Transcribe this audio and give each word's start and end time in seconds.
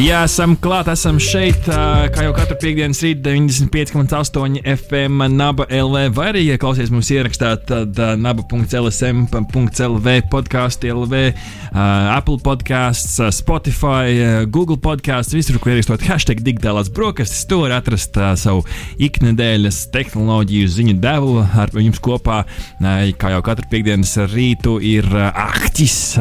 Jā, 0.00 0.22
esam 0.24 0.54
klāt, 0.56 0.88
esam 0.88 1.18
šeit, 1.20 1.66
kā 1.68 2.22
jau 2.24 2.30
katru 2.32 2.54
piekdienas 2.62 3.02
rītu 3.04 3.20
95,8 3.26 4.62
FM 4.64 5.26
Naba 5.34 5.66
LV. 5.68 6.14
Vai 6.16 6.28
arī, 6.30 6.46
ja 6.46 6.56
klausies 6.62 6.88
mums 6.88 7.10
ierakstā, 7.12 7.50
tad 7.68 8.00
naba.lsm.lv 8.16 10.14
podkāstu 10.32 10.88
LV, 10.94 11.20
Apple 12.14 12.38
podkāsts, 12.40 13.18
Spotify, 13.36 14.46
Google 14.48 14.78
podkāsts, 14.80 15.36
visur, 15.36 15.58
kur 15.60 15.74
ierakstot 15.74 16.06
hashtag 16.08 16.40
digitālās 16.48 16.88
brokastis, 16.96 17.44
to 17.50 17.60
var 17.66 17.76
atrast 17.76 18.16
savu 18.40 18.64
iknedēļas 19.04 19.82
tehnoloģiju 19.92 20.72
ziņu 20.78 20.96
devu 21.04 21.44
ar 21.44 21.76
jums 21.76 22.00
kopā. 22.00 22.38
Kā 22.80 23.34
jau 23.36 23.42
katru 23.44 23.68
piekdienas 23.76 24.16
rītu 24.32 24.78
ir 24.80 25.04
Ahtis 25.28 26.16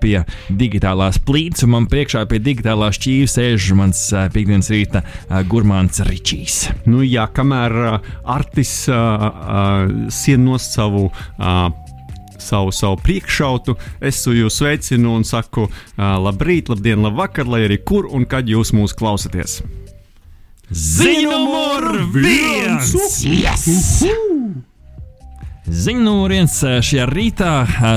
pie 0.00 0.16
digitālās 0.48 1.20
plīts, 1.28 1.68
un 1.68 1.76
man 1.76 1.92
priekšā 1.92 2.24
pie 2.24 2.40
digitālās 2.40 2.68
šķīves 2.74 3.34
sēž 3.36 3.70
mans 3.78 4.02
piekdienas 4.34 4.70
rīta 4.72 5.02
gurmāns 5.50 6.02
Ričijs. 6.06 6.70
Nu, 6.86 7.02
jā, 7.06 7.26
kamēr 7.32 8.00
Artis 8.24 8.74
sien 8.88 10.44
no 10.46 10.60
savu. 10.60 11.10
Savu, 12.40 12.70
savu 12.72 12.96
priekšautu, 13.04 13.74
es 14.00 14.22
jūs 14.24 14.56
sveicinu 14.62 15.12
un 15.12 15.26
saku, 15.28 15.66
labrīt, 16.00 16.70
labdien, 16.72 17.04
labvakar, 17.04 17.44
lai 17.44 17.66
arī 17.66 17.76
kur 17.84 18.08
un 18.08 18.24
kad 18.24 18.48
jūs 18.48 18.72
mūs 18.72 18.96
klausāties. 18.96 19.58
Ziņu 20.72 21.28
numur 21.28 21.86
viens! 22.16 22.96
Yes! 23.28 23.68
Ziņu 23.68 24.69
viens 25.70 26.54
šajā 26.82 27.04
rītā 27.06 27.50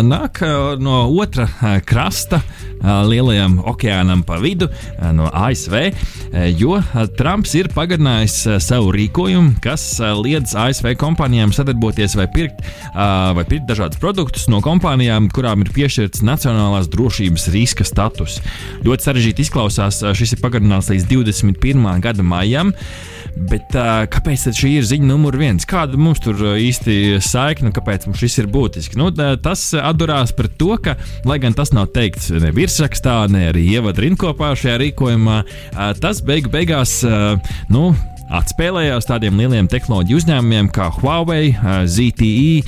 nāk 0.05 0.39
no 0.79 1.07
otra 1.09 1.47
krasta, 1.87 2.41
lielajam 2.83 3.55
okeānam 3.65 4.21
pa 4.27 4.37
vidu, 4.37 4.67
no 5.15 5.29
ASV, 5.33 5.93
jo 6.59 6.77
Trumps 7.17 7.55
ir 7.57 7.69
pagarinājis 7.73 8.35
savu 8.61 8.91
rīkojumu, 8.93 9.55
kas 9.63 9.85
liedz 10.19 10.53
ASV 10.59 10.91
kompānijām 10.99 11.53
sadarboties 11.55 12.17
vai 12.19 12.27
pirkt, 12.33 12.61
vai 12.93 13.45
pirkt 13.47 13.65
dažādus 13.71 14.01
produktus 14.01 14.45
no 14.51 14.61
kompānijām, 14.63 15.31
kurām 15.33 15.65
ir 15.65 15.73
piešķirts 15.73 16.21
nacionālās 16.27 16.91
drošības 16.93 17.47
riska 17.55 17.87
status. 17.87 18.37
Ļoti 18.85 19.09
sarežģīti 19.09 19.47
izklausās, 19.47 20.03
šis 20.13 20.37
ir 20.37 20.43
pagarināts 20.43 20.91
līdz 20.93 21.09
21. 21.09 21.89
gada 22.03 22.27
maijam. 22.27 22.75
Bet 23.33 23.73
uh, 23.73 24.03
kāpēc 24.13 24.45
šī 24.53 24.75
ir 24.77 24.85
ziņa 24.87 25.07
numur 25.09 25.35
viens? 25.39 25.65
Kāda 25.69 25.97
mums 25.97 26.21
tur 26.23 26.37
īsti 26.53 27.17
saikne, 27.23 27.73
kāpēc 27.73 28.05
mums 28.07 28.21
šis 28.21 28.43
ir 28.43 28.49
būtiski? 28.53 28.99
Nu, 28.99 29.09
tas 29.13 29.65
atdurās 29.79 30.35
par 30.37 30.51
to, 30.59 30.75
ka, 30.83 30.95
lai 31.27 31.39
gan 31.41 31.57
tas 31.57 31.73
nav 31.73 31.89
teikts 31.95 32.29
ne 32.29 32.53
virsrakstā, 32.53 33.23
ne 33.33 33.47
arī 33.49 33.65
ievada 33.73 34.05
rindkopā 34.05 34.53
šajā 34.59 34.77
rīkojumā, 34.83 35.39
uh, 35.43 35.85
tas 35.97 36.21
beigu 36.25 36.53
beigās, 36.53 36.99
uh, 37.07 37.57
nu, 37.73 37.89
atspēlējās 38.33 39.07
tādiem 39.09 39.37
lieliem 39.37 39.67
tehnoloģiju 39.69 40.17
uzņēmumiem 40.21 40.69
kā 40.73 40.89
Huawei, 40.97 41.53
ZTE 41.85 42.63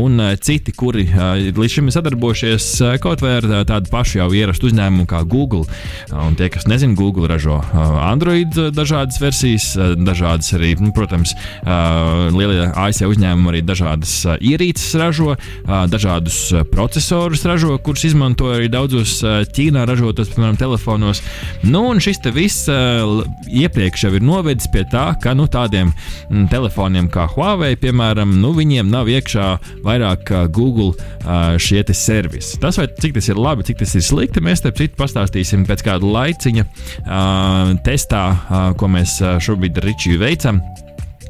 un 0.00 0.22
citi, 0.40 0.72
kuri 0.76 1.04
līdz 1.52 1.74
šim 1.76 1.90
ir 1.90 1.96
sadarbojušies 1.96 2.68
kaut 3.02 3.24
vai 3.24 3.34
ar 3.40 3.48
tādu 3.68 3.92
pašu 3.92 4.22
jau 4.22 4.28
ierastu 4.36 4.70
uzņēmumu 4.70 5.04
kā 5.10 5.22
Google. 5.28 5.66
Un 6.12 6.36
tie, 6.38 6.48
kas 6.52 6.64
nezina, 6.70 6.96
Google 6.98 7.28
ražo 7.30 7.58
Android 7.72 8.56
dažādas 8.72 9.20
versijas, 9.22 9.68
dažādas 10.00 10.52
arī, 10.56 10.74
nu, 10.80 10.92
protams, 10.96 11.34
lielie 12.32 12.70
ASV 12.70 13.12
uzņēmumi 13.12 13.52
arī 13.52 13.62
dažādas 13.68 14.14
ierīces 14.38 14.96
ražo, 15.00 15.36
dažādus 15.92 16.40
procesorus 16.72 17.44
ražo, 17.48 17.76
kurus 17.84 18.06
izmanto 18.08 18.52
arī 18.54 18.70
daudzos 18.72 19.18
Ķīnā 19.52 19.84
ražotos, 19.88 20.32
piemēram, 20.32 20.56
telefonos. 20.60 21.20
Nu, 21.66 21.84
un 21.92 22.00
šis 22.02 22.22
viss 22.32 22.68
iepriekš 23.52 24.06
jau 24.06 24.14
ir 24.16 24.24
novedis 24.24 24.70
pie 24.72 24.86
tā, 24.88 25.01
ka 25.22 25.34
nu, 25.36 25.48
tādiem 25.50 25.90
mm, 25.92 26.46
telefoniem 26.52 27.08
kā 27.12 27.26
Huawei, 27.32 27.76
piemēram, 27.80 28.34
nu, 28.42 28.52
viņiem 28.56 28.90
nav 28.92 29.10
iekšā 29.12 29.48
vairāk 29.86 30.32
Google 30.54 30.92
šie 31.62 31.82
servisi. 31.92 32.58
Tas, 32.62 32.78
vai 32.78 32.86
cik 32.86 33.16
tas 33.16 33.28
ir 33.28 33.40
labi, 33.40 33.66
cik 33.66 33.82
tas 33.82 33.96
ir 33.98 34.04
slikti, 34.06 34.42
mēs 34.44 34.62
te 34.64 34.72
citu 34.76 34.98
pastāstīsim 35.00 35.66
pēc 35.68 35.84
kāda 35.88 36.12
laiciņa 36.16 36.66
testā, 37.86 38.22
ko 38.78 38.90
mēs 38.92 39.18
šobrīd 39.42 39.80
ar 39.80 39.88
Ričiju 39.90 40.22
veicam. 40.22 40.62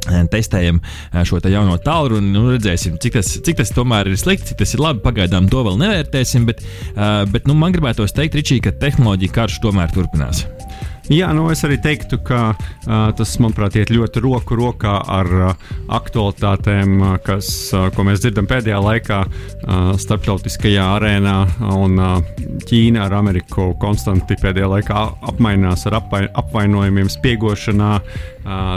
Testējam 0.02 0.80
šo 1.28 1.38
te 1.38 1.52
jauno 1.52 1.76
tālruni, 1.78 2.32
nu 2.34 2.48
redzēsim, 2.50 2.96
cik 3.02 3.20
tas, 3.20 3.36
cik 3.46 3.60
tas 3.60 3.70
tomēr 3.74 4.10
ir 4.10 4.18
slikti, 4.18 4.50
cik 4.50 4.58
tas 4.64 4.74
ir 4.74 4.82
labi. 4.82 5.02
Pagaidām 5.04 5.46
to 5.52 5.62
vēl 5.62 5.78
nevērtēsim, 5.78 6.48
bet, 6.48 6.64
bet 7.30 7.46
nu, 7.46 7.54
man 7.58 7.74
gribētos 7.74 8.16
teikt, 8.16 8.34
Ričī, 8.40 8.58
ka 8.64 8.74
tehnoloģija 8.82 9.38
karš 9.38 9.62
tomēr 9.62 9.94
turpinās. 9.94 10.42
Jā, 11.10 11.32
nu 11.34 11.48
es 11.50 11.64
arī 11.66 11.80
teiktu, 11.82 12.20
ka 12.22 12.52
uh, 12.54 13.08
tas, 13.18 13.32
manuprāt, 13.42 13.74
iet 13.74 13.90
ļoti 13.90 14.20
roku 14.22 14.54
rokā 14.54 15.00
ar 15.10 15.30
uh, 15.34 15.64
aktualitātēm, 15.90 16.92
uh, 17.00 17.16
kas, 17.24 17.48
uh, 17.74 17.88
ko 17.94 18.04
mēs 18.06 18.22
dzirdam 18.22 18.46
pēdējā 18.46 18.78
laikā 18.78 19.18
uh, 19.26 19.90
starptautiskajā 19.98 20.84
arēnā. 21.00 21.34
Un 21.74 21.98
uh, 21.98 22.20
Ķīna 22.68 23.08
ar 23.08 23.16
Ameriku 23.18 23.72
konstanti 23.82 24.38
pēdējā 24.38 24.70
laikā 24.76 25.02
apmainās 25.32 25.82
ar 25.90 25.98
apvai, 25.98 26.22
apvainojumiem, 26.38 27.10
spiegošanā, 27.10 27.96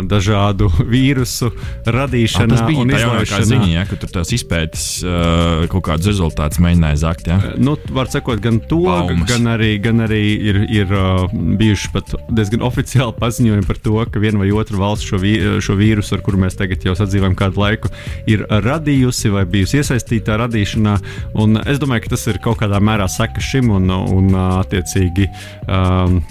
dažādu 0.06 0.70
vīrusu 0.94 1.52
radīšanā 1.86 2.54
tas 2.54 2.64
bija 2.68 2.86
tā 2.90 3.02
jaunākā 3.02 3.42
ziņa, 3.50 3.70
ja, 3.72 3.86
ka 3.90 3.98
tur 4.02 4.12
tās 4.20 4.32
izpētes 4.36 4.86
uh, 5.06 5.66
kaut 5.72 5.86
kādus 5.88 6.10
rezultātus 6.12 6.62
mēģināja 6.64 7.00
zakt. 7.02 7.30
Ja. 7.32 7.40
Nu, 7.58 7.76
var 7.96 8.10
sakot, 8.14 8.42
gan 8.44 8.60
to, 8.70 8.84
Baumas. 8.86 9.26
gan 9.30 9.50
arī, 9.56 9.76
gan 9.82 10.04
arī 10.06 10.22
ir, 10.52 10.62
ir 10.70 10.94
uh, 10.94 11.26
bijuši 11.32 11.92
pat 11.94 12.14
diezgan 12.30 12.66
oficiāli 12.66 13.16
paziņojumi 13.20 13.68
par 13.68 13.82
to, 13.82 13.98
ka 14.12 14.22
viena 14.22 14.42
vai 14.42 14.52
otra 14.56 14.80
valsts 14.80 15.10
šo, 15.10 15.20
vī, 15.22 15.34
šo 15.66 15.78
vīrusu, 15.80 16.16
ar 16.18 16.26
kuru 16.26 16.44
mēs 16.46 16.58
tagad 16.60 16.86
jau 16.86 16.96
sadzīvojam 16.98 17.38
kādu 17.40 17.62
laiku, 17.64 17.92
ir 18.30 18.46
radījusi 18.50 19.34
vai 19.34 19.46
bijusi 19.50 19.82
iesaistītā 19.82 20.38
radīšanā. 20.46 20.96
Un 21.42 21.60
es 21.66 21.82
domāju, 21.82 22.06
ka 22.06 22.16
tas 22.16 22.28
ir 22.32 22.42
kaut 22.44 22.62
kādā 22.62 22.80
mērā 22.84 23.08
seka 23.12 23.44
šim, 23.44 23.72
un, 23.76 23.90
un 23.90 24.32
attiecīgi 24.36 25.28
um, 25.66 26.22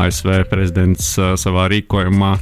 ASV 0.00 0.42
prezidents 0.50 1.12
uh, 1.20 1.34
savā 1.40 1.68
rīkojumā 1.72 2.34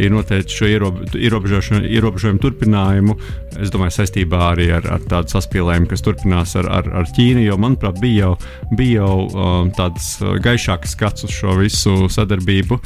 ir 0.00 0.12
noteicis 0.12 0.54
šo 0.54 0.68
ierobežojumu 0.68 2.40
turpinājumu. 2.42 3.16
Es 3.62 3.70
domāju, 3.70 3.94
saistībā 3.98 4.40
arī 4.50 4.68
ar, 4.74 4.86
ar 4.96 5.04
tādu 5.08 5.30
saspīlējumu, 5.34 5.88
kas 5.90 6.02
turpinās 6.04 6.54
ar, 6.58 6.68
ar, 6.80 6.90
ar 7.00 7.10
Ķīnu, 7.14 7.44
jo, 7.44 7.58
manuprāt, 7.60 8.00
bija 8.02 8.24
jau, 8.24 8.32
bija 8.74 9.04
jau 9.04 9.70
tāds 9.76 10.08
gaišāks 10.44 10.94
skats 10.96 11.26
uz 11.28 11.34
šo 11.34 11.54
visu 11.60 11.94
sadarbību, 12.10 12.78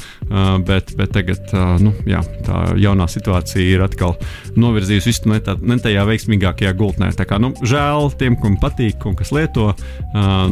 bet, 0.67 0.93
bet 0.99 1.13
tagad 1.15 1.53
nu, 1.81 1.93
jā, 2.09 2.21
tā 2.45 2.61
jaunā 2.79 3.09
situācija 3.09 3.65
ir 3.65 3.83
atkal 3.85 4.15
novirzījusi 4.59 5.09
visu 5.09 5.31
ne, 5.31 5.39
tā, 5.43 5.55
ne 5.57 5.79
tajā 5.81 6.05
veiksmīgākajā 6.09 6.73
gultnē. 6.77 7.11
Tā 7.17 7.25
kā, 7.29 7.39
nu, 7.41 7.51
žēl 7.65 8.11
tiem, 8.19 8.37
kam 8.39 8.59
patīk 8.61 9.05
un 9.09 9.17
kas 9.19 9.33
lieto 9.35 9.71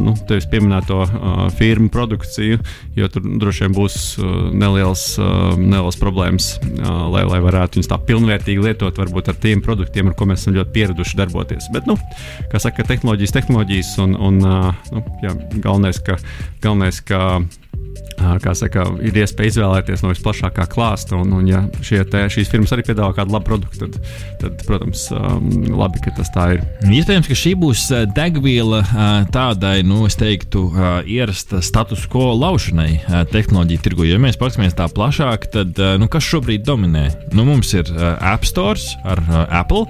nu, 0.02 0.14
tevis 0.28 0.48
pieminēto 0.50 1.04
firmu 1.58 1.92
produkciju, 1.94 2.58
jo 2.98 3.10
tur 3.12 3.26
droši 3.38 3.66
vien 3.66 3.76
būs 3.76 3.98
nelielas, 4.58 5.04
uh, 5.20 5.54
nelielas 5.58 5.98
problēmas, 6.18 6.58
lai, 7.12 7.22
lai 7.28 7.38
varētu 7.42 7.78
viņus 7.78 7.90
tā 7.90 7.98
pilnvērtīgi 8.08 8.62
lietot, 8.64 8.98
varbūt 8.98 9.30
ar 9.30 9.36
tiem 9.38 9.62
produktiem, 9.62 10.10
ar 10.10 10.16
ko 10.18 10.26
mēs 10.26 10.42
esam 10.42 10.56
ļoti 10.56 10.74
pieraduši 10.74 11.18
darboties. 11.18 11.68
Bet, 11.72 11.86
nu, 11.86 11.94
kā 12.50 12.58
saka, 12.58 12.86
tehnoloģijas, 12.88 13.34
tehnoloģijas 13.36 13.92
un, 14.02 14.16
un 14.18 14.40
nu, 14.42 15.04
jā, 15.22 15.34
galvenais, 15.62 16.00
ka, 16.02 16.18
galvenais, 16.64 17.00
ka 17.06 17.40
Kā 18.18 18.52
saka, 18.58 18.82
ir 19.04 19.14
iespēja 19.14 19.52
izvēlēties 19.52 20.02
no 20.02 20.10
visplašākā 20.10 20.64
klāsta, 20.72 21.14
un, 21.16 21.30
un 21.38 21.46
ja 21.46 21.60
te, 21.78 22.24
šīs 22.34 22.50
firmas 22.50 22.72
arī 22.74 22.82
piedāvā 22.88 23.14
kādu 23.14 23.36
labu 23.36 23.46
produktu, 23.52 23.86
tad, 23.86 24.08
tad 24.42 24.64
protams, 24.66 25.04
um, 25.14 25.46
labi, 25.78 26.02
ka 26.02 26.12
tas 26.16 26.32
tā 26.34 26.48
ir. 26.56 26.64
Iespējams, 26.82 27.30
ka 27.30 27.38
šī 27.38 27.54
būs 27.62 27.84
degviela 28.16 28.82
tādai, 29.34 29.84
nu, 29.86 30.02
es 30.10 30.18
teiktu, 30.18 30.66
ierasta 31.06 31.62
status 31.64 32.08
quo 32.10 32.32
laušanai 32.34 32.90
tehnoloģiju 33.30 33.86
tirgu. 33.86 34.08
Ja 34.10 34.18
mēs 34.22 34.40
paskatāmies 34.40 34.76
tā 34.78 34.90
plašāk, 34.90 35.48
tad 35.54 35.78
nu, 36.02 36.10
kas 36.10 36.26
šobrīd 36.26 36.66
dominē? 36.66 37.08
Nu, 37.38 37.46
mums 37.48 37.70
ir 37.78 37.94
App 38.18 38.48
Store 38.48 38.82
ar 39.06 39.22
Apple. 39.62 39.86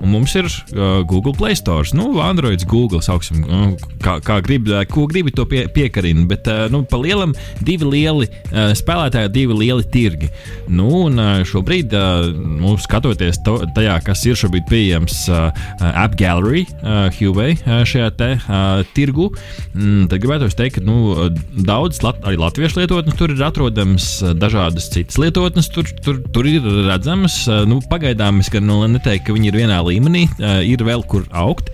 Un 0.00 0.12
mums 0.12 0.34
ir 0.36 0.46
uh, 0.46 1.00
Google 1.08 1.32
Play 1.36 1.56
Store. 1.56 1.88
Nu, 1.96 2.10
Android, 2.20 2.64
Google, 2.68 3.00
sauksim, 3.04 3.44
uh, 3.46 3.72
kā, 4.02 4.18
kā 4.24 4.38
gribi, 4.44 4.74
uh, 4.74 4.84
ko 4.88 5.06
gribi 5.08 5.32
to 5.34 5.46
pie, 5.48 5.64
piekarina. 5.72 6.26
Bet 6.28 6.48
uh, 6.50 6.66
nu, 6.72 6.82
pa 6.88 7.00
lielam 7.00 7.32
divi 7.64 7.88
lieli 7.88 8.28
uh, 8.28 8.72
spēlētāji, 8.76 9.32
divi 9.34 9.56
lieli 9.56 9.86
tirgi. 9.92 10.30
Nu, 10.68 10.88
un 11.06 11.20
uh, 11.22 11.40
šobrīd, 11.48 11.96
uh, 11.96 12.28
nu, 12.60 12.76
skatoties 12.82 13.40
to, 13.46 13.58
tajā, 13.76 13.96
kas 14.04 14.24
ir 14.28 14.38
šobrīd 14.38 14.68
pieejams 14.70 15.22
uh, 15.32 15.48
App 15.80 16.18
Gallery, 16.20 16.66
uh, 16.82 17.06
Huawei 17.16 17.56
uh, 17.56 17.80
šajā 17.88 18.10
te, 18.20 18.30
uh, 18.44 18.84
tirgu, 18.96 19.30
mm, 19.72 20.06
tad 20.12 20.20
gribētu 20.22 20.50
teikt, 20.56 20.80
ka 20.80 20.84
nu, 20.84 21.30
daudz 21.66 22.02
lat 22.04 22.20
arī 22.26 22.38
latviešu 22.40 22.82
lietotnes 22.82 23.16
tur 23.16 23.32
ir 23.32 23.42
atrodams, 23.46 24.06
dažādas 24.36 24.90
citas 24.92 25.16
lietotnes 25.20 25.70
tur, 25.72 25.88
tur, 26.04 26.20
tur 26.34 26.48
ir 26.48 26.64
redzamas. 26.86 27.38
Nu, 27.68 27.80
pagaidām 27.90 28.42
es 28.42 28.50
gan 28.52 28.66
nu, 28.68 28.82
neteiktu, 28.90 29.28
ka 29.28 29.36
viņi 29.36 29.50
ir 29.50 29.60
vienā 29.62 29.80
līmenī, 29.86 30.26
ir 30.66 30.82
vēl 30.86 31.04
kur 31.08 31.26
augt, 31.36 31.70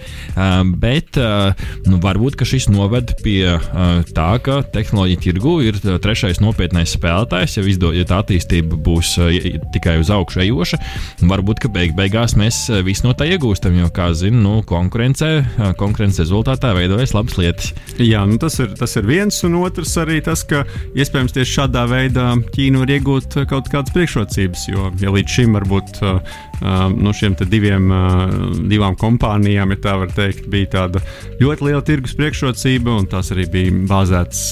bet 0.82 1.18
nu, 1.86 1.98
varbūt 2.02 2.40
šis 2.42 2.68
noved 2.72 3.14
pie 3.22 3.56
tā, 4.12 4.28
ka 4.42 4.58
tehnoloģija 4.74 5.22
tirgu 5.22 5.54
ir 5.64 5.78
trešais 5.80 6.40
nopietnais 6.42 6.96
spēlētājs. 6.96 7.56
Ja, 7.58 7.64
izdo, 7.68 7.92
ja 7.94 8.04
tā 8.08 8.20
attīstība 8.24 8.76
būs 8.82 9.14
tikai 9.74 9.98
uz 10.02 10.10
augšu 10.12 10.42
ejoša, 10.44 10.80
varbūt 11.30 11.68
beig 11.72 11.94
beigās 11.96 12.36
mēs 12.38 12.64
visi 12.84 13.06
no 13.06 13.14
tā 13.16 13.28
iegūstam. 13.30 13.78
Jo, 13.78 13.88
kā 13.94 14.10
zinām, 14.16 14.42
nu, 14.42 14.62
konkurencē, 14.66 15.30
uh, 15.42 15.72
konkurences 15.78 16.24
rezultātā 16.24 16.72
veidojas 16.76 17.14
labas 17.16 17.38
lietas. 17.38 17.72
Jā, 18.00 18.24
nu, 18.28 18.38
tas, 18.42 18.58
ir, 18.62 18.72
tas 18.78 18.96
ir 18.98 19.06
viens, 19.08 19.38
un 19.46 19.58
otrs 19.62 19.94
arī 20.02 20.20
tas, 20.24 20.44
ka 20.48 20.64
iespējams 20.98 21.36
tieši 21.36 21.58
šādā 21.60 21.86
veidā 21.90 22.32
Ķīna 22.52 22.82
var 22.82 22.94
iegūt 22.96 23.38
kaut 23.50 23.70
kādas 23.72 23.94
priekšrocības. 23.94 24.66
Jo 24.72 24.90
ja 25.00 25.12
līdz 25.14 25.36
šim 25.38 25.56
varbūt 25.58 26.02
uh, 26.02 26.18
no 26.62 27.12
šiem 27.16 27.36
diviem, 27.42 27.88
divām 28.70 28.96
kompānijām, 28.98 29.74
ja 29.74 29.80
tā 29.82 29.96
var 30.00 30.12
teikt, 30.14 30.46
bija 30.52 30.70
tāda 30.76 31.02
ļoti 31.40 31.68
liela 31.68 31.82
tirgus 31.86 32.14
priekšrocība, 32.18 32.96
un 33.00 33.08
tās 33.10 33.32
arī 33.34 33.48
bija 33.50 33.74
bāzētas 33.90 34.42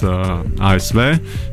ASV. 0.71 1.03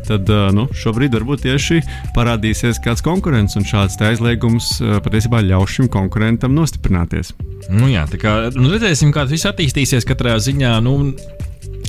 Tad 0.07 0.31
nu, 0.55 0.67
šobrīd 0.77 1.17
varbūt 1.17 1.45
tieši 1.45 1.81
parādīsies 2.15 2.81
kāds 2.83 3.03
konkurents, 3.05 3.57
un 3.59 3.67
šāds 3.67 3.99
aizliegums 4.01 4.77
patiesībā 5.05 5.43
ļaus 5.45 5.77
šim 5.77 5.91
konkurentam 5.93 6.55
nostiprināties. 6.57 7.33
Nu 7.73 7.89
jā, 7.91 8.05
tā 8.09 8.19
kā 8.21 8.35
nu, 8.55 8.69
redzēsim, 8.73 9.11
kā 9.13 9.25
tas 9.25 9.33
viss 9.33 9.49
attīstīsies 9.49 10.07
katrā 10.07 10.37
ziņā. 10.41 10.77
Nu, 10.85 11.11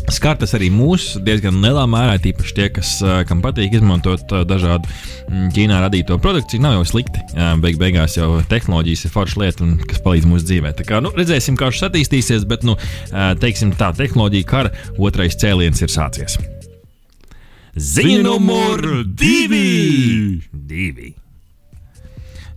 Skar 0.09 0.39
tas 0.41 0.55
arī 0.57 0.71
mūs 0.73 1.19
diezgan 1.25 1.59
lielā 1.61 1.83
mērā, 1.91 2.15
tīpaši 2.23 2.55
tie, 2.57 2.69
kas, 2.73 2.95
kam 3.29 3.43
patīk 3.45 3.77
izmantot 3.77 4.33
dažādu 4.49 4.89
mm, 4.89 5.51
Ķīnā 5.57 5.83
radīto 5.85 6.17
produkciju. 6.23 6.63
Nav 6.65 6.79
jau 6.79 6.87
slikti. 6.89 7.23
Beig 7.63 7.77
beigās 7.81 8.17
jau 8.17 8.39
tehnoloģijas 8.49 9.05
ir 9.05 9.15
forša 9.15 9.43
lieta, 9.43 9.69
kas 9.91 10.03
palīdz 10.05 10.31
mūsu 10.31 10.49
dzīvē. 10.49 10.73
Tā 10.81 10.89
kā, 10.89 11.03
nu, 11.05 11.13
redzēsim, 11.17 11.59
kā 11.61 11.69
šis 11.75 11.91
attīstīsies, 11.91 12.49
bet 12.49 12.65
nu, 12.65 12.79
teiksim, 13.43 13.77
tā 13.77 13.93
tehnoloģija 14.01 14.49
kara 14.49 14.75
otrais 14.97 15.37
cēliens 15.39 15.85
ir 15.85 15.93
sācies. 15.93 16.41
Ziņa 17.79 18.25
numur 18.25 18.85
divi! 19.07 20.41
divi. 20.51 21.13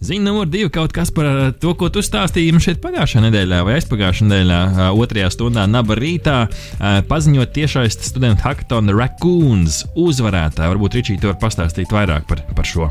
Ziņa 0.01 0.25
numur 0.25 0.48
divi 0.50 0.65
kaut 0.74 0.95
kas 0.95 1.12
par 1.13 1.27
uh, 1.30 1.42
to, 1.62 1.75
ko 1.77 1.92
tu 1.94 2.01
stāstīji 2.01 2.57
šeit 2.65 2.80
pagājušā 2.81 3.21
nedēļā 3.21 3.59
vai 3.68 3.75
aizpagājušā 3.77 4.25
nedēļā, 4.25 4.57
uh, 4.65 4.80
otrajā 4.98 5.27
stundā, 5.30 5.68
Naba 5.69 5.94
rītā, 6.00 6.39
uh, 6.50 6.98
paziņot 7.06 7.53
tiešais 7.53 8.00
studentu 8.09 8.42
hackathon 8.48 8.89
Raccoons 8.98 9.83
uzvarētāju. 9.94 10.74
Varbūt 10.74 10.98
Ričija, 10.98 11.21
tu 11.21 11.30
vari 11.30 11.42
pastāstīt 11.45 11.94
vairāk 11.94 12.25
par, 12.31 12.42
par 12.57 12.65
šo. 12.65 12.89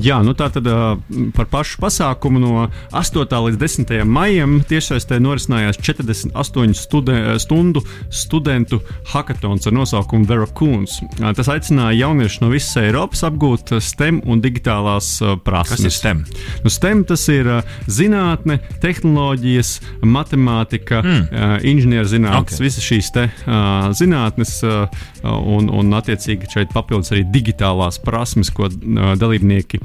Jā, 0.00 0.20
nu 0.24 0.32
tā 0.36 0.48
tad 0.52 0.66
uh, 0.70 0.96
par 1.36 1.48
pašu 1.52 1.80
pasākumu 1.82 2.40
no 2.40 2.66
8. 2.96 3.26
līdz 3.28 3.58
10. 3.60 3.92
maijam 4.08 4.60
tiešsaistē 4.68 5.18
norisinājās 5.20 5.80
48 5.82 6.76
studen 6.78 7.40
stundu 7.42 7.82
studentu 8.08 8.80
hackathons 9.12 9.68
ar 9.68 9.76
nosaukumu 9.76 10.28
Veracruz. 10.28 10.98
Uh, 11.18 11.32
tas 11.36 11.50
aicināja 11.52 12.06
jauniešus 12.06 12.40
no 12.44 12.50
visas 12.52 12.78
Eiropas 12.80 13.24
apgūt 13.28 13.74
STEM 13.82 14.22
un 14.24 14.40
digitālās 14.44 15.14
uh, 15.20 15.36
prasmes. 15.44 15.82
Kas 15.82 15.88
ir 15.90 15.96
STEM? 15.98 16.24
Nu, 16.64 16.72
STEM 16.72 17.04
tas 17.08 17.26
ir 17.32 17.50
uh, 17.58 17.76
zinātne, 17.90 18.58
tehnoloģijas, 18.82 19.74
matemātika, 20.08 21.02
mm. 21.04 21.22
uh, 21.28 21.56
inženierzinātnes, 21.68 22.56
okay. 22.56 22.64
visas 22.68 22.86
šīs 22.86 23.12
te, 23.14 23.28
uh, 23.44 23.90
zinātnes 23.96 24.56
uh, 24.66 25.04
un, 25.22 25.68
un 25.72 25.94
attiecīgi 25.96 26.50
šeit 26.52 26.72
papildus 26.74 27.12
arī 27.14 27.24
digitālās 27.32 28.00
prasmes, 28.02 28.50
ko 28.54 28.68
dalībnieki 28.68 29.80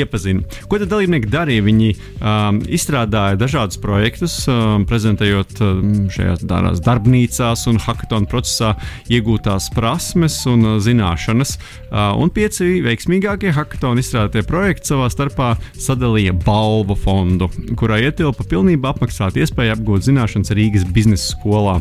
iepazina. 0.00 0.44
Ko 0.70 0.80
tad 0.80 0.90
dalībnieki 0.92 1.30
darīja? 1.30 1.64
Viņi 1.66 1.90
um, 1.94 2.60
izstrādāja 2.70 3.38
dažādus 3.40 3.80
projektus, 3.82 4.36
um, 4.50 4.86
prezentējot 4.88 5.60
um, 5.64 5.92
šajās 6.12 6.44
darbnīcās 6.84 7.66
un 7.70 7.80
hackathon 7.82 8.26
procesā 8.30 8.74
iegūtās 9.12 9.70
prasmes 9.74 10.40
un 10.50 10.74
uh, 10.74 10.78
zināšanas. 10.82 11.56
Uh, 11.90 12.12
un 12.20 12.32
pieci 12.34 12.80
veiksmīgākie 12.84 13.54
hackathon 13.56 14.00
izstrādātie 14.02 14.44
projekti 14.46 14.92
savā 14.92 15.10
starpā 15.12 15.52
sadalīja 15.78 16.34
balvu 16.44 16.96
fondu, 16.98 17.50
kurā 17.78 18.00
ietilpa 18.06 18.46
pilnībā 18.50 18.94
apmaksāt 18.94 19.38
iespēju 19.40 19.76
apgūt 19.76 20.08
zināšanas 20.08 20.54
Rīgas 20.56 20.86
biznesa 20.90 21.34
skolā. 21.34 21.80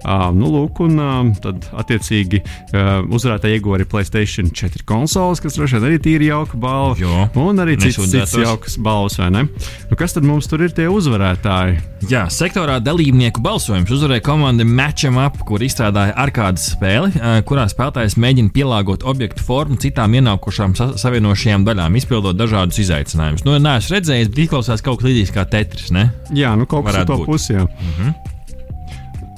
Uh, 0.00 0.30
nu, 0.32 0.48
lūk, 0.48 0.80
un 0.86 0.96
uh, 0.96 1.16
tad 1.44 1.66
attiecīgi 1.76 2.38
uh, 2.40 3.02
uzvarētāji 3.12 3.60
arī 3.60 3.84
Playstation 3.84 4.48
4 4.48 4.86
konsoles, 4.88 5.42
kas 5.44 5.58
droši 5.58 5.76
vien 5.76 5.88
arī 5.90 6.14
ir 6.14 6.24
jauka 6.24 6.56
balva. 6.60 6.96
Jo, 6.96 7.26
un 7.36 7.60
arī 7.60 7.76
citas, 7.76 8.08
citas 8.08 8.32
jaukas 8.32 8.78
balvas, 8.80 9.18
vai 9.20 9.28
ne? 9.34 9.42
Nu, 9.90 9.98
kas 10.00 10.16
tad 10.16 10.24
mums 10.24 10.48
tur 10.48 10.64
ir 10.64 10.72
tie 10.72 10.88
uzvarētāji? 10.88 11.76
Jā, 12.08 12.24
sektorā 12.32 12.78
dalībnieku 12.80 13.44
balsojums 13.44 13.92
uzvarēja 13.92 14.24
komanda 14.24 14.64
Matcham 14.64 15.20
Up, 15.20 15.36
kur 15.44 15.60
izstrādāja 15.60 16.16
arkādas 16.24 16.70
spēli, 16.72 17.12
kurā 17.44 17.68
spēlētājs 17.68 18.16
mēģina 18.16 18.54
pielāgot 18.56 19.04
objektu 19.04 19.44
formu 19.44 19.76
citām 19.84 20.16
ienākušām 20.16 20.78
sa 20.80 20.90
savienošajām 21.00 21.68
daļām, 21.68 22.00
izpildot 22.00 22.40
dažādus 22.40 22.80
izaicinājumus. 22.86 23.44
Nu, 23.44 23.60
neesmu 23.60 23.98
redzējis, 23.98 24.32
bet 24.32 24.44
izklausās 24.46 24.80
kaut 24.86 25.02
kas 25.02 25.10
līdzīgs 25.10 25.36
kā 25.36 25.44
Tetris. 25.52 25.92
Ne? 25.92 26.08
Jā, 26.32 26.56
nu 26.56 26.64
kaut 26.64 26.88
kas 26.88 27.02
tāds- 27.04 27.26
pusi. 27.28 27.60
Mm 27.60 27.96
-hmm. 28.00 28.29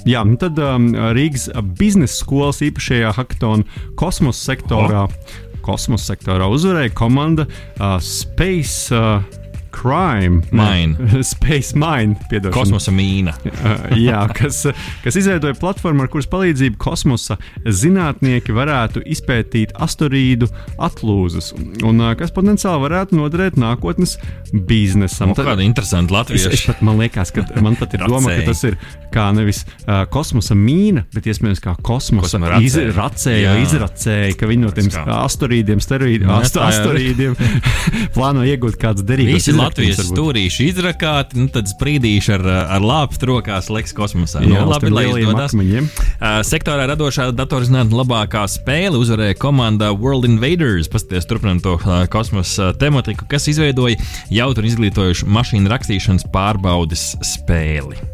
Jā, 0.09 0.25
nu 0.27 0.35
tad 0.41 0.59
um, 0.59 0.91
Rīgas 1.15 1.49
biznesa 1.79 2.17
skolas 2.25 2.63
īpašajā 2.65 3.13
hackathonā 3.19 3.83
kosmosa 3.99 4.53
sektorā. 4.53 5.07
Oh. 5.07 5.39
Kosmosa 5.63 6.17
sektorā 6.17 6.49
uzvarēja 6.51 6.91
komanda 6.99 7.47
uh, 7.47 8.01
Space. 8.03 8.91
Uh, 8.91 9.42
Crime, 9.73 10.43
Mine. 10.53 10.97
Space 11.33 11.75
Mine, 11.75 12.17
piedošana. 12.31 12.55
Kosmosa 12.55 12.93
mīna. 12.95 13.35
jā, 14.09 14.21
kas, 14.37 14.67
kas 15.03 15.19
izveidoja 15.19 15.57
platformu, 15.59 16.05
ar 16.05 16.13
kuras 16.13 16.29
palīdzību 16.31 16.79
kosmosa 16.83 17.39
zinātnieki 17.65 18.55
varētu 18.55 19.03
izpētīt 19.17 19.75
asteroīdu 19.83 20.51
atlūzas, 20.83 21.53
un 21.89 22.05
kas 22.21 22.35
potenciāli 22.35 22.85
varētu 22.85 23.19
noderēt 23.19 23.59
nākotnes 23.61 24.19
biznesam. 24.53 25.33
Nu, 25.33 25.39
Tad, 25.39 25.49
kāda 25.49 25.65
interesanta 25.65 26.19
latviešu. 26.19 26.53
Es, 26.53 26.61
es 26.61 26.67
pat, 26.69 26.83
man 26.85 27.01
liekas, 27.01 27.33
ka 27.35 27.47
man 27.65 27.79
pat 27.81 27.97
ir 27.97 28.05
doma, 28.05 28.35
ka 28.37 28.53
tas 28.53 28.63
ir 28.69 28.77
kā 29.13 29.29
nevis 29.37 29.63
uh, 29.65 30.05
kosmosa 30.13 30.57
mīna, 30.59 31.07
bet 31.15 31.29
iespējams 31.33 31.63
kā 31.65 31.75
kosmosa 31.85 32.41
izracēja, 32.61 33.57
izracēja, 33.65 34.37
ka 34.39 34.49
viņi 34.51 34.67
no 34.67 34.73
tiem 34.77 34.91
asteroīdiem, 35.17 35.83
steroīdiem, 35.85 36.29
nu, 36.29 36.39
asteroīdiem 36.41 37.37
plāno 38.17 38.45
iegūt 38.49 38.79
kādas 38.81 39.07
derīgas. 39.09 39.49
Latvijas 39.67 40.03
stūrīši 40.09 40.69
izrakāti, 40.73 41.39
nu, 41.41 41.49
tad 41.53 41.71
sprīdīši 41.71 42.35
ar, 42.37 42.47
ar 42.77 42.87
lāpstu 42.87 43.31
rokās 43.33 43.71
leks 43.73 43.95
kosmosā. 43.97 44.43
Jā, 44.45 44.63
nu, 44.63 44.71
labi, 44.71 44.93
lai 44.93 45.07
izdodas. 45.11 45.57
Uh, 45.57 46.41
sektorā 46.47 46.87
radošā 46.93 47.31
datorzinātne 47.37 47.99
labākā 48.03 48.45
spēle 48.51 49.01
uzvarēja 49.01 49.39
komanda 49.41 49.93
World 49.95 50.29
Invaders, 50.29 50.91
pasties 50.93 51.29
turpinām 51.31 51.63
to 51.65 51.79
uh, 51.81 52.03
kosmosa 52.13 52.73
tematiku, 52.79 53.29
kas 53.31 53.49
izveidoja 53.53 54.01
jautru 54.33 54.67
un 54.67 54.73
izglītojušu 54.73 55.31
mašīnu 55.33 55.73
rakstīšanas 55.73 56.29
pārbaudes 56.35 57.13
spēli. 57.35 58.12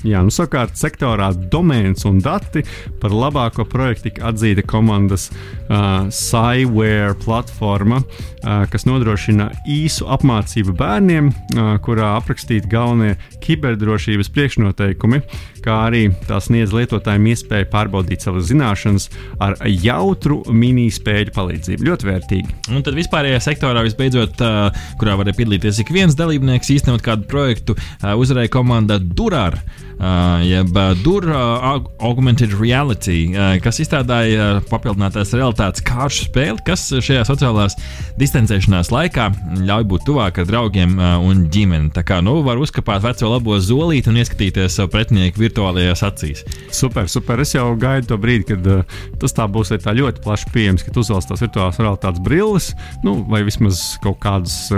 Jā, 0.00 0.22
nu, 0.24 0.32
savukārt, 0.32 0.78
sektorā 0.80 1.28
domēns 1.52 2.06
un 2.08 2.22
dati 2.24 2.62
par 3.02 3.12
labāko 3.12 3.66
projektu 3.68 4.08
tika 4.08 4.30
atzīta 4.30 4.62
komandas 4.64 5.26
uh, 5.28 6.08
Cyware 6.08 7.12
platforma, 7.20 7.98
uh, 8.00 8.62
kas 8.72 8.86
nodrošina 8.88 9.50
īsu 9.68 10.08
apmācību 10.08 10.72
bērniem, 10.78 11.28
uh, 11.28 11.74
kurā 11.84 12.14
aprakstīti 12.16 12.70
galvenie 12.72 13.18
kiberdrošības 13.44 14.32
priekšnoteikumi, 14.32 15.20
kā 15.60 15.76
arī 15.90 16.06
tā 16.24 16.40
sniedz 16.40 16.72
lietotājiem 16.72 17.28
iespēju 17.34 17.68
pārbaudīt 17.74 18.24
savas 18.24 18.48
zināšanas 18.48 19.10
ar 19.44 19.58
jautru 19.68 20.40
mini-spēļu 20.48 21.36
palīdzību. 21.36 21.88
Ļoti 21.90 22.08
vērtīgi. 22.08 22.56
Un 22.72 22.80
tad 22.86 22.96
vispārējā 22.96 23.42
sektorā, 23.50 23.84
visbeidzot, 23.84 24.40
uh, 24.40 24.88
kurā 24.96 25.20
varēja 25.20 25.42
piedalīties 25.42 25.84
ik 25.84 25.92
viens 25.92 26.16
dalībnieks, 26.16 26.72
īstenot 26.78 27.04
kādu 27.04 27.28
projektu, 27.28 27.76
uh, 27.76 28.16
uzvarēja 28.16 28.56
komanda 28.56 28.96
Durāra. 28.96 29.60
Uh, 30.00 30.40
jeb 30.44 30.76
uh, 30.76 30.92
DUR 31.04 31.26
uh, 31.28 31.80
Augmented 32.00 32.54
Reality, 32.58 33.30
kas 33.62 33.80
izstrādāja 33.82 34.60
papildinātās 34.70 35.34
realitātes 35.36 35.84
kāršu 35.86 36.28
spēli, 36.30 36.58
kas 36.66 36.86
šajā 37.04 37.26
sociālās 37.28 37.76
distancēšanās 38.20 38.90
laikā 38.92 39.28
ļauj 39.68 39.86
būt 39.90 40.06
tuvāk 40.08 40.40
ar 40.40 40.48
draugiem 40.48 40.96
un 40.98 41.44
ģimeni. 41.52 41.92
Tā 41.94 42.04
kā 42.06 42.20
nu, 42.24 42.38
var 42.46 42.60
uzkāpt 42.60 43.04
veco 43.04 43.30
labo 43.32 43.58
zolīti 43.62 44.10
un 44.10 44.18
ieskatīties 44.20 44.80
savu 44.80 44.92
pretinieku 44.94 45.42
virtuālajās 45.44 46.04
acīs. 46.06 46.44
Super, 46.74 47.08
super. 47.12 47.40
Es 47.44 47.54
jau 47.54 47.68
gaidu 47.80 48.12
to 48.12 48.20
brīdi, 48.20 48.48
kad 48.52 48.88
tas 49.20 49.36
tā 49.36 49.46
būs 49.50 49.72
tā 49.80 49.94
ļoti 49.96 50.24
plaši 50.24 50.50
pieejams, 50.54 50.86
ka 50.86 50.94
tu 50.94 51.04
uzvelc 51.04 51.28
tās 51.30 51.44
virtuālās 51.44 51.80
realitātes 51.80 52.24
brilles, 52.24 52.72
nu, 53.06 53.20
vai 53.30 53.44
vismaz 53.46 53.82
kaut 54.04 54.20
kādas 54.24 54.70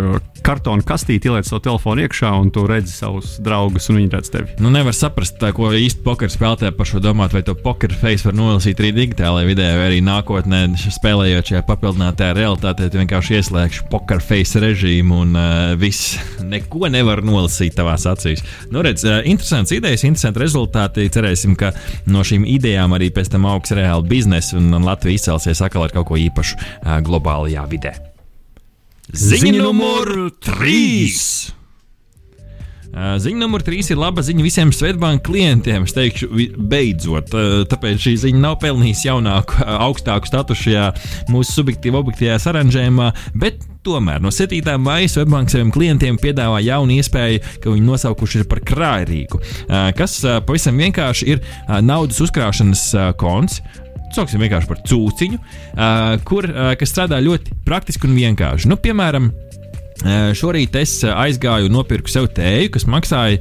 kartona 0.42 0.82
kastīti 0.86 1.30
ieliec 1.30 1.46
savu 1.46 1.62
telefonu 1.62 2.02
iekšā 2.04 2.32
un 2.40 2.50
tu 2.54 2.64
redzi 2.66 2.94
savus 2.96 3.36
draugus 3.42 3.88
un 3.92 4.00
viņi 4.00 4.12
redz 4.16 4.32
tevi. 4.34 4.56
Nu, 4.62 4.72
nevar 4.74 4.94
saprast, 4.96 5.11
tā, 5.38 5.50
ko 5.54 5.70
īsti 5.76 6.02
pokeru 6.04 6.32
spēlētāji 6.32 6.74
par 6.76 6.88
šo 6.88 7.00
domāt, 7.02 7.34
vai 7.34 7.42
to 7.46 7.54
pokeru 7.58 7.96
face 8.00 8.26
var 8.26 8.36
nolasīt 8.36 8.80
arī 8.82 8.92
digitālajā 8.96 9.48
vidē, 9.48 9.68
vai 9.78 9.86
arī 9.90 10.00
nākotnē, 10.04 10.62
spēlējot 10.82 11.52
šajā 11.52 11.62
papildinātajā 11.68 12.36
realitātē, 12.38 12.88
vienkārši 12.94 13.38
ieslēgsi 13.38 13.86
pokeru 13.92 14.24
face 14.24 14.62
režīmu 14.62 15.22
un 15.24 15.38
uh, 15.38 15.72
viss 15.80 16.16
neko 16.52 16.90
nevar 16.92 17.24
nolasīt 17.26 17.76
tavās 17.78 18.06
acīs. 18.10 18.44
Nu, 18.74 18.84
redz, 18.84 19.06
uh, 19.08 19.20
interesants 19.28 19.74
idejas, 19.74 20.06
interesanti 20.08 20.42
rezultāti. 20.42 21.08
Cerēsim, 21.12 21.56
ka 21.58 21.72
no 22.10 22.24
šīm 22.26 22.46
idejām 22.48 22.96
arī 22.96 23.12
pēc 23.14 23.32
tam 23.32 23.48
augs 23.50 23.74
reāli 23.76 24.08
biznesa 24.10 24.58
un, 24.60 24.70
un 24.74 24.86
Latvija 24.88 25.20
izcelsies 25.20 25.62
atkal 25.64 25.86
ar 25.86 25.96
kaut 25.96 26.10
ko 26.10 26.20
īpašu 26.20 26.58
uh, 26.58 26.98
globālajā 27.04 27.66
vidē. 27.70 27.96
Ziņa 29.12 29.58
numur 29.60 30.30
3! 30.40 31.61
Ziņa 32.92 33.40
numur 33.40 33.64
trīs 33.64 33.88
ir 33.88 33.96
laba 33.96 34.20
ziņa 34.20 34.44
visiem 34.44 34.72
Svetbānijas 34.76 35.24
klientiem. 35.24 35.86
Es 35.88 35.96
teikšu, 35.96 36.28
beidzot, 36.60 37.32
tāpēc 37.72 38.00
šī 38.04 38.14
ziņa 38.26 38.40
nav 38.42 38.58
pelnījusi 38.60 39.08
jaunāku, 39.08 39.64
augstāku 39.64 40.28
statusu 40.28 40.68
šajā 40.68 40.86
mūsu 41.32 41.56
subjektīvā, 41.56 42.02
objektīvajā 42.04 42.40
saranžējumā, 42.46 43.12
bet 43.40 43.64
Tomēr 43.82 44.20
no 44.22 44.30
7. 44.30 44.62
maija 44.78 45.08
Svetbānija 45.10 45.56
saviem 45.56 45.72
klientiem 45.74 46.14
piedāvā 46.22 46.60
jaunu 46.62 46.94
iespēju, 47.00 47.40
ka 47.64 47.72
viņi 47.72 47.82
nosaukuši 47.82 48.38
ir 48.38 48.44
par 48.46 48.60
krājrīku, 48.62 49.40
kas 49.98 50.20
pavisam 50.46 50.78
vienkārši 50.78 51.26
ir 51.32 51.42
naudas 51.82 52.20
uzkrāšanas 52.22 52.84
konts, 53.18 53.58
sauksim 54.14 54.44
vienkārši 54.44 54.70
par 54.70 54.84
cūciņu, 54.86 55.40
kur, 56.28 56.46
kas 56.78 56.94
strādā 56.94 57.18
ļoti 57.26 57.58
praktiski 57.66 58.06
un 58.06 58.14
vienkārši. 58.20 58.70
Nu, 58.70 58.78
piemēram, 58.78 59.32
Šorīt 60.02 60.76
es 60.80 60.94
aizgāju 61.06 61.68
un 61.68 61.76
nopirku 61.76 62.10
sev 62.10 62.28
tēju, 62.34 62.70
kas 62.74 62.86
maksāja 62.90 63.38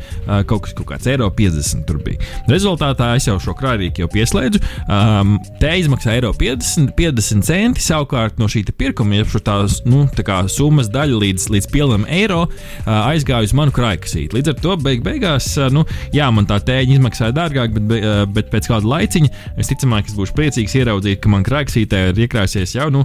kaut, 0.47 0.65
kas, 0.65 0.75
kaut 0.77 0.89
kāds 0.91 1.09
eiro 1.09 1.29
50. 1.33 1.85
Tur 1.87 2.01
bija. 2.03 2.21
Rezultātā 2.51 3.11
es 3.17 3.27
jau 3.27 3.37
šo 3.41 3.55
krājrīku 3.57 4.03
jau 4.03 4.09
pieslēdzu. 4.11 4.61
Um, 4.85 5.37
tēja 5.61 5.85
izmaksā 5.85 6.15
eiro 6.17 6.31
50, 6.37 6.93
50 6.97 7.47
centi. 7.47 7.83
Savukārt 7.83 8.37
no 8.41 8.49
šī 8.51 8.63
pirkuma, 8.77 9.23
šo 9.27 9.41
tās 9.43 9.79
nu, 9.89 10.03
tā 10.15 10.37
summas 10.51 10.89
daļu 10.93 11.21
līdz, 11.23 11.47
līdz 11.55 11.69
pielam 11.73 12.05
eiro, 12.09 12.43
aizgāju 12.85 13.49
uz 13.49 13.55
manu 13.57 13.73
krājkasīti. 13.75 14.35
Līdz 14.37 14.53
ar 14.53 14.61
to 14.61 14.77
beig 14.81 15.03
beigās, 15.05 15.49
nu, 15.73 15.83
jā, 16.15 16.29
man 16.33 16.47
tā 16.49 16.59
tēja 16.65 16.85
izmaksāja 16.95 17.35
dārgāk, 17.35 17.73
bet, 17.75 18.05
bet 18.35 18.51
pēc 18.53 18.69
kāda 18.71 18.91
laiciņa 18.93 19.31
es 19.61 19.71
ticamāk, 19.71 20.09
es 20.11 20.17
būšu 20.17 20.37
priecīgs 20.37 20.77
ieraudzīt, 20.77 21.21
ka 21.23 21.31
man 21.33 21.45
krājkasītē 21.47 22.03
ir 22.11 22.23
iekrāsies 22.27 22.75
jau 22.77 22.89
nu, 22.93 23.03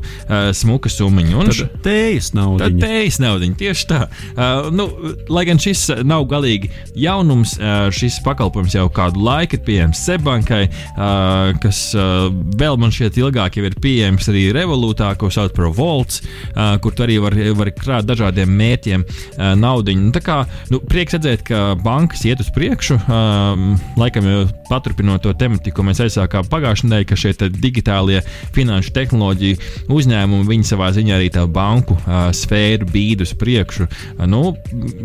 smuka 0.57 0.93
summiņa. 0.93 1.47
Tad 1.47 1.83
tējas 1.87 2.33
nauda. 2.37 2.69
Tad 2.69 2.81
tējas 2.85 3.21
nauda 3.23 3.46
naudiņu. 3.47 3.59
Tieši 3.61 3.87
tā. 3.91 4.01
Uh, 4.37 4.71
nu, 4.75 4.89
lai 5.29 5.45
gan 5.47 5.59
šis 5.59 6.05
nav 6.05 6.27
galīgi 6.31 6.71
jaunums, 6.97 7.57
uh, 7.59 7.89
šis 7.91 8.21
pakalpojums 8.25 8.75
jau 8.75 8.89
kādu 8.91 9.23
laiku 9.23 9.57
ir 9.57 9.65
pieejams 9.67 10.03
Sebankai, 10.07 10.67
uh, 10.69 11.55
kas 11.63 11.95
uh, 11.95 12.29
vēl 12.59 12.79
man 12.79 12.91
šķiet 12.91 13.19
ilgāk 13.21 13.59
jau 13.59 13.67
ir 13.67 13.77
pieejams 13.81 14.29
arī 14.31 14.49
Revolūtā, 14.55 15.15
ko 15.19 15.31
sauc 15.31 15.55
par 15.57 15.71
Volts, 15.77 16.23
uh, 16.55 16.77
kur 16.83 16.95
tu 16.95 17.05
arī 17.07 17.19
var, 17.23 17.37
var 17.57 17.73
krāt 17.77 18.07
dažādiem 18.09 18.51
mērķiem 18.51 19.05
uh, 19.07 19.55
naudiņu. 19.59 20.07
Nu, 20.07 20.13
tā 20.15 20.23
kā 20.25 20.43
nu, 20.71 20.81
prieks 20.81 21.17
redzēt, 21.17 21.47
ka 21.47 21.75
bankas 21.81 22.25
iet 22.27 22.43
uz 22.43 22.51
priekšu, 22.55 22.99
uh, 23.07 23.67
laikam 24.01 24.27
jau 24.27 24.45
paturpinot 24.71 25.23
to 25.23 25.35
tematiku, 25.39 25.79
ko 25.79 25.87
mēs 25.87 26.03
aizsākām 26.05 26.49
pagājušajā 26.51 26.91
nedēļā, 26.91 27.09
ka 27.09 27.19
šie 27.19 27.51
digitālie 27.53 28.23
finanšu 28.57 28.95
tehnoloģiju 28.97 29.91
uzņēmumi, 29.93 30.49
viņi 30.49 30.69
savā 30.69 30.91
ziņā 30.97 31.19
arī 31.19 31.31
tā 31.35 31.47
banku 31.51 31.97
uh, 31.97 32.29
sfēru 32.35 32.89
bīd 32.91 33.23
uz 33.27 33.36
priekšu. 33.41 33.87
Nu, 34.29 34.43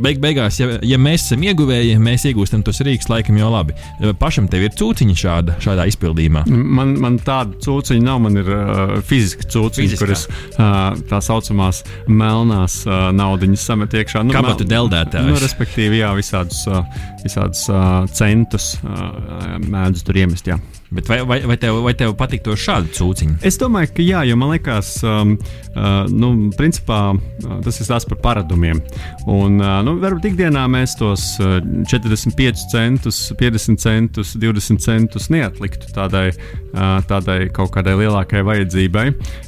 beig, 0.01 0.21
beigās, 0.23 0.59
ja, 0.61 0.77
ja 0.85 0.99
mēs 1.01 1.27
esam 1.27 1.43
ieguvēji, 1.45 1.97
mēs 2.01 2.25
iegūstam 2.29 2.63
tos 2.65 2.81
rīks, 2.85 3.09
laikam 3.11 3.39
jau 3.39 3.51
labi. 3.53 3.75
Pašam 4.21 4.49
tev 4.51 4.65
ir 4.67 4.75
cūciņa 4.77 5.17
šāda, 5.23 5.57
šādā 5.63 5.87
izpildījumā. 5.91 6.45
Man, 6.49 6.95
man 7.01 7.19
tāda 7.21 7.57
cūciņa 7.63 8.05
nav, 8.05 8.21
man 8.25 8.41
ir 8.41 8.51
uh, 8.51 8.97
fiziska 9.07 9.47
cūciņa, 9.51 9.99
kuras 10.01 10.27
uh, 10.27 10.97
tā 11.11 11.21
saucamās 11.23 11.83
melnās 12.09 12.81
uh, 12.87 13.09
naudiņas 13.15 13.69
samet 13.71 13.97
iekšā. 14.01 14.25
Nu, 14.27 14.35
Kā 14.35 14.55
tu 14.59 14.67
deldētājs? 14.67 15.27
Nu, 15.27 15.39
respektīvi, 15.41 16.01
jā, 16.01 16.11
visādus, 16.17 16.63
uh, 16.71 16.85
visādus 17.25 17.65
uh, 17.71 18.05
centus 18.15 18.73
uh, 18.83 19.57
mēdz 19.67 20.07
tur 20.07 20.23
iemest. 20.23 20.51
Jā. 20.51 20.59
Bet 20.91 21.07
vai, 21.07 21.21
vai, 21.23 21.39
vai, 21.47 21.55
tev, 21.55 21.77
vai 21.85 21.93
tev 21.95 22.11
patīk 22.19 22.41
to 22.43 22.51
šādu 22.59 22.89
cūciņu? 22.97 23.37
Es 23.47 23.55
domāju, 23.55 23.93
ka 23.95 24.03
jā, 24.03 24.25
jo 24.27 24.35
man 24.35 24.49
liekas, 24.51 24.89
um, 25.07 25.37
uh, 25.71 26.01
nu, 26.11 26.31
principā, 26.57 27.13
uh, 27.15 27.53
tas 27.63 27.79
ir 27.79 27.87
tās 27.87 28.03
par 28.09 28.19
paradumiem. 28.19 28.81
Un, 29.23 29.55
uh, 29.63 29.77
nu, 29.87 29.93
varbūt 30.01 30.27
ikdienā 30.33 30.65
mēs 30.67 30.97
tos 30.99 31.23
uh, 31.39 31.61
45 31.87 32.65
centus, 32.73 33.21
50 33.39 33.79
centus, 33.79 34.33
20 34.35 34.83
centus 34.83 35.29
neatliktu 35.31 35.93
tādai, 35.95 36.25
uh, 36.73 36.97
tādai 37.07 37.45
kaut 37.55 37.71
kādai 37.71 37.95
lielākai 38.01 38.43
vajadzībai. 38.49 39.05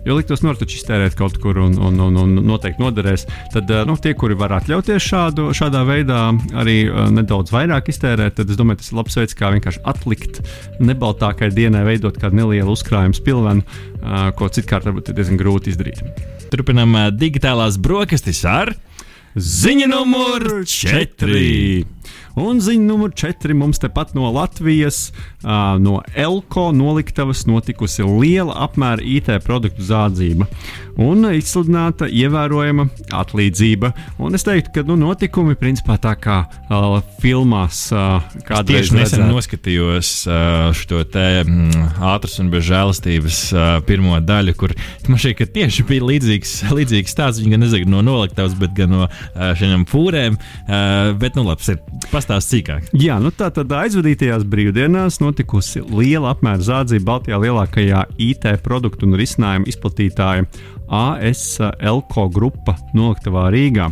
Jo 0.07 0.15
liktos, 0.15 0.45
nu, 0.47 0.55
taču 0.55 0.79
iztērēt 0.79 1.19
kaut 1.19 1.41
kur 1.43 1.59
un, 1.65 1.75
un, 1.75 1.99
un, 2.07 2.21
un 2.23 2.39
noteikti 2.53 2.79
noderēs. 2.85 3.27
Tad 3.51 3.67
uh, 3.67 3.83
nu, 3.89 3.97
tie, 3.99 4.15
kuri 4.15 4.39
var 4.39 4.55
atļauties 4.61 5.11
šādu, 5.11 5.49
šādā 5.59 5.83
veidā 5.91 6.23
arī 6.63 6.79
uh, 6.87 7.11
nedaudz 7.11 7.51
vairāk 7.51 7.91
iztērēt, 7.91 8.39
tad 8.39 8.47
es 8.47 8.63
domāju, 8.63 8.79
tas 8.79 8.95
ir 8.95 9.01
labs 9.01 9.19
veids, 9.19 9.35
kā 9.43 9.51
vienkārši 9.57 9.83
atlikt 9.91 10.39
nebaltā 10.79 11.32
ilgākai 11.33 11.53
dienai 11.53 11.83
veidot 11.87 12.17
kādu 12.19 12.37
nelielu 12.37 12.71
uzkrājumu 12.73 13.17
spilvenu, 13.17 13.63
ko 14.37 14.49
citkārt 14.49 14.85
varbūt 14.85 15.09
ir 15.09 15.17
diezgan 15.17 15.39
grūti 15.39 15.73
izdarīt. 15.73 16.03
Turpinām 16.53 16.95
digitālās 17.17 17.79
brokastis 17.81 18.43
ar 18.45 18.75
ziņu 19.35 19.89
numur 19.89 20.63
4. 20.69 21.85
Un 22.39 22.61
ziņa 22.63 22.87
numur 22.87 23.13
4 23.17 23.55
mums 23.57 23.81
tepat 23.83 24.13
no 24.17 24.31
Latvijas, 24.33 25.11
uh, 25.43 25.75
no 25.81 26.01
Elko 26.15 26.71
noliktavas 26.75 27.45
notikusi 27.49 28.05
liela 28.07 28.55
apmēra 28.67 29.03
IT 29.03 29.31
produktu 29.45 29.85
zādzība 29.85 30.47
un 31.01 31.25
izsludināta 31.33 32.07
ievērojama 32.09 32.85
atlīdzība. 33.17 33.91
Un 34.21 34.37
es 34.37 34.45
teiktu, 34.45 34.73
ka 34.75 34.83
nu, 34.87 34.97
notikumi 34.99 35.55
principā 35.57 35.97
tā 36.01 36.13
kā 36.21 36.43
uh, 36.45 36.99
filmās 37.21 37.85
uh, 37.95 38.21
kādreiz 38.47 38.91
Tieši 38.91 38.97
nesen 38.97 39.25
noskatījos 39.31 40.11
uh, 40.29 40.69
šo 40.77 41.03
te 41.09 41.25
mm, 41.41 41.87
ātras 42.13 42.37
un 42.43 42.51
bez 42.53 42.65
žēlastības 42.69 43.41
uh, 43.55 43.63
pirmo 43.87 44.19
daļu, 44.21 44.55
kur 44.59 44.75
man 45.09 45.21
šķiet, 45.21 45.37
ka 45.39 45.49
tieši 45.57 45.87
bija 45.89 46.07
līdzīgs, 46.11 46.55
līdzīgs 46.77 47.15
stāsts. 47.15 47.41
Viņa 47.41 47.55
gan 47.55 47.65
nezina 47.65 47.95
no 47.95 48.03
noliktavas, 48.05 48.55
bet 48.59 48.75
gan 48.77 48.93
no 48.93 49.07
uh, 49.07 49.49
šiem 49.57 49.87
fūrēm. 49.89 50.37
Uh, 50.67 51.13
bet, 51.19 51.37
nu, 51.39 51.47
labi, 51.47 51.77
pastāst 52.11 52.53
cīkāk. 52.53 52.91
Jā, 52.97 53.17
nu 53.21 53.31
tā 53.33 53.49
tad 53.53 53.71
aizvadītajās 53.73 54.45
brīvdienās 54.49 55.19
notikusi 55.23 55.83
liela 55.89 56.33
apmēra 56.33 56.63
zādzība 56.63 57.09
Baltijā 57.13 57.39
lielākajā 57.41 58.05
IT 58.21 58.47
produktu 58.65 59.07
un 59.09 59.17
risinājumu 59.19 59.69
izplatītāja 59.71 60.47
AS 60.93 61.57
Elko 61.79 62.27
grupa 62.33 62.75
Noktavā 62.93 63.47
Rīgā. 63.53 63.89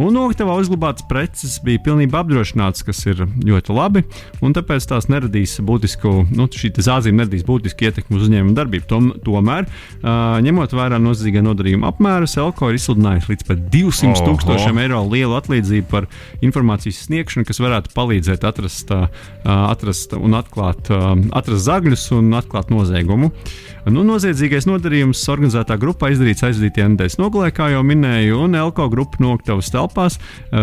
Un 0.00 0.14
Noktavā 0.16 0.56
uzglabātas 0.60 1.04
preces 1.08 1.58
bija 1.64 1.82
pilnībā 1.84 2.22
apdrošinātas, 2.22 2.84
kas 2.86 3.02
ir 3.08 3.24
ļoti 3.26 3.74
labi, 3.74 4.04
un 4.44 4.54
tāpēc 4.56 4.86
tās 4.88 5.08
neradīs 5.12 5.58
būtisku, 5.64 6.14
nu, 6.32 6.48
šī 6.48 6.72
zāzīme 6.76 7.22
neradīs 7.22 7.44
būtisku 7.46 7.88
ietekmi 7.88 8.18
uz 8.18 8.26
uzņēmumu 8.28 8.56
darbību. 8.56 8.88
Tom, 8.88 9.10
tomēr, 9.24 9.68
uh, 9.68 10.38
ņemot 10.44 10.74
vērā 10.78 11.00
nozīmīgā 11.02 11.42
nodarījuma 11.44 11.92
apmērus, 11.92 12.38
Elko 12.40 12.70
ir 12.70 12.78
izsludinājusi 12.78 13.32
līdz 13.34 13.48
pat 13.48 13.64
200 13.74 14.24
tūkstošiem 14.26 14.82
eiro 14.84 15.02
lielu 15.10 15.36
atlīdzību 15.38 15.88
par 15.90 16.08
informācijas 16.44 17.04
sniegšanu, 17.08 17.48
kas 17.48 17.60
varētu 17.62 17.92
palīdzēt 17.96 18.46
atrast, 18.48 18.94
uh, 18.94 19.08
atrast 19.44 20.14
un 20.18 20.38
atklāt, 20.38 20.92
uh, 20.94 21.10
atrast 21.36 21.66
zagļus 21.68 22.08
un 22.18 22.32
atklāt 22.38 22.72
noziegumu. 22.72 23.32
Nu, 23.88 24.02
noziedzīgais 24.04 24.66
nodarījums 24.68 25.22
organizētā 25.32 25.78
grupā 25.80 26.10
izdarīts 26.12 26.37
noticis 26.38 26.62
aizdītajā 26.62 26.88
nedēļas 26.92 27.18
nogalē, 27.18 27.50
kā 27.54 27.68
jau 27.72 27.82
minēju, 27.86 28.38
un 28.44 28.54
Elko 28.54 28.88
grupa 28.90 29.18
noktavas 29.20 29.70
telpās, 29.72 30.18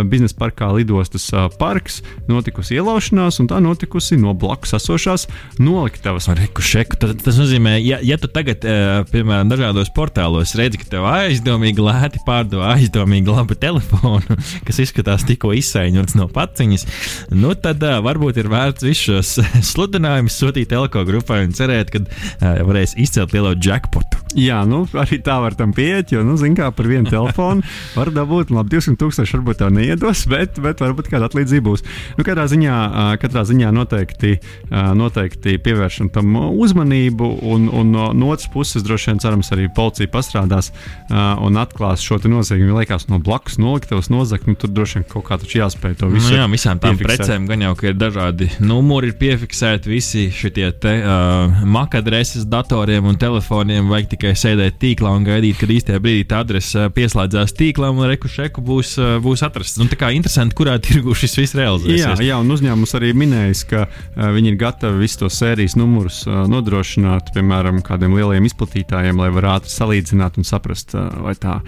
biznesa 0.08 0.36
parkā 0.40 0.70
lidostas 0.74 1.28
parks, 1.60 2.02
notikusi 2.30 2.78
ielaušanās, 2.78 3.40
un 3.42 3.50
tā 3.50 3.60
notikusi 3.60 4.18
no 4.18 4.34
blakus 4.34 4.76
esošās 4.78 5.28
noliktavas. 5.60 6.30
Reku 6.36 6.64
šeku, 6.64 6.98
tas, 7.00 7.16
tas 7.24 7.40
nozīmē, 7.40 7.78
ja, 7.84 8.00
ja 8.04 8.18
tu 8.18 8.30
tagad, 8.32 8.64
piemēram, 9.12 9.52
dažādos 9.52 9.92
portālos 9.96 10.56
redzi, 10.56 10.80
ka 10.82 10.90
tev 10.96 11.08
aizdomīgi 11.10 11.84
lēti 11.84 12.24
pārdod 12.26 12.64
aizdomīgi 12.72 13.32
labu 13.32 13.58
telefonu, 13.60 14.40
kas 14.68 14.82
izskatās 14.84 15.28
tikko 15.28 15.54
izsaiņots 15.60 16.18
no 16.20 16.30
paciņas, 16.32 16.88
nu 17.36 17.54
tad 17.60 17.84
varbūt 17.84 18.40
ir 18.42 18.52
vērts 18.52 18.88
visus 18.88 19.06
šos 19.06 19.36
sludinājumus 19.74 20.40
sūtīt 20.40 20.72
telko 20.72 21.06
grupai 21.08 21.44
un 21.46 21.56
cerēt, 21.56 21.94
ka 21.94 22.56
varēs 22.66 22.96
izcelt 23.02 23.36
lielo 23.36 23.54
jackpotu. 23.60 24.24
Jā, 24.36 24.58
nu 24.68 24.82
arī 25.00 25.22
tā 25.24 25.38
var 25.40 25.55
tam 25.60 25.74
pieiet, 25.76 26.14
jo, 26.16 26.24
nu, 26.28 26.38
zin 26.40 26.56
kā 26.58 26.70
par 26.76 26.90
vienu 26.90 27.10
telefonu 27.10 27.66
var 27.96 28.12
dabūt, 28.14 28.54
labi, 28.56 28.76
200 28.76 29.00
tūkstoši 29.02 29.38
varbūt 29.38 29.62
tev 29.62 29.74
neiedos, 29.76 30.26
bet, 30.34 30.60
bet 30.64 30.84
varbūt 30.84 31.10
kāda 31.12 31.30
atlīdzība 31.30 31.66
būs. 31.66 31.86
Nu, 32.20 32.26
katrā 32.28 32.48
ziņā, 32.52 32.76
katrā 33.22 33.46
ziņā 33.48 33.72
noteikti, 33.76 34.36
noteikti 34.72 35.58
pievēršam 35.66 36.12
tam 36.16 36.36
uzmanību, 36.52 37.32
un, 37.54 37.70
un 37.72 37.94
no, 37.96 38.10
no 38.16 38.32
otras 38.34 38.50
puses 38.52 38.86
droši 38.86 39.12
vien 39.12 39.22
cerams 39.24 39.52
arī 39.56 39.68
policija 39.76 40.12
pastrādās 40.12 40.72
un 41.10 41.60
atklās 41.62 42.04
šo 42.06 42.20
noziegumu. 42.26 42.78
Liekas, 42.80 43.08
no 43.12 43.20
blakus 43.24 43.60
noliktavas 43.62 44.10
nozagt, 44.12 44.48
nu, 44.50 44.56
tur 44.60 44.72
droši 44.74 45.00
vien 45.00 45.08
kaut 45.10 45.28
kā 45.28 45.38
taču 45.42 45.60
jāspēj 45.62 45.98
to 46.02 46.10
visu. 46.12 46.32
Nu, 46.32 46.40
jā, 46.40 46.48
visām 46.52 46.82
tām 46.82 46.98
piefiksēt. 46.98 47.24
precēm 47.24 47.48
gan 47.50 47.66
jau, 47.68 47.74
ka 47.80 47.90
ir 47.92 47.98
dažādi 48.00 48.50
numuri 48.64 49.12
ir 49.12 49.18
piefiksēti, 49.20 49.92
visi 49.92 50.26
šie 50.34 50.52
te 50.56 50.96
uh, 51.02 51.64
MAC 51.68 52.00
adreses 52.00 52.48
datoriem 52.50 53.06
un 53.12 53.20
telefoniem 53.22 53.92
vajag 53.92 54.12
tikai 54.16 54.34
sēdēt 54.40 54.80
tīklā 54.82 55.12
un 55.16 55.28
gaidīt, 55.28 55.45
kad 55.60 55.74
īstajā 55.76 56.02
brīdī 56.04 56.26
tā 56.30 56.42
adrese 56.46 56.88
pieslēdzās 56.96 57.56
tīklam 57.58 58.02
un 58.02 58.10
rekušeku 58.14 58.64
būs, 58.66 58.96
uh, 59.02 59.16
būs 59.24 59.46
atrasts. 59.48 59.80
Nu, 59.82 59.90
tā 59.92 60.00
kā 60.00 60.12
interesanti, 60.16 60.58
kurā 60.58 60.78
tirgu 60.86 61.16
šis 61.18 61.38
viss 61.42 61.58
realizēsies. 61.58 62.22
Jā, 62.22 62.30
jā, 62.32 62.40
un 62.42 62.54
uzņēmums 62.56 62.96
arī 63.00 63.14
minējis, 63.18 63.66
ka 63.72 63.86
uh, 63.88 64.30
viņi 64.36 64.54
ir 64.54 64.60
gatavi 64.62 65.04
visus 65.04 65.22
tos 65.26 65.42
sērijas 65.42 65.78
numurus 65.80 66.24
nodrošināt, 66.26 67.34
piemēram, 67.36 67.82
kādiem 67.86 68.16
lieliem 68.18 68.48
izplatītājiem, 68.48 69.20
lai 69.20 69.32
varētu 69.34 69.56
ātri 69.56 69.74
salīdzināt 69.74 70.40
un 70.40 70.48
saprast, 70.48 70.96
vai 70.96 71.36
tā 71.40 71.60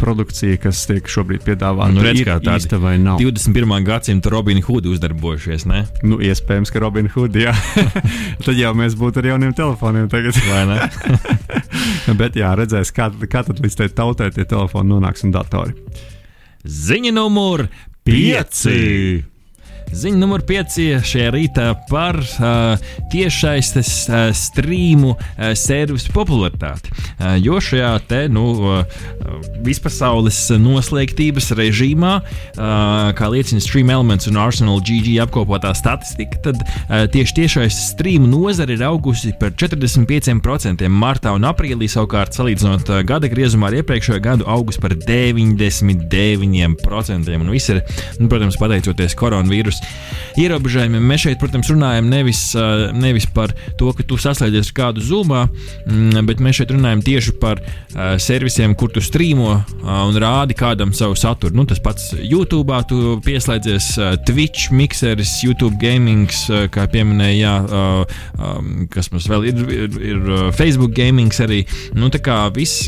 produkcija, 0.00 0.58
kas 0.64 0.82
tiek 0.88 1.08
šobrīd 1.10 1.44
piedāvāta, 1.46 1.94
nu, 1.94 2.04
redz, 2.04 2.22
ir 2.22 2.30
īsta 2.54 2.80
vai 2.82 2.96
nav. 3.00 3.20
21. 3.22 3.74
gadsimta 3.86 4.32
Robina 4.32 4.62
Hooda 4.64 4.92
uzdarbojušies. 4.94 5.66
Ne? 5.70 5.84
Nu, 6.06 6.20
iespējams, 6.24 6.72
ka 6.72 6.82
Robina 6.82 7.12
Hooda, 7.14 7.50
jā. 7.50 7.54
tad 8.44 8.56
jau 8.58 8.72
mēs 8.78 8.96
būtu 9.00 9.22
ar 9.22 9.30
jauniem 9.32 9.56
telefoniem 9.56 10.08
tagad. 10.12 10.38
vai 10.48 10.64
ne? 10.70 10.78
Bet 12.20 12.38
jā, 12.38 12.52
redzēs, 12.58 12.92
kā, 12.96 13.10
kā 13.30 13.44
tad 13.46 13.60
līdz 13.62 13.80
tai 13.82 13.90
tautai 14.02 14.30
tie 14.34 14.48
telefoni 14.48 14.94
nonāks 14.94 15.26
un 15.26 15.34
datori. 15.36 15.76
Ziņa 16.64 17.14
numur 17.16 17.68
5! 18.08 19.30
Ziņa 19.90 20.20
numur 20.20 20.44
5 20.46 21.02
šajā 21.02 21.30
rītā 21.34 21.64
par 21.88 22.14
uh, 22.22 22.78
tiešsaistes 23.10 23.88
uh, 24.06 24.28
streamu 24.36 25.16
uh, 25.16 25.22
servisu 25.58 26.12
popularitāti. 26.14 26.92
Uh, 26.92 27.34
jo 27.42 27.58
šajā 27.58 27.98
te, 28.06 28.28
nu, 28.30 28.54
uh, 28.54 28.84
vispasaules 29.66 30.38
noslēgtības 30.62 31.50
režīmā, 31.58 32.12
uh, 32.22 33.10
kā 33.18 33.26
liecina 33.32 33.60
Stream 33.64 33.90
Elements 33.90 34.28
un 34.30 34.38
Arsenal 34.40 34.78
GG 34.86 35.16
apkopotā 35.24 35.74
statistika, 35.74 36.38
tad 36.46 36.56
uh, 36.62 36.70
tieši 37.10 37.34
tiešais 37.40 37.74
streamu 37.90 38.26
nozare 38.30 38.72
ir 38.78 38.82
augusi 38.86 39.34
par 39.40 39.50
45%. 39.58 40.86
Martā 40.90 41.30
un 41.34 41.44
aprīlī 41.50 41.86
savukārt, 41.90 42.34
salīdzinot 42.38 42.86
uh, 42.94 43.02
gada 43.06 43.26
griezumā 43.32 43.66
ar 43.72 43.76
iepriekšējo 43.82 44.20
gadu, 44.22 44.44
augus 44.50 44.78
par 44.80 44.92
99%. 44.94 47.36
Un 47.40 47.50
viss 47.50 47.70
ir, 47.74 47.78
nu, 48.22 48.26
protams, 48.30 48.56
pateicoties 48.60 49.14
koronavīrusam 49.80 50.20
ierobežojumiem. 50.38 51.04
Mēs 51.04 51.24
šeit, 51.26 51.38
protams, 51.40 51.70
runājam 51.72 52.08
nevis, 52.10 52.42
nevis 52.94 53.26
par 53.34 53.52
to, 53.78 53.90
ka 53.96 54.06
tu 54.06 54.18
saslēdzies 54.20 54.70
ar 54.70 54.76
kādu 54.76 55.04
zumā, 55.04 55.46
mm, 55.86 56.20
bet 56.28 56.42
mēs 56.42 56.60
šeit 56.60 56.74
runājam 56.74 57.02
tieši 57.04 57.36
par 57.42 57.62
servisiem, 58.22 58.74
kur 58.78 58.92
tu 58.94 59.02
strīmo 59.04 59.56
un 59.82 60.20
rādi 60.20 60.56
kādam 60.58 60.94
savu 60.96 61.18
saturu. 61.18 61.56
Nu, 61.56 61.66
tas 61.68 61.82
pats 61.82 62.12
YouTube, 62.18 62.76
tu 62.88 63.18
pieslēdzies 63.26 63.92
Twitch, 64.28 64.70
Mixeris, 64.74 65.40
YouTube 65.44 65.78
Gaming, 65.80 66.30
kā 66.74 66.86
pieminēja, 66.90 67.40
jā, 67.40 68.46
kas 68.92 69.10
mums 69.12 69.28
vēl 69.30 69.50
ir, 69.50 69.64
ir, 69.74 70.00
ir 70.12 70.32
Facebook 70.56 70.94
Gaming 70.96 71.34
arī. 71.40 71.64
Nu, 71.96 72.10
tā 72.12 72.22
kā 72.22 72.42
viss 72.54 72.86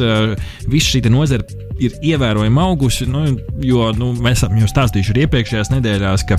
vis 0.71 0.89
šī 0.89 1.05
nozara 1.11 1.47
ir 1.83 1.95
ievērojami 2.13 2.61
augusi, 2.63 3.09
nu, 3.11 3.25
jo 3.65 3.89
nu, 3.99 4.13
mēs 4.23 4.45
jau 4.47 4.69
stāstījuši 4.71 5.15
arī 5.15 5.27
iepriekšējās 5.27 5.73
nedēļās, 5.73 6.27
ka 6.29 6.39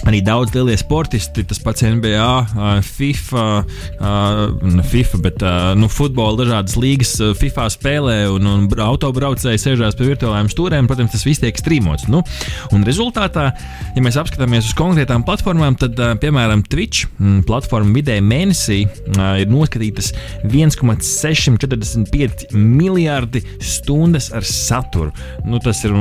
Arī 0.07 0.21
daudz 0.25 0.55
lielie 0.55 0.73
sportisti, 0.79 1.43
tas 1.45 1.59
pats 1.61 1.83
NBA, 1.85 2.45
FIFA, 2.87 3.43
FIFA 4.89 5.17
bet 5.21 5.43
nu, 5.77 5.85
futbola 5.91 6.39
dažādas 6.39 6.75
līgas 6.81 7.11
FIFA 7.37 7.67
spēlē 7.75 8.15
un, 8.33 8.47
un 8.49 8.65
autobraucēji 8.81 9.61
sēžās 9.61 9.95
pie 9.99 10.05
virtuālajiem 10.09 10.49
stūrēm. 10.51 10.87
Protams, 10.89 11.11
tas 11.13 11.25
viss 11.27 11.41
tiek 11.43 11.55
strīmots. 11.59 12.03
Nu, 12.09 12.19
un 12.73 12.79
rezultātā, 12.87 13.45
ja 13.93 14.01
mēs 14.01 14.17
apskatāmies 14.21 14.67
uz 14.71 14.75
konkrētām 14.79 15.21
platformām, 15.27 15.73
tad, 15.81 15.93
piemēram, 16.23 16.61
Twitch 16.71 16.99
platforma 17.45 17.91
vidēji 17.99 18.23
mēnesī 18.25 18.79
ir 19.41 19.47
noskatītas 19.53 20.07
1,645 20.47 22.55
miljardi 22.57 23.39
stundas 23.61 24.31
ar 24.33 24.43
saturu. 24.47 25.11
Nu, 25.45 25.59
tas 25.61 25.83
ir, 25.85 25.91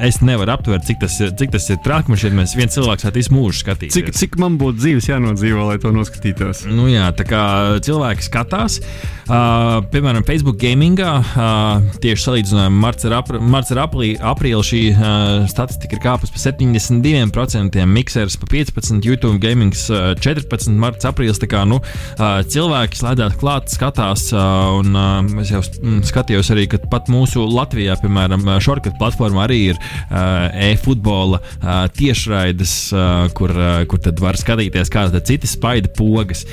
es 0.00 0.20
nevaru 0.24 0.50
aptvert, 0.56 0.86
cik 0.88 0.98
tas, 1.04 1.20
cik 1.20 1.50
tas 1.52 1.68
ir 1.68 1.78
traki. 1.84 2.08
Man 2.14 2.20
mēs 2.40 2.56
viens 2.56 2.74
cilvēks 2.76 3.08
atīs 3.10 3.33
mūžu 3.34 3.60
skatīties. 3.62 3.94
Cik, 3.94 4.12
cik 4.16 4.38
man 4.40 4.58
būtu 4.60 4.80
dzīves 4.80 5.08
jānodzīvo, 5.10 5.66
lai 5.68 5.78
to 5.82 5.92
noskatītos? 5.94 6.64
Nu, 6.70 6.86
jā, 6.90 7.08
tā 7.16 7.26
kā 7.28 7.42
cilvēki 7.84 8.24
skatās, 8.26 8.78
uh, 8.80 9.80
piemēram, 9.92 10.24
Facebook 10.26 10.58
gamingā, 10.62 11.12
uh, 11.20 11.98
tieši 12.02 12.26
salīdzinājumā 12.28 12.82
marts 12.84 13.08
ar, 13.08 13.16
apr 13.20 13.40
marts 13.42 13.74
ar 13.74 13.82
aprī, 13.84 14.14
aprīli 14.32 14.62
šī 14.70 14.82
uh, 14.94 15.44
statistika 15.50 15.98
ir 15.98 16.02
kāpusi 16.04 16.34
pa 16.34 16.42
72%, 16.42 17.84
miksers 17.90 18.38
pa 18.40 18.50
15%, 18.52 19.08
YouTube 19.08 19.40
gamings 19.42 19.86
uh, 19.92 20.12
14%, 20.18 20.78
marts 20.80 21.08
aprīlis. 21.08 21.40
Tā 21.42 21.50
kā 21.50 21.64
nu, 21.68 21.80
uh, 21.80 22.40
cilvēki 22.54 23.00
slēdzās 23.00 23.38
klāt, 23.40 23.72
skatās, 23.74 24.28
uh, 24.34 24.78
un 24.80 24.94
uh, 24.98 25.42
es 25.42 25.52
jau 25.52 25.62
skatījos 26.06 26.52
arī, 26.54 26.68
ka 26.70 26.82
pat 26.90 27.10
mūsu 27.12 27.44
Latvijā, 27.50 27.96
piemēram, 28.02 28.46
Shortcut 28.64 28.98
platformā 29.00 29.48
arī 29.48 29.60
ir 29.72 29.80
uh, 29.80 30.48
e-futbola 30.70 31.40
uh, 31.42 31.84
tiešraides. 31.94 32.76
Uh, 32.94 33.23
kur, 33.36 33.52
kur 33.90 34.00
tad 34.02 34.20
var 34.22 34.38
skatīties, 34.38 34.90
kādas 34.92 35.24
citas 35.28 35.54
spaida 35.56 35.90
pogas. 35.96 36.44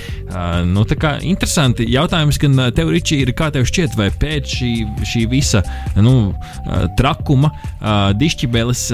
Nu, 0.70 0.86
tā 0.88 0.98
kā 1.00 1.16
interesanti 1.26 1.88
jautājums, 1.92 2.40
gan 2.42 2.60
tev, 2.76 2.92
Ričī, 2.94 3.22
ir 3.24 3.34
kā 3.38 3.50
tev 3.54 3.66
šķiet, 3.70 3.96
vai 4.00 4.10
pēc 4.22 4.56
šī, 4.60 4.72
šī 5.08 5.26
visa 5.32 5.64
nu, 6.00 6.34
trakuma, 7.00 7.52
dišķibeles, 8.20 8.86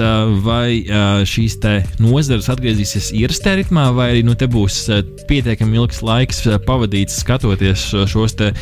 vai 0.44 0.82
šīs 1.28 1.58
nozares 2.02 2.50
atgriezīsies 2.52 3.12
ierastā 3.18 3.56
ritmā, 3.58 3.88
vai 3.96 4.10
arī 4.14 4.24
nu, 4.26 4.36
te 4.38 4.48
būs 4.50 4.80
pietiekami 5.28 5.80
ilgs 5.80 6.02
laiks 6.06 6.44
pavadīts 6.66 7.20
skatoties 7.22 7.88
šos 8.10 8.36
te 8.38 8.52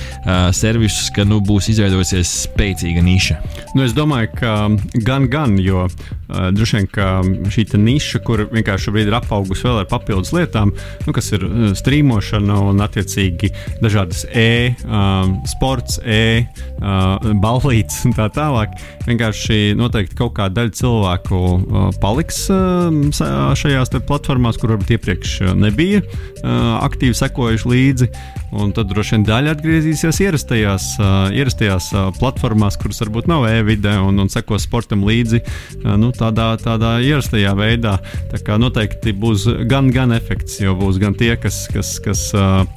servisus, 0.57 1.11
ka 1.15 1.27
nu, 1.29 1.41
būs 1.45 1.71
izveidojusies 1.75 2.33
spēcīga 2.47 3.05
niša. 3.05 3.41
Nu, 3.77 3.85
es 3.87 3.95
domāju, 3.97 4.33
ka 4.41 4.55
gan, 5.07 5.29
gan, 5.31 5.59
jo 5.63 5.87
uh, 5.87 6.51
droši 6.53 6.81
vien 6.81 7.51
šī 7.53 7.67
niša, 7.81 8.21
kur 8.27 8.47
vienkārši 8.51 8.89
šobrīd 8.89 9.06
ir 9.09 9.17
apaugusi 9.19 9.67
vēl 9.67 9.83
ar 9.83 9.89
papildus 9.91 10.33
lietām, 10.37 10.73
nu, 11.07 11.15
kas 11.17 11.31
ir 11.37 11.47
uh, 11.47 11.71
streamošana 11.77 12.59
un 12.71 12.83
attiecīgi 12.85 13.53
dažādas 13.83 14.25
e-sports, 14.31 16.01
uh, 16.03 16.07
e-ballītes 17.33 18.03
uh, 18.03 18.09
un 18.09 18.17
tā 18.17 18.29
tālāk. 18.35 18.77
Vienkārši 19.07 19.77
noteikti 19.79 20.19
kaut 20.19 20.37
kāda 20.39 20.63
daļa 20.63 20.77
cilvēku 20.81 21.43
uh, 21.43 21.91
paliks 22.03 22.47
uh, 22.53 22.91
šajās 23.57 23.95
platformās, 24.07 24.59
kur 24.61 24.75
varbūt 24.75 24.97
iepriekš 24.97 25.39
nebija 25.59 26.03
uh, 26.03 26.83
aktīvi 26.83 27.17
sekojuši 27.17 27.73
līdzi. 27.73 28.11
Un 28.57 28.71
tad 28.73 28.87
droši 28.89 29.17
vien 29.17 29.25
daļa 29.27 29.53
atgriezīsies 29.57 30.21
ierastajās, 30.23 30.85
ierastajās 31.35 31.89
platformās, 32.17 32.77
kuras 32.81 33.03
varbūt 33.03 33.27
nav 33.29 33.43
e-vide 33.51 33.91
un, 34.01 34.21
un 34.23 34.31
seko 34.33 34.57
sportam 34.63 35.03
līdzi 35.05 35.43
nu, 35.99 36.13
tādā, 36.17 36.53
tādā 36.63 36.95
ierastajā 37.05 37.53
veidā. 37.59 37.97
Tā 38.31 38.41
kā 38.47 38.57
noteikti 38.63 38.96
būs 39.05 39.47
gan, 39.71 39.91
gan 39.95 40.13
efekts, 40.17 40.59
jo 40.63 40.75
būs 40.79 40.99
gan 41.03 41.15
tie, 41.19 41.33
kas, 41.41 41.65
kas, 41.73 41.97
kas 42.03 42.23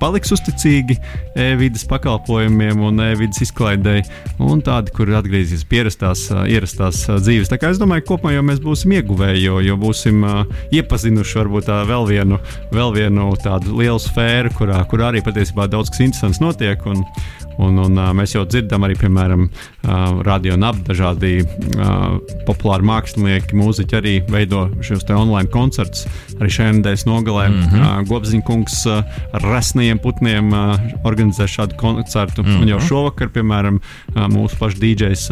paliks 0.02 0.34
uzticīgi 0.36 0.98
e-vidas 1.40 1.86
pakalpojumiem 1.90 2.82
un 2.86 3.02
e-vidas 3.08 3.42
izklaidēji, 3.46 4.06
un 4.44 4.64
tādi, 4.66 4.94
kur 4.96 5.12
atgriezīsies 5.20 5.66
pierastās, 5.70 6.28
ierastās 6.50 7.06
dzīves. 7.10 7.52
Tā 7.52 7.60
kā 7.62 7.74
es 7.74 7.82
domāju, 7.82 8.08
kopumā 8.12 8.36
jau 8.36 8.46
mēs 8.46 8.62
būsim 8.64 8.96
ieguvēji, 9.00 9.46
jo, 9.48 9.60
jo 9.64 9.80
būsim 9.80 10.24
iepazinuši 10.76 11.42
varbūt 11.42 11.70
tā 11.70 11.82
vēl 11.90 12.10
vienu, 12.10 12.40
vēl 12.76 12.96
vienu 12.96 13.32
tādu 13.44 13.78
lielu 13.80 14.00
sfēru, 14.04 14.54
kurā, 14.58 14.82
kurā 14.90 15.14
arī 15.14 15.24
patiesībā 15.26 15.70
daudz 15.72 15.94
kas 15.94 16.06
interesants 16.08 16.44
notiek. 16.44 16.84
Un, 16.90 17.06
Un, 17.60 17.80
un, 17.84 18.00
mēs 18.16 18.36
jau 18.36 18.46
dzirdam 18.48 18.86
arī, 18.88 18.96
piemēram, 19.00 19.48
radio 20.26 20.56
nab 20.60 20.80
dažādi 20.88 21.42
uh, 21.44 22.20
populāri 22.48 22.88
mākslinieki, 22.88 23.58
mūziķi 23.60 23.98
arī 24.00 24.14
veido 24.30 24.68
šos 24.86 25.04
online 25.16 25.50
koncertus. 25.52 26.06
Arī 26.40 26.52
šajā 26.56 26.78
nedēļas 26.78 27.06
nogalē 27.08 27.48
mm 27.50 27.62
-hmm. 27.64 28.08
Gobziņa 28.10 28.46
kungs 28.48 28.86
ar 28.88 29.44
resniem 29.44 30.00
putniem 30.00 30.54
organizē 31.04 31.48
šādu 31.48 31.76
koncertu. 31.76 32.44
Mm 32.44 32.50
-hmm. 32.50 32.62
Un 32.62 32.68
jau 32.68 32.80
šovakar, 32.80 33.28
piemēram, 33.28 33.80
mūsu 34.16 34.60
pašu 34.60 34.78
DJs 34.80 35.30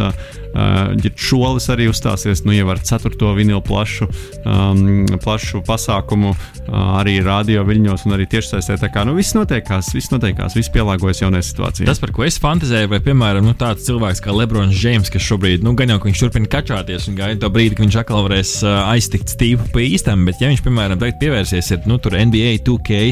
Šolis 1.15 1.67
arī 1.69 1.87
uzstāsies 1.91 2.43
nu, 2.45 2.53
jau 2.55 2.69
ar 2.71 2.79
ceturto 2.79 3.33
vinilu 3.37 3.61
plašu, 3.61 4.07
um, 4.45 5.05
plašu 5.23 5.61
pasākumu 5.67 6.33
arī 6.67 7.17
radio 7.23 7.63
viļņos 7.67 8.05
un 8.07 8.15
arī 8.17 8.27
tiešsaistē. 8.31 8.77
Tā 8.81 8.89
kā 8.93 9.03
nu, 9.07 9.15
viss 9.17 9.35
notiekās, 9.37 9.93
viss 9.95 10.11
notiekās, 10.13 10.55
viss 10.57 10.71
pielāgojas 10.73 11.21
jaunai 11.21 11.43
situācijai. 11.45 11.87
Tas, 11.89 12.01
par 12.01 12.13
ko 12.17 12.25
es 12.25 12.39
fantāzēju, 12.41 12.89
vai, 12.89 12.97
piemēram, 13.05 13.45
nu, 13.45 13.53
tāds 13.57 13.85
cilvēks 13.85 14.23
kā 14.25 14.33
Lebrons 14.33 14.73
Džeims, 14.73 15.11
kas 15.13 15.21
šobrīd, 15.21 15.61
nu, 15.65 15.75
gan 15.77 15.93
jau 15.93 15.99
viņš 16.01 16.23
turpina 16.23 16.49
kačāties 16.49 17.05
un 17.11 17.17
gaida 17.19 17.43
to 17.43 17.51
brīdi, 17.53 17.75
kad 17.77 17.85
viņš 17.85 17.97
atkal 18.01 18.25
varēs 18.25 18.53
uh, 18.65 18.79
aiztikt 18.89 19.29
Steve'u 19.29 19.67
pa 19.73 19.83
īstam, 19.85 20.25
bet 20.25 20.41
ja 20.41 20.49
viņš, 20.49 20.63
piemēram, 20.65 20.97
tagad 20.97 21.19
pievērsies 21.21 21.69
ir, 21.75 21.83
nu, 21.85 21.99
NBA 22.01 22.55
2K, 22.65 23.03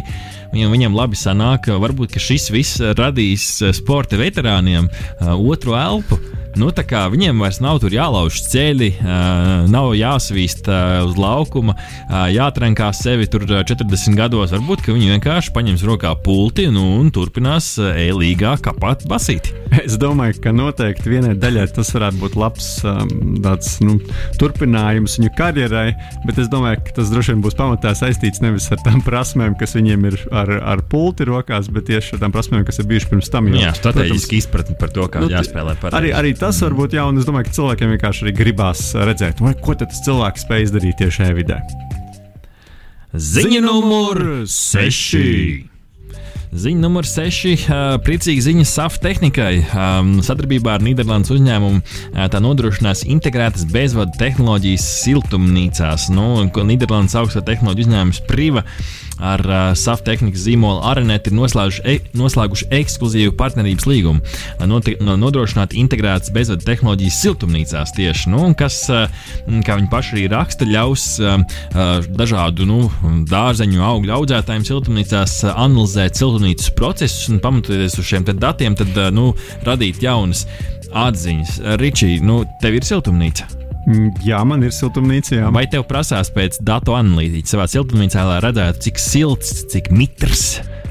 viņam, 0.55 0.95
labi 0.95 1.19
sanāk, 1.19 1.67
varbūt 1.83 2.15
šis 2.21 2.49
viss 2.53 2.81
radīs 2.95 3.49
sporta 3.75 4.19
veterāniem 4.21 4.87
uh, 4.87 5.35
otru 5.35 5.75
elpu. 5.79 6.19
Nu, 6.55 6.69
viņiem 6.71 7.41
vairs 7.43 7.57
nav 7.59 7.83
jālauž 7.83 8.37
ceļi, 8.47 8.87
uh, 9.01 9.65
nav 9.67 9.91
jāsvīst 9.97 10.69
uh, 10.71 11.03
uz 11.03 11.17
laukuma, 11.19 11.75
uh, 11.75 12.29
jātrenkās 12.31 13.01
sevi 13.03 13.27
tur 13.27 13.43
40 13.43 14.15
gados. 14.15 14.53
Varbūt 14.55 14.87
viņi 14.87 15.11
vienkārši 15.17 15.51
paņems 15.55 15.83
rokā 15.83 16.13
pulti 16.23 16.69
nu, 16.71 16.85
un 17.01 17.11
turpinās 17.11 17.73
e-līgā 17.75 18.55
kapāt 18.63 19.03
basīti. 19.09 19.51
Es 19.83 19.97
domāju, 19.99 20.37
ka 20.43 20.53
noteikti 20.55 21.11
vienai 21.11 21.33
daļai 21.39 21.65
tas 21.75 21.91
varētu 21.91 22.21
būt 22.21 22.37
labs 22.39 22.69
um, 22.87 23.35
tāds, 23.43 23.75
nu, 23.83 23.97
turpinājums 24.39 25.17
viņu 25.19 25.33
karjerai, 25.35 25.89
bet 26.23 26.39
es 26.39 26.47
domāju, 26.51 26.79
ka 26.85 26.95
tas 27.01 27.11
droši 27.11 27.33
vien 27.33 27.43
būs 27.43 27.57
pamatā 27.59 27.91
saistīts 27.97 28.43
nevis 28.45 28.69
ar 28.71 28.79
tām 28.85 29.03
prasmēm, 29.03 29.57
kas 29.59 29.75
viņiem 29.75 30.07
ir 30.11 30.19
ar, 30.45 30.53
ar 30.75 30.83
pulti 30.89 31.27
rokās, 31.27 31.67
bet 31.73 31.89
tieši 31.89 32.15
ar 32.15 32.23
tām 32.23 32.33
prasmēm, 32.35 32.63
kas 32.67 32.79
ir 32.81 32.87
bijušas 32.89 33.11
pirms 33.11 33.31
tam. 33.33 33.51
Jo, 33.51 33.59
Jā, 33.65 33.73
strateģiski 33.77 34.39
izpratni 34.39 34.77
par 34.79 34.93
to, 34.95 35.09
kā 35.11 35.25
nu, 35.25 35.29
jāspēlē. 35.33 35.75
Pareizi. 35.81 35.99
Arī, 35.99 36.13
arī 36.15 36.33
tas 36.39 36.61
var 36.63 36.77
būt 36.77 36.95
jauni. 36.97 37.21
Es 37.21 37.27
domāju, 37.27 37.49
ka 37.49 37.57
cilvēkiem 37.59 37.95
vienkārši 37.97 38.27
arī 38.27 38.35
gribās 38.39 38.87
redzēt, 38.95 39.43
vai, 39.43 39.55
ko 39.59 39.75
tas 39.81 40.01
cilvēks 40.05 40.47
spēj 40.47 40.69
izdarīt 40.69 41.01
tieši 41.01 41.21
šajā 41.21 41.37
vidē. 41.37 41.61
Ziņa 43.15 43.61
numur 43.63 44.21
6. 44.51 45.74
Ziņa 46.53 46.81
numur 46.83 47.07
6. 47.09 47.65
Priecīga 48.05 48.43
ziņa 48.45 48.65
SAF 48.69 48.99
tehnikai. 49.03 49.63
Sadarbībā 50.25 50.75
ar 50.77 50.83
Nīderlandes 50.85 51.33
uzņēmumu 51.33 51.81
tā 52.33 52.41
nodrošinās 52.43 53.05
integrētas 53.09 53.65
bezvadu 53.71 54.13
tehnoloģijas 54.19 54.85
siltumnīcās. 55.05 56.09
Nu, 56.13 56.45
Nīderlandes 56.45 57.17
augstā 57.17 57.41
tehnoloģija 57.49 57.89
uzņēmums 57.89 58.21
Priva 58.29 58.65
ar 59.21 59.41
SAF 59.79 60.03
tehnikas 60.05 60.43
zīmolu 60.43 60.81
Arenet 60.89 61.29
ir 61.29 61.35
noslēguši, 61.37 61.83
e, 61.87 61.99
noslēguši 62.17 62.67
ekskluzīvu 62.79 63.35
partnerības 63.39 63.87
līgumu, 63.87 64.19
noti, 64.67 64.95
no, 65.03 65.15
nodrošinātu 65.19 65.77
integrētas 65.79 66.33
bezvadu 66.35 66.67
tehnoloģijas 66.67 67.19
siltumnīcās 67.23 67.95
tieši, 67.95 68.31
nu, 68.33 68.49
kas, 68.59 68.81
kā 68.89 69.77
viņi 69.79 69.91
paši 69.91 70.17
arī 70.17 70.25
raksta, 70.35 70.67
ļaus 70.67 71.07
dažādu 72.15 72.67
nu, 72.67 72.81
dārzeņu 73.31 73.85
augļu 73.87 74.15
audzētājiem 74.19 74.67
siltumnīcās 74.67 75.37
analizēt 75.53 76.19
siltumnīcas 76.19 76.44
procesus 76.77 77.29
un 77.31 77.41
pamatoties 77.43 77.97
uz 77.99 78.05
šiem 78.05 78.25
datiem, 78.27 78.75
tad 78.77 78.97
nu, 79.15 79.33
radīt 79.65 80.03
jaunas 80.03 80.45
atziņas. 80.95 81.59
Ričī, 81.81 82.17
nu, 82.23 82.43
tev 82.61 82.77
ir 82.77 82.85
siltumnīca. 82.87 83.47
Mm, 83.85 84.13
jā, 84.25 84.39
man 84.47 84.63
ir 84.65 84.73
siltumnīca. 84.73 85.35
Jā. 85.37 85.49
Vai 85.53 85.67
tev 85.69 85.85
prasās 85.89 86.31
pēc 86.33 86.57
datu 86.65 86.95
analītiķa 86.97 87.53
savā 87.53 87.67
siltumnīcā, 87.69 88.23
lai 88.25 88.39
redzētu, 88.45 88.81
cik 88.87 89.01
silts, 89.01 89.51
cik 89.69 89.91
mitrs? 89.93 90.45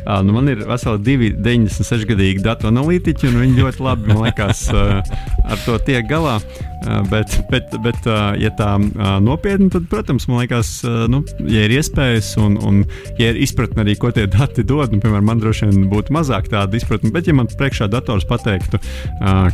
Uh, 0.05 0.21
nu 0.21 0.35
man 0.37 0.51
ir 0.53 0.61
veseli 0.69 1.01
divi 1.01 1.31
96 1.33 2.05
gadīgi 2.11 2.45
datu 2.45 2.69
analītiķi, 2.69 3.31
un 3.31 3.41
viņi 3.41 3.65
ļoti 3.65 3.85
labi, 3.87 4.11
man 4.11 4.21
liekas, 4.27 4.67
ar 4.75 5.63
to 5.65 5.79
tiek 5.87 6.07
galā. 6.11 6.37
Uh, 6.85 7.01
bet, 7.09 7.33
bet, 7.49 7.71
bet 7.85 8.09
uh, 8.11 8.35
ja 8.37 8.51
tā 8.59 8.75
uh, 8.77 9.17
nopietni, 9.25 9.71
tad, 9.73 9.87
protams, 9.89 10.27
man 10.29 10.43
liekas, 10.43 10.77
nu, 11.09 11.23
ja 11.49 11.65
ir 11.65 11.73
iespējas 11.79 12.35
un, 12.43 12.59
un 12.61 12.83
ja 13.17 13.31
ir 13.33 13.39
izpratne 13.41 13.85
arī, 13.85 13.95
ko 14.01 14.11
tie 14.13 14.27
dati 14.35 14.65
dod, 14.67 14.93
nu, 14.93 15.01
piemēram, 15.01 15.25
man 15.31 15.41
droši 15.41 15.71
vien 15.71 15.87
būtu 15.89 16.13
mazāk 16.15 16.51
tāda 16.53 16.77
izpratne, 16.77 17.13
bet, 17.15 17.31
ja 17.31 17.37
man 17.37 17.49
priekšā 17.49 17.89
dators 17.93 18.27
pateiktu, 18.29 18.81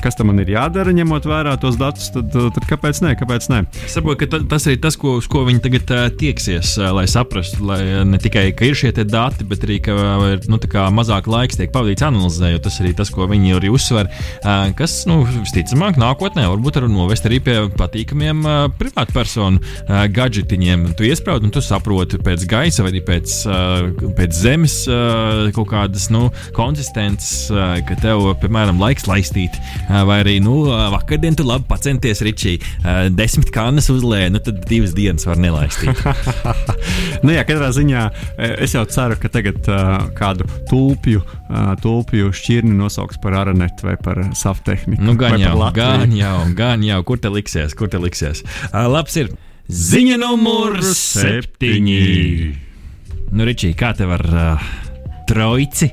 kas 0.02 0.18
tam 0.18 0.33
ir 0.42 0.50
jādara, 0.50 0.94
ņemot 0.96 1.28
vērā 1.30 1.54
tos 1.62 1.78
datus, 1.78 2.11
tad, 2.14 2.35
tad 2.35 2.66
kāpēc 2.66 3.02
nē? 3.04 3.14
Kāpēc 3.20 3.46
nē? 3.52 3.62
Es 3.87 3.94
saprotu, 3.94 4.24
ka 4.24 4.42
tas 4.50 4.66
ir 4.70 4.80
tas, 4.83 4.98
ko, 4.98 5.18
uz 5.20 5.28
ko 5.30 5.44
viņi 5.46 5.62
tagad 5.68 5.94
tieksies, 6.18 6.74
lai 6.96 7.06
saprastu, 7.11 7.62
lai 7.68 7.80
ne 8.09 8.18
tikai 8.22 8.48
ir 8.50 8.78
šie 8.78 8.92
dati, 9.04 9.46
bet 9.46 9.66
arī, 9.66 9.78
ka 9.87 9.94
uh, 9.94 10.26
nu, 10.50 10.59
mazāk 10.96 11.30
laiks 11.30 11.61
tiek 11.61 11.70
pavadīts 11.74 12.06
analizējot. 12.06 12.66
Tas 12.66 12.80
arī 12.83 12.92
tas, 12.96 13.11
ko 13.14 13.28
viņi 13.30 13.56
arī 13.56 13.70
uzsver, 13.72 14.11
kas, 14.78 15.00
nu, 15.11 15.22
visticamāk, 15.30 16.00
nākotnē 16.00 16.48
varbūt 16.50 16.80
var 16.80 16.90
novest 16.90 17.19
arī 17.28 17.40
pie 17.44 17.56
patīkamiem 17.78 18.44
privātpersonu 18.78 19.61
gadžetiņiem. 20.16 20.88
Tu 20.98 21.09
iesprādi 21.11 21.48
un 21.48 21.54
tu 21.54 21.62
saproti 21.64 22.20
pēc 22.22 22.46
gaisa 22.50 22.85
vai 22.87 23.02
pēc, 23.04 23.37
pēc 24.18 24.37
zemes 24.37 24.76
kaut 25.56 25.70
kādas 25.72 26.09
nu, 26.12 26.28
konsistences, 26.56 27.48
ka 27.88 27.98
tev, 28.02 28.26
piemēram, 28.42 28.80
laiks 28.83 29.06
laistīt, 29.11 29.56
vai 29.88 30.20
arī, 30.22 30.38
nu, 30.44 30.62
vakardien 30.94 31.37
tu 31.38 31.46
labi 31.46 31.68
pacenties, 31.70 32.22
Ričī, 32.24 32.56
desmit 33.16 33.52
kannas 33.54 33.90
uzlēja, 33.92 34.30
nu 34.35 34.42
tad 34.44 34.62
divas 34.68 34.94
dienas 34.96 35.26
var 35.28 35.40
nelaistīt. 35.40 36.04
nu, 37.24 37.33
jā, 37.35 37.44
katrā 37.48 37.70
ziņā 37.74 38.06
es 38.64 38.74
jau 38.76 38.85
ceru, 38.90 39.16
ka 39.20 39.30
tagad 39.33 39.68
uh, 39.70 40.09
kādu 40.16 40.46
tulpju, 40.70 41.22
uh, 41.22 41.72
tulpju 41.83 42.33
šķirni 42.37 42.74
nosauks 42.76 43.20
par 43.22 43.37
aranetu 43.42 43.88
vai 43.88 43.96
par 44.00 44.22
safu 44.38 44.64
tehniku. 44.66 45.02
Nu, 45.04 45.16
gan 45.18 45.38
jau, 45.40 45.56
gan 45.76 46.14
jau, 46.16 46.37
gan 46.56 46.85
jau, 46.87 46.99
kur 47.06 47.20
te 47.22 47.30
liksies, 47.32 47.76
kur 47.78 47.90
te 47.92 48.00
liksies. 48.02 48.44
Uh, 48.70 48.86
labs 48.90 49.16
ir 49.20 49.32
ziņa 49.70 50.18
numur 50.20 50.80
septiņi. 50.82 52.00
Nu, 53.30 53.46
Ričī, 53.46 53.72
kā 53.78 53.92
tev 53.94 54.16
ar 54.16 54.26
uh, 54.26 54.70
trojici, 55.30 55.90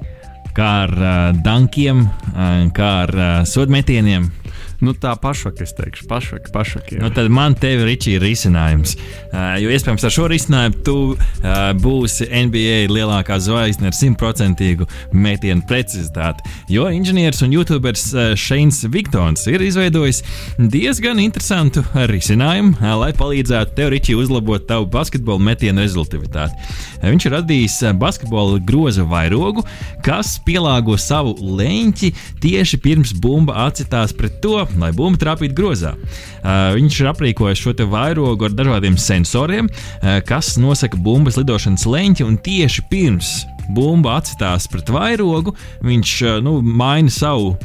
kā 0.57 0.69
ar 0.87 0.93
uh, 0.97 1.15
dankiem, 1.45 2.01
uh, 2.07 2.65
kā 2.73 2.91
ar 3.05 3.13
uh, 3.13 3.31
sodmetieniem? 3.45 4.31
Nu, 4.77 4.93
tā 4.93 5.15
pašvaka, 5.17 5.65
es 5.65 5.73
teikšu, 5.73 6.05
pašvaka, 6.09 6.51
pašvaka. 6.53 6.99
Nu, 7.01 7.09
tad 7.13 7.31
man 7.33 7.55
te 7.57 7.71
ir 7.73 7.81
risinājums. 8.21 8.93
Uh, 9.31 9.55
jo 9.57 9.71
iespējams 9.73 10.05
ar 10.05 10.13
šo 10.13 10.27
risinājumu 10.29 10.83
tu 10.85 10.95
uh, 11.15 11.55
būsi 11.81 12.27
NBA 12.29 12.83
lielākā 12.91 13.39
zvaigzne 13.41 13.89
ar 13.89 13.97
simtprocentīgu 13.97 14.85
metienu 15.17 15.65
precizitāti. 15.67 16.45
Jo 16.69 16.91
inženieris 16.93 17.41
un 17.45 17.55
youtuberis 17.55 18.05
uh, 18.13 18.35
Šeins 18.37 18.83
Viktons 18.93 19.47
ir 19.49 19.65
izveidojis 19.65 20.21
diezgan 20.61 21.23
interesantu 21.23 21.81
risinājumu, 22.13 22.75
uh, 22.77 22.93
lai 23.01 23.09
palīdzētu 23.17 23.73
tev, 23.79 23.89
Ričī, 23.95 24.13
uzlabot 24.19 24.67
tavu 24.69 24.85
basketbola 24.93 25.41
metienu 25.49 25.81
rezultātivitāti. 25.81 26.53
Uh, 26.99 27.09
viņš 27.09 27.27
ir 27.31 27.37
radījis 27.39 27.79
basketbola 27.97 28.61
groza 28.61 29.07
vairogu, 29.09 29.65
kas 30.05 30.37
pielāgo 30.45 30.99
savu 31.01 31.33
leņķi 31.57 32.13
tieši 32.45 32.81
pirms 32.85 33.17
bumba 33.17 33.57
acitās 33.65 34.13
pret 34.13 34.37
to, 34.45 34.66
lai 34.79 34.91
bumba 34.95 35.21
trāpītu 35.21 35.57
grozā. 35.57 35.93
Uh, 35.97 36.73
viņš 36.77 37.01
ir 37.01 37.11
aprīkojis 37.11 37.63
šo 37.63 37.75
vairogu 37.91 38.47
ar 38.47 38.55
dažādiem 38.55 38.97
sensoriem, 38.99 39.69
uh, 39.69 40.17
kas 40.27 40.55
nosaka 40.61 40.99
bumbas 40.99 41.39
lidošanas 41.39 41.87
leņķi 41.87 42.27
un 42.27 42.41
tieši 42.43 42.87
pirms 42.91 43.37
bumba 43.73 44.17
atstās 44.21 44.67
pret 44.71 44.89
vairogu, 44.93 45.53
viņš 45.85 46.11
nu, 46.45 46.57
maina 46.61 47.11
savu 47.13 47.47
uh, 47.53 47.59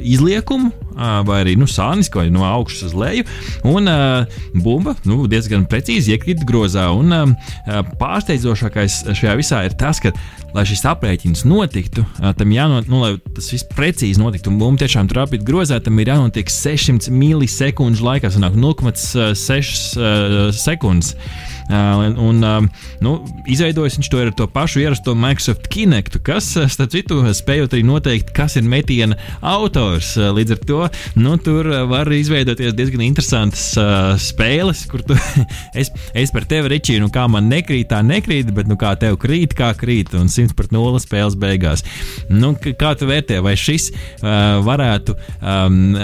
izliekumu, 0.00 0.70
uh, 0.70 1.20
vai 1.26 1.38
arī 1.44 1.54
nu, 1.60 1.66
sānisku, 1.70 2.18
vai 2.22 2.28
no 2.34 2.42
augšas 2.46 2.82
uz 2.90 2.94
leju. 2.98 3.24
Un 3.68 3.82
uh, 3.90 3.94
bumba 4.54 4.92
nu, 5.08 5.14
diezgan 5.30 5.66
precīzi 5.70 6.12
iekrīt 6.14 6.38
grozā. 6.48 6.84
Un, 6.94 7.06
uh, 7.14 7.26
pārsteidzošākais 8.00 8.92
šajā 9.12 9.34
visā 9.40 9.58
ir 9.68 9.74
tas, 9.78 9.96
ka 10.02 10.08
lai 10.54 10.64
šis 10.68 10.84
aprēķins 10.86 11.40
notiktu, 11.50 12.04
tam 12.38 12.48
jānotiek, 12.54 12.90
nu, 12.92 12.98
lai 13.02 13.16
tas 13.34 13.48
viss 13.50 13.66
precīzi 13.74 14.20
notiktu, 14.22 14.52
un 14.52 14.60
bumba 14.60 14.78
tiešām 14.84 15.08
trāpītu 15.10 15.44
grozā, 15.48 15.76
tam 15.82 15.98
ir 15.98 16.12
jānotiek 16.12 16.46
600 16.52 17.10
milisekundžu 17.10 18.06
laikā, 18.06 18.30
sanāk 18.30 18.54
0,6 18.54 19.98
sekundes. 20.54 21.16
Un, 21.70 22.44
nu, 23.00 23.12
izveidojis 23.48 23.96
viņš 23.98 24.08
to 24.12 24.20
ar 24.20 24.30
to 24.36 24.46
pašu 24.52 24.82
ierasto 24.82 25.14
Microsoft 25.16 25.68
Kinectu, 25.72 26.20
kas, 26.24 26.50
starp 26.72 26.92
citu, 26.92 27.20
spējot 27.34 27.76
arī 27.76 27.84
noteikt, 27.86 28.32
kas 28.36 28.58
ir 28.60 28.66
metiena 28.68 29.16
autors. 29.40 30.14
Līdz 30.16 30.56
ar 30.56 30.60
to 30.68 30.80
nu, 31.20 31.36
tur 31.40 31.70
var 31.88 32.10
izveidoties 32.12 32.76
diezgan 32.76 33.04
interesantas 33.06 33.70
spēles, 34.24 34.84
kur 34.90 35.04
tu, 35.06 35.16
es, 35.80 35.92
es 36.12 36.34
par 36.34 36.48
tevi 36.50 36.74
rečīju, 36.74 37.06
nu 37.06 37.12
kā 37.14 37.26
man 37.30 37.48
nekrīt, 37.52 37.88
tā 37.92 38.02
nekrīt, 38.04 38.52
bet 38.54 38.68
nu 38.70 38.78
kā 38.80 38.94
tev 39.00 39.18
krīt, 39.22 39.56
kā 39.56 39.72
krīt, 39.78 40.12
un 40.18 40.28
100 40.32 40.56
pret 40.58 40.74
0 40.74 41.00
spēles 41.02 41.38
beigās. 41.40 41.84
Nu, 42.28 42.54
kā 42.54 42.94
tu 42.98 43.08
vērtē, 43.08 43.40
vai 43.44 43.56
šis 43.58 43.90
uh, 43.94 44.60
varētu 44.64 45.16
um, 45.40 45.96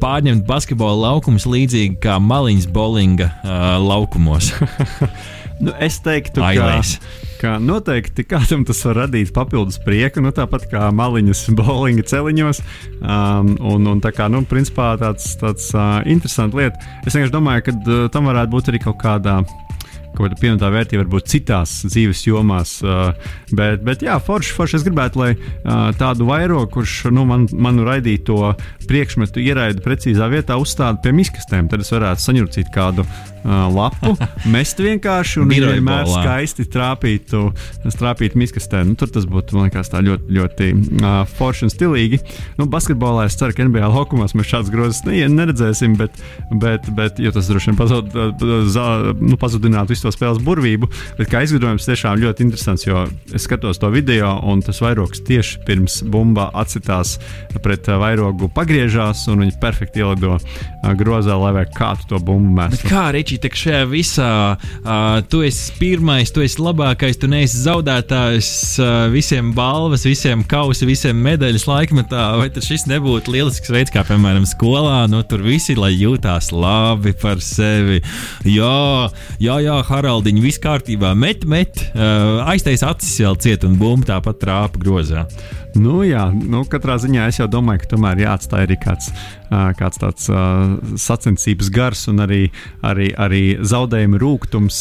pārņemt 0.00 0.46
basketbola 0.48 1.10
laukumus 1.10 1.46
līdzīgi 1.48 1.98
kā 2.02 2.18
maliņas 2.22 2.68
bowlinga 2.74 3.30
uh, 3.30 3.66
laukumos? 3.82 4.52
nu, 5.64 5.74
es 5.82 6.00
teiktu, 6.04 6.42
Ailēs. 6.44 6.96
ka, 7.40 7.40
ka 7.42 7.52
noteikti 7.62 8.26
kādam 8.28 8.64
tas 8.68 8.82
var 8.88 9.04
radīt 9.04 9.32
papildus 9.36 9.80
prieku, 9.84 10.22
nu, 10.24 10.32
tāpat 10.34 10.68
kā 10.70 10.88
maliņas 10.94 11.46
bowlinga 11.60 12.06
celiņos. 12.10 12.62
Um, 13.00 13.54
un, 13.74 13.90
un 13.94 14.02
tā 14.04 14.14
kā, 14.16 14.30
nu, 14.32 14.44
principā 14.48 14.94
tāds, 15.00 15.34
tāds 15.40 15.70
uh, 15.76 16.00
interesants 16.04 16.56
lieta. 16.56 16.80
Es 17.04 17.14
vienkārši 17.14 17.34
domāju, 17.34 17.68
ka 17.68 17.76
uh, 17.78 18.06
tam 18.14 18.30
varētu 18.32 18.54
būt 18.56 18.72
arī 18.72 18.84
kaut 18.86 19.00
kādā 19.02 19.40
kaut 20.14 20.28
kāda 20.28 20.40
pievienotā 20.40 20.70
vērtība 20.72 21.02
varbūt 21.04 21.30
citās 21.32 21.74
dzīves 21.88 22.24
jomās. 22.28 22.76
Bet, 23.52 23.84
bet 23.86 24.04
jā, 24.06 24.16
forši, 24.22 24.54
forši 24.56 24.78
es 24.78 24.86
gribētu, 24.86 25.20
lai 25.20 25.32
tādu 26.00 26.28
vairogu, 26.30 26.70
kurš 26.78 26.96
nu, 27.14 27.26
man, 27.28 27.48
manu 27.52 27.86
raidīto 27.88 28.54
priekšmetu 28.88 29.42
ieraida 29.44 29.84
precīzā 29.84 30.30
vietā, 30.32 30.58
uzstāda 30.60 31.02
pie 31.04 31.14
miskastēm. 31.16 31.70
Tad 31.72 31.84
es 31.84 31.92
varētu 31.94 32.28
saņurcīt 32.28 32.72
kādu 32.74 33.06
uh, 33.44 33.66
lapu, 33.72 34.14
mest 34.54 34.80
vienkārši 34.80 35.42
un 35.42 35.50
Biroja 35.52 35.78
vienmēr 35.78 36.08
bolā. 36.08 36.24
skaisti 36.24 36.66
trāpītu, 36.72 37.44
trāpītu 37.84 38.40
miskastē. 38.40 38.82
Nu, 38.88 38.96
tur 38.98 39.12
tas 39.14 39.28
būtu, 39.30 39.58
man 39.58 39.68
liekas, 39.68 39.92
tā 39.92 40.02
ļoti, 40.04 40.36
ļoti 40.38 40.70
uh, 40.74 41.20
forši 41.36 41.68
un 41.68 41.72
stilīgi. 41.72 42.20
Nu, 42.58 42.68
basketbolā 42.70 43.28
es 43.28 43.38
ceru, 43.40 43.56
ka 43.56 43.66
NBA 43.68 43.90
laukumos 43.92 44.36
mēs 44.36 44.50
šādas 44.50 44.72
grozas 44.74 45.02
ne, 45.08 45.22
neredzēsim, 45.30 45.96
bet, 46.00 46.18
bet, 46.62 46.88
bet 46.96 47.20
jo 47.22 47.32
tas 47.34 47.50
droši 47.50 47.72
vien 47.72 47.78
pazud, 47.78 48.18
za, 48.72 48.86
nu, 49.20 49.38
pazudinātu 49.40 49.94
visu 49.94 50.08
to 50.08 50.14
spēles 50.14 50.42
burvību. 50.44 50.90
Bet 51.18 51.30
kā 51.32 51.44
izgudrojums 51.44 51.88
tiešām 51.88 52.20
ļoti 52.22 52.46
interesants, 52.46 52.86
jo 52.86 53.04
es 53.34 53.46
skatos 53.46 53.80
to 53.82 53.90
video 53.94 54.34
un 54.44 54.62
tas 54.64 54.80
vairogs 54.82 55.22
tieši 55.26 55.62
pirms 55.68 56.00
bumba 56.10 56.48
atsitās 56.56 57.16
pret 57.64 57.88
uh, 57.90 57.98
vairogu 58.02 58.48
pagriežās 58.54 59.26
un 59.32 59.44
viņi 59.44 59.58
perfekti 59.62 60.02
ielido 60.02 60.36
uh, 60.38 60.92
grozā, 60.98 61.36
lai 61.40 61.64
kā 61.74 61.94
tu 62.00 62.14
to 62.14 62.20
bumbu 62.22 62.54
mestu. 62.58 62.88
kā 62.90 63.06
Ričī, 63.14 63.33
tā 63.42 63.50
šajā 63.54 63.82
visā 63.90 64.30
uh, 64.54 65.18
tu 65.30 65.42
esi 65.46 65.72
pirmais, 65.78 66.30
tu 66.34 66.44
esi 66.44 66.60
labākais, 66.62 67.18
tu 67.20 67.28
neesi 67.30 67.62
zaudētājs, 67.64 68.50
uh, 68.82 68.92
visiem 69.12 69.52
balvas, 69.56 70.06
visiem 70.08 70.44
kausi, 70.48 70.88
visiem 70.88 71.18
medaļas 71.24 71.66
laikmetā. 71.70 72.26
Vai 72.40 72.50
tas 72.54 72.70
nebūtu 72.90 73.34
lielisks 73.34 73.72
veids, 73.72 73.92
kā 73.94 74.04
piemēram 74.06 74.46
skolā, 74.48 75.04
nu 75.10 75.22
tur 75.28 75.44
visi 75.44 75.76
lai 75.78 75.92
jūtās 75.94 76.50
labi 76.54 77.14
par 77.20 77.42
sevi. 77.44 78.00
Jā, 78.48 79.10
jā, 79.42 79.58
jā 79.64 79.80
Haraldiņ, 79.88 80.40
viss 80.44 80.62
kārtībā, 80.62 81.14
met, 81.18 81.46
met, 81.48 81.86
uh, 81.94 82.44
aiztais 82.50 82.84
acis 82.86 83.20
vēl 83.24 83.38
ciet 83.42 83.68
un 83.68 83.78
bumba 83.80 84.14
tāpat 84.14 84.42
trāpa 84.42 84.82
grozā. 84.82 85.28
Nu, 85.74 86.02
jā, 86.06 86.28
nu, 86.30 86.62
katrā 86.70 86.94
ziņā 87.02 87.26
es 87.30 87.40
jau 87.40 87.48
domāju, 87.50 87.82
ka 87.82 87.88
tomēr 87.94 88.20
jāatstāj 88.22 88.66
arī 88.66 88.76
kāds, 88.78 89.10
kāds 89.50 89.98
tāds 89.98 90.28
sacensības 91.02 91.70
gars 91.74 92.04
un 92.10 92.22
arī, 92.22 92.42
arī, 92.86 93.08
arī 93.18 93.42
zaudējuma 93.58 94.20
rūkums, 94.22 94.78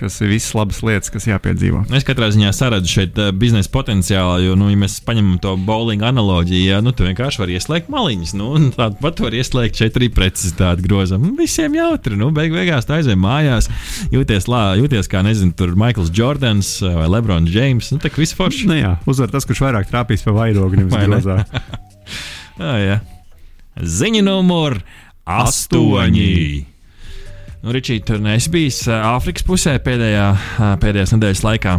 kas 0.00 0.16
ir 0.24 0.32
visas 0.32 0.54
labas 0.56 0.80
lietas, 0.84 1.12
kas 1.12 1.28
jāpiedzīvo. 1.28 1.84
Es 1.92 2.06
katrā 2.08 2.30
ziņā 2.32 2.52
saredzu 2.56 2.94
šeit 2.94 3.20
biznesa 3.36 3.72
potenciālu, 3.72 4.46
jo, 4.46 4.56
nu, 4.58 4.70
ja 4.72 4.80
mēs 4.80 4.98
paņemam 5.04 5.36
to 5.42 5.54
bowlinga 5.68 6.08
analoģiju, 6.12 6.64
ja, 6.70 6.80
nu, 6.84 6.94
tu 6.96 7.04
vienkārši 7.06 7.42
vari 7.42 7.58
ieslēgt 7.58 7.92
maliņas, 7.92 8.34
nu, 8.40 8.48
un 8.56 8.70
tāpat 8.76 9.20
var 9.26 9.36
ieslēgt 9.36 9.82
šeit 9.82 10.00
arī 10.00 10.08
precizitāti 10.16 10.86
grozam. 10.86 11.28
Visiem 11.38 11.76
jautri, 11.76 12.16
nu, 12.20 12.30
beig 12.34 12.56
beigās 12.56 12.88
tā 12.88 13.00
aizvien 13.00 13.20
mājās, 13.20 13.68
jūties, 14.14 14.48
lā, 14.48 14.64
jūties 14.80 15.12
kā, 15.12 15.24
nezinu, 15.26 15.52
tur 15.56 15.76
Maikls 15.78 16.12
Jordans 16.16 16.74
vai 16.82 17.08
Lebrons 17.12 17.52
James, 17.52 17.92
nu, 17.92 18.00
tā 18.02 18.12
kā 18.12 18.24
viss 18.24 18.36
forši. 18.38 18.66
Nu, 18.70 18.80
jā, 18.80 18.96
uzvar 19.08 19.32
tas, 19.32 19.46
kurš 19.48 19.64
vairāk 19.66 19.92
trāpīs 19.92 20.21
pa 20.26 20.34
vairogu, 20.36 20.78
nevis 20.80 20.94
Vai 20.94 21.06
grozā. 21.08 21.42
Ah, 22.60 22.76
jā. 22.76 22.96
Ziņa 23.80 24.20
numur 24.26 24.76
astoņi. 25.24 26.66
Nu, 27.64 27.72
Ričīt, 27.72 28.04
tur 28.06 28.20
neesi 28.22 28.52
bijis 28.52 28.82
Āfrikas 28.92 29.46
pusē 29.48 29.72
pēdējā, 29.82 30.26
pēdējās 30.82 31.14
nedēļas 31.16 31.42
laikā. 31.46 31.78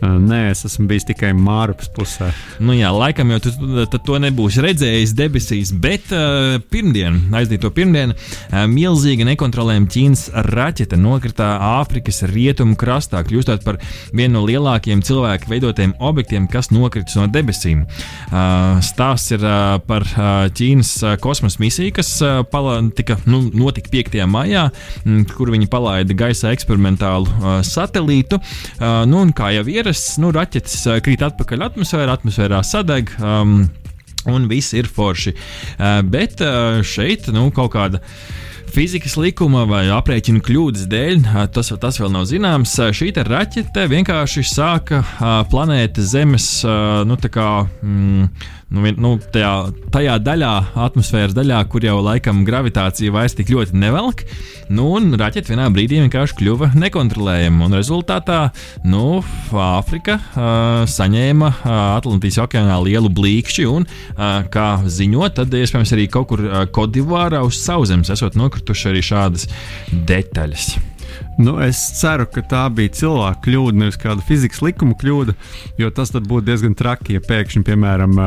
Ā, 0.00 0.14
Nē, 0.20 0.40
es 0.54 0.64
esmu 0.64 0.86
bijis 0.88 1.04
tikai 1.10 1.32
Mārpas 1.36 1.90
pusē. 1.92 2.30
Nu, 2.62 2.72
jā, 2.76 2.88
laikam 2.94 3.32
jau 3.34 3.40
tu 3.44 3.98
to 4.06 4.18
nebūsi 4.22 4.62
redzējis 4.64 5.12
debesīs, 5.16 5.72
bet 5.76 6.08
uh, 6.14 6.56
pirmdien, 6.72 7.18
aizdīto 7.36 7.68
pirmdienu, 7.76 8.16
uh, 8.16 8.64
milzīga 8.70 9.26
nekontrolējama 9.28 9.90
Ķīnas 9.92 10.22
raķete 10.48 10.96
nokrita 11.00 11.50
Āfrikas 11.80 12.22
rietumu 12.30 12.78
krastā, 12.80 13.20
kļūstot 13.26 13.66
par 13.66 13.80
vienu 14.16 14.38
no 14.38 14.44
lielākajiem 14.48 15.02
cilvēku 15.04 15.50
veidotiem 15.50 15.92
objektiem, 16.00 16.46
kas 16.50 16.70
nokritis 16.72 17.18
no 17.18 17.26
debesīm. 17.32 17.84
Uh, 18.30 18.80
stāsts 18.84 19.34
ir 19.36 19.44
uh, 19.44 19.76
par 19.84 20.06
uh, 20.14 20.46
Ķīnas 20.56 20.94
uh, 21.04 21.16
kosmosa 21.20 21.60
misiju, 21.60 21.92
kas 22.00 22.14
uh, 22.24 22.40
pala, 22.48 22.78
tika, 22.96 23.18
nu, 23.28 23.42
notika 23.52 23.92
5. 23.92 24.16
maijā, 24.30 24.68
m, 25.04 25.26
kur 25.28 25.52
viņi 25.52 25.68
palaida 25.70 26.16
gaisā 26.16 26.54
eksperimentālu 26.56 27.28
uh, 27.28 27.60
satelītu. 27.66 28.40
Uh, 28.78 29.02
nu, 29.10 29.20
un 29.26 29.36
kā 29.36 29.52
jau 29.58 29.68
ierasts, 29.90 30.18
nu, 30.22 30.30
raķetes 30.30 30.84
uh, 30.86 31.00
krīt 31.02 31.22
atpakaļ 31.26 31.66
atmosfērā, 31.70 32.14
atmosfērā 32.18 32.62
sadeg. 32.66 33.14
Um, 33.18 33.68
Un 34.28 34.50
viss 34.50 34.74
ir 34.76 34.84
forši. 34.84 35.30
Uh, 35.32 36.02
bet 36.04 36.42
uh, 36.44 36.82
šeit 36.84 37.30
nu, 37.32 37.46
kaut 37.56 37.70
kāda 37.72 38.02
fizikas 38.68 39.14
likuma 39.16 39.62
vai 39.64 39.86
aprēķinu 39.88 40.42
kļūdas 40.44 40.84
dēļ, 40.92 41.24
tas, 41.54 41.72
tas 41.80 41.98
vēl 42.02 42.12
nav 42.12 42.26
zināms. 42.28 42.74
Šī 42.92 43.08
te 43.16 43.24
raķete 43.24 43.86
vienkārši 43.88 44.44
sāka 44.44 45.00
planētas 45.50 46.12
Zemes 46.12 46.50
nu, 47.08 47.16
tā 47.16 47.32
kā, 47.32 47.48
mm, 47.80 48.28
nu, 48.74 48.84
nu, 49.02 49.12
tajā, 49.34 49.52
tajā 49.94 50.16
daļā, 50.22 50.52
atmosfēras 50.86 51.34
daļā, 51.36 51.60
kur 51.70 51.84
jau 51.84 51.98
laikam 52.04 52.44
gravitācija 52.46 53.12
vairs 53.14 53.34
tik 53.38 53.50
ļoti 53.52 53.78
nevelk. 53.78 54.24
Nu, 54.70 54.86
un 54.98 55.10
raķete 55.18 55.50
vienā 55.50 55.66
brīdī 55.74 55.98
vienkārši 56.04 56.36
kļuva 56.38 56.70
nekontrolējama. 56.78 57.66
Un 57.66 57.78
rezultātā 57.78 58.40
nu, 58.86 59.20
Āfrika 59.50 60.18
uh, 60.20 60.84
saņēma 60.90 61.50
uh, 61.50 61.72
Atlantijas 61.98 62.38
okeānā 62.44 62.78
lielu 62.86 63.10
blīkšķi, 63.14 63.66
un, 63.70 63.86
uh, 63.86 64.46
kā 64.52 64.68
ziņot, 64.86 65.40
tad 65.40 65.58
iespējams 65.58 65.96
arī 65.96 66.06
kaut 66.12 66.30
kur 66.30 66.44
uh, 66.46 66.62
Kodivārā 66.70 67.42
uz 67.46 67.58
sauszemes 67.64 68.12
esot 68.14 68.38
nokrituši 68.38 68.92
arī 68.92 69.04
šādas 69.10 69.50
detaļas. 69.90 70.72
Nu, 71.40 71.54
es 71.64 71.78
ceru, 71.96 72.26
ka 72.28 72.42
tā 72.44 72.66
bija 72.76 72.92
cilvēka 72.98 73.40
kļūda, 73.46 73.78
nevis 73.80 73.96
kāda 74.00 74.20
fizikas 74.26 74.60
likuma 74.60 74.92
kļūda, 75.00 75.32
jo 75.80 75.88
tas 75.96 76.12
būtu 76.12 76.44
diezgan 76.44 76.74
traki, 76.76 77.16
ja 77.16 77.22
pēkšņi, 77.24 77.62
piemēram, 77.64 78.18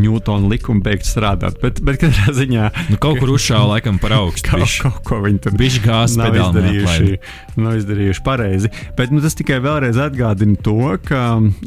Ņūtona 0.00 0.50
likuma 0.50 0.84
beigtu 0.84 1.08
strādāt. 1.08 1.60
Bet, 1.62 1.80
bet 1.84 2.00
katrā 2.02 2.34
ziņā 2.34 2.70
Nu, 2.90 2.98
kaut 3.00 3.18
kur 3.20 3.32
uzšāva 3.34 3.74
laikam 3.74 3.98
par 4.02 4.14
augstu. 4.18 4.50
kaut, 4.52 4.74
kaut 4.82 5.00
ko 5.08 5.20
viņi 5.24 5.40
tur 5.46 5.56
Bišķi 5.58 5.82
gāzes 5.84 6.18
nav 6.20 6.36
izdarījuši, 6.38 7.18
nav 7.60 7.78
izdarījuši 7.80 8.24
pareizi. 8.26 8.70
Bet 8.98 9.14
nu, 9.14 9.22
tas 9.24 9.36
tikai 9.38 9.60
vēlreiz 9.64 9.98
atgādina 10.04 10.58
to, 10.64 10.94
ka 11.04 11.22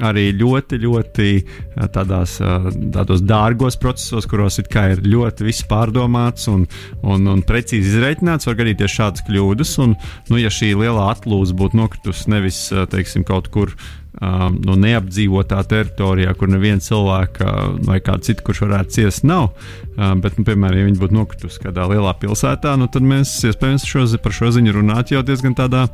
arī 0.07 0.29
ļoti, 0.37 0.81
ļoti 0.83 1.29
tādās, 1.95 2.37
tādos 2.95 3.23
dārgos 3.25 3.79
procesos, 3.81 4.29
kuros 4.29 4.59
kā 4.71 4.87
ir 4.95 5.03
ļoti 5.05 5.47
viss 5.47 5.67
pārdomāts 5.69 6.49
un, 6.51 6.65
un, 7.03 7.29
un 7.33 7.43
precīzi 7.47 7.93
izreikināts, 7.93 8.49
var 8.49 8.59
gadīties 8.61 8.97
šādas 8.99 9.25
kļūdas. 9.27 9.77
Un, 9.83 9.95
nu, 10.31 10.41
ja 10.41 10.51
šī 10.53 10.73
lielā 10.77 11.11
atlūze 11.13 11.55
būtu 11.57 11.81
nokritusi 11.81 12.33
nevis 12.33 12.67
teiksim, 12.91 13.25
kaut 13.27 13.51
kur 13.53 13.73
um, 14.21 14.57
nu, 14.65 14.75
neapdzīvotā 14.81 15.59
teritorijā, 15.69 16.33
kur 16.37 16.51
neviena 16.51 16.83
cilvēka 16.83 17.53
vai 17.87 17.99
kāda 18.03 18.27
cita, 18.29 18.45
kurš 18.45 18.63
varētu 18.65 18.95
ciest, 18.97 19.25
nav. 19.27 19.49
Um, 19.97 20.21
bet, 20.23 20.37
nu, 20.37 20.45
piemēram, 20.47 20.81
ja 20.81 20.87
viņi 20.89 21.01
būtu 21.01 21.17
nokritusi 21.17 21.63
kādā 21.63 21.87
lielā 21.91 22.13
pilsētā, 22.21 22.75
nu, 22.79 22.89
tad 22.91 23.05
mēs 23.07 23.33
iespējams 23.49 23.87
šo, 23.87 24.05
par 24.23 24.35
šo 24.35 24.51
ziņu 24.57 24.77
runātu 24.77 25.17
jau 25.17 25.25
diezgan 25.25 25.57
tādā 25.57 25.87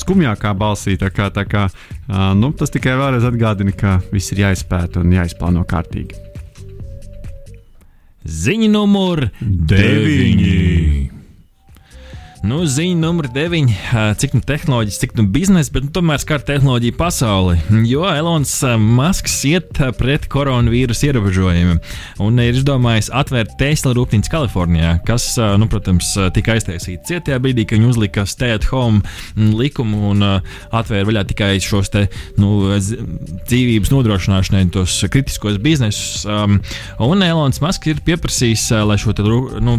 skumjākā 0.00 0.54
balsī. 0.56 0.96
Tā 1.00 1.12
kā, 1.14 1.30
tā 1.34 1.46
kā, 1.48 1.68
uh, 1.70 2.32
nu, 2.38 2.52
tas 2.56 2.72
tikai 2.72 2.96
vēlreiz 3.00 3.28
atgādina, 3.28 3.76
ka 3.76 3.98
viss 4.14 4.34
ir 4.34 4.44
jāizpēta 4.46 5.04
un 5.04 5.16
jāizplāno 5.16 5.64
kārtīgi. 5.68 6.26
Ziņa 8.20 8.68
numur 8.68 9.30
9. 9.40 11.19
Nu, 12.40 12.62
ziņa 12.64 12.96
numur 12.96 13.26
9. 13.28 13.68
Cik 14.16 14.32
nu 14.32 14.40
tehnoloģijas, 14.48 14.98
cik 15.02 15.10
nu 15.18 15.26
biznesa, 15.28 15.68
bet 15.74 15.84
nu, 15.84 15.90
tomēr 15.92 16.22
skar 16.22 16.40
tehnoloģiju 16.48 16.94
pasauli. 16.96 17.58
Jo 17.84 18.06
Elonas 18.08 18.54
Masks 18.80 19.34
iet 19.44 19.76
pret 19.98 20.24
koronavīrusa 20.32 21.10
ierobežojumiem 21.10 21.82
un 22.24 22.40
ir 22.40 22.56
izdomājis 22.56 23.10
atvērt 23.12 23.58
Tesla 23.60 23.92
rūpnīcu 23.96 24.32
Kalifornijā, 24.32 24.94
kas, 25.04 25.26
nu, 25.60 25.68
protams, 25.68 26.14
tika 26.32 26.54
aiztaisīta 26.56 27.10
cietajā 27.10 27.42
brīdī, 27.44 27.66
kad 27.68 27.76
viņi 27.76 27.90
uzlika 27.92 28.24
stay 28.24 28.56
at 28.56 28.64
home 28.72 29.04
likumu 29.36 30.14
un 30.14 30.24
atvēra 30.24 31.10
vaļā 31.10 31.26
tikai 31.34 31.50
šos 31.60 31.92
te, 31.92 32.06
nu, 32.40 32.70
dzīvības 32.72 33.92
nodrošināšanai, 33.92 34.64
tos 34.72 34.96
kritiskos 35.12 35.60
biznesus. 35.60 36.24
Un 36.24 37.28
Elonas 37.28 37.60
Masks 37.60 37.92
ir 37.92 38.00
pieprasījis, 38.08 38.70
lai 38.88 38.96
šo 39.02 39.12
te, 39.12 39.28
nu, 39.28 39.76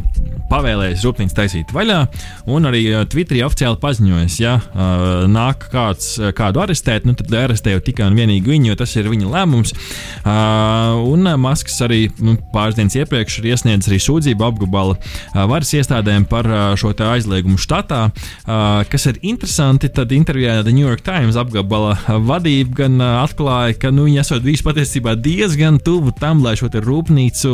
pavēlējis 0.53 1.09
rūpnīcu 1.09 1.39
taisīt 1.41 1.73
vaļā. 1.73 2.03
Un 2.51 2.67
arī 2.69 2.83
Twitterī 3.11 3.41
oficiāli 3.45 3.79
paziņojas, 3.81 4.37
ja 4.41 4.57
uh, 4.59 5.25
nāk 5.31 5.67
kāds 5.71 6.13
kādu 6.37 6.61
arestēt, 6.63 7.07
nu, 7.07 7.15
tad 7.17 7.31
arestē 7.43 7.75
jau 7.75 7.83
tikai 7.83 8.09
un 8.09 8.17
vienīgi 8.17 8.51
viņu, 8.51 8.71
jo 8.71 8.77
tas 8.79 8.95
ir 8.99 9.09
viņa 9.11 9.31
lēmums. 9.31 9.73
Uh, 10.21 10.99
un 11.11 11.29
Masks 11.41 11.79
arī 11.85 12.03
nu, 12.21 12.35
pāris 12.53 12.77
dienas 12.77 12.97
iepriekš 12.99 13.39
ir 13.39 13.51
iesniedzis 13.53 13.91
arī 13.91 13.99
sūdzību 14.03 14.47
apgabala 14.47 14.97
uh, 14.97 15.43
varas 15.49 15.71
iestādēm 15.77 16.27
par 16.29 16.49
uh, 16.49 16.61
šo 16.79 16.91
aizliegumu 16.91 17.59
štatā, 17.61 18.01
uh, 18.11 18.83
kas 18.91 19.07
ir 19.09 19.21
interesanti. 19.21 19.89
Tad 19.91 20.11
intervijā 20.15 20.59
The 20.63 20.73
New 20.75 20.85
York 20.87 21.03
Times 21.05 21.39
apgabala 21.39 21.95
vadība 22.29 22.83
gan 22.83 22.99
uh, 22.99 23.21
atklāja, 23.23 23.77
ka 23.81 23.93
nu, 23.93 24.05
viņi 24.09 24.21
esat 24.23 24.45
bijuši 24.45 24.67
patiesībā 24.67 25.15
diezgan 25.19 25.79
tuvu 25.83 26.13
tam, 26.19 26.43
lai 26.45 26.55
šo 26.59 26.69
rūpnīcu 26.71 27.53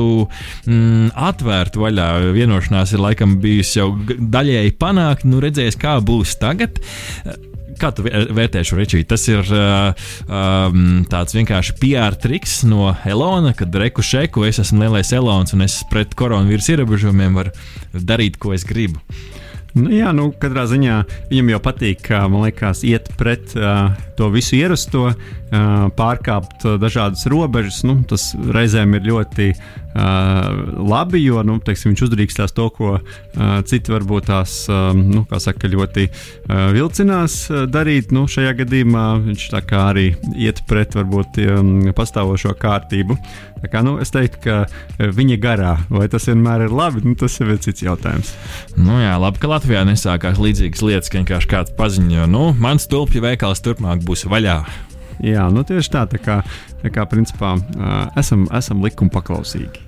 mm, 0.67 1.13
atvērtu 1.29 1.83
vaļā. 1.83 2.07
Vienošanās 2.35 2.93
ir 2.95 3.03
laikam 3.03 3.37
bijusi 3.43 3.79
jau 3.79 3.89
daļēji 4.07 4.75
panākt, 4.87 5.27
nu 5.27 5.43
redzēs, 5.43 5.77
kā 5.79 5.97
būs 6.03 6.37
tagad. 6.41 6.81
Kā 7.77 7.91
tu 7.93 8.01
vērtē 8.07 8.63
šo 8.65 8.79
rečīti? 8.79 9.05
Tas 9.11 9.27
ir 9.29 9.43
uh, 9.53 10.07
um, 10.25 11.03
tāds 11.11 11.35
vienkārši 11.37 11.75
PR 11.77 12.17
triks 12.17 12.63
no 12.65 12.89
Elona, 13.05 13.53
kad 13.57 13.75
reku 13.77 14.01
šeku, 14.01 14.47
es 14.49 14.57
esmu 14.63 14.87
lielais 14.87 15.13
Elons 15.13 15.53
un 15.53 15.67
es 15.67 15.83
pret 15.91 16.17
koronavīrusu 16.17 16.73
ierobežojumiem 16.73 17.37
varu 17.37 17.53
darīt, 17.93 18.39
ko 18.41 18.55
es 18.57 18.65
gribu. 18.65 19.03
Nu, 19.77 19.91
jā, 19.93 20.09
nu, 20.15 20.29
katrā 20.41 20.63
ziņā 20.69 20.95
viņam 21.29 21.51
jau 21.53 21.59
patīk, 21.61 22.09
man 22.31 22.47
liekas, 22.47 22.81
iet 22.87 23.11
pret 23.19 23.53
uh, 23.57 23.91
to 24.17 24.29
visu 24.33 24.57
ierasto, 24.57 25.11
uh, 25.11 25.65
pārkāpt 25.97 26.65
uh, 26.65 26.77
dažādas 26.81 27.27
robežas. 27.29 27.83
Nu, 27.85 27.99
tas 28.07 28.31
reizēm 28.33 28.95
ir 28.97 29.05
ļoti 29.11 29.51
labi, 29.97 31.21
jo 31.23 31.41
nu, 31.47 31.57
teiksim, 31.63 31.93
viņš 31.93 32.03
uzdrīkstās 32.07 32.53
to, 32.57 32.67
ko 32.75 32.93
uh, 32.97 33.01
citi 33.67 33.93
varbūt 33.93 34.27
tās 34.29 34.55
um, 34.71 35.01
nu, 35.13 35.23
saka, 35.41 35.69
ļoti 35.71 36.07
vilcinās 36.75 37.37
darīt. 37.71 38.11
Nu, 38.15 38.25
šajā 38.29 38.53
gadījumā 38.61 39.05
viņš 39.25 39.45
arī 39.77 40.07
iet 40.35 40.63
pret 40.69 40.95
varbūt 40.97 41.39
pastāvošo 41.97 42.53
kārtību. 42.59 43.17
Tā 43.61 43.71
kā, 43.71 43.81
nu, 43.85 43.95
es 44.01 44.13
teiktu, 44.13 44.41
ka 44.43 45.09
viņa 45.17 45.37
garā, 45.41 45.73
vai 45.89 46.05
tas 46.11 46.27
vienmēr 46.29 46.67
ir 46.67 46.75
labi, 46.75 47.01
nu, 47.07 47.15
tas 47.17 47.39
ir 47.41 47.55
cits 47.63 47.85
jautājums. 47.85 48.33
Nu, 48.77 48.99
jā, 49.01 49.15
labi, 49.21 49.41
ka 49.41 49.49
Latvijā 49.51 49.81
nesākās 49.87 50.41
līdzīgas 50.41 50.83
lietas, 50.85 51.09
ka 51.11 51.21
vienkārši 51.21 51.51
kāds 51.53 51.73
paziņo, 51.77 52.27
nu, 52.29 52.51
mans 52.61 52.85
tulpju 52.91 53.23
veikals 53.25 53.63
turpmāk 53.65 54.05
būs 54.05 54.27
vaļā. 54.29 54.59
Jā, 55.25 55.47
nu 55.49 55.65
tieši 55.65 55.93
tā, 55.93 56.05
tā 56.11 56.21
kā, 56.21 56.37
tā 56.83 56.93
kā 56.93 57.07
principā 57.09 57.55
esam, 58.19 58.45
esam 58.53 58.85
likuma 58.85 59.13
paklausīgi. 59.17 59.86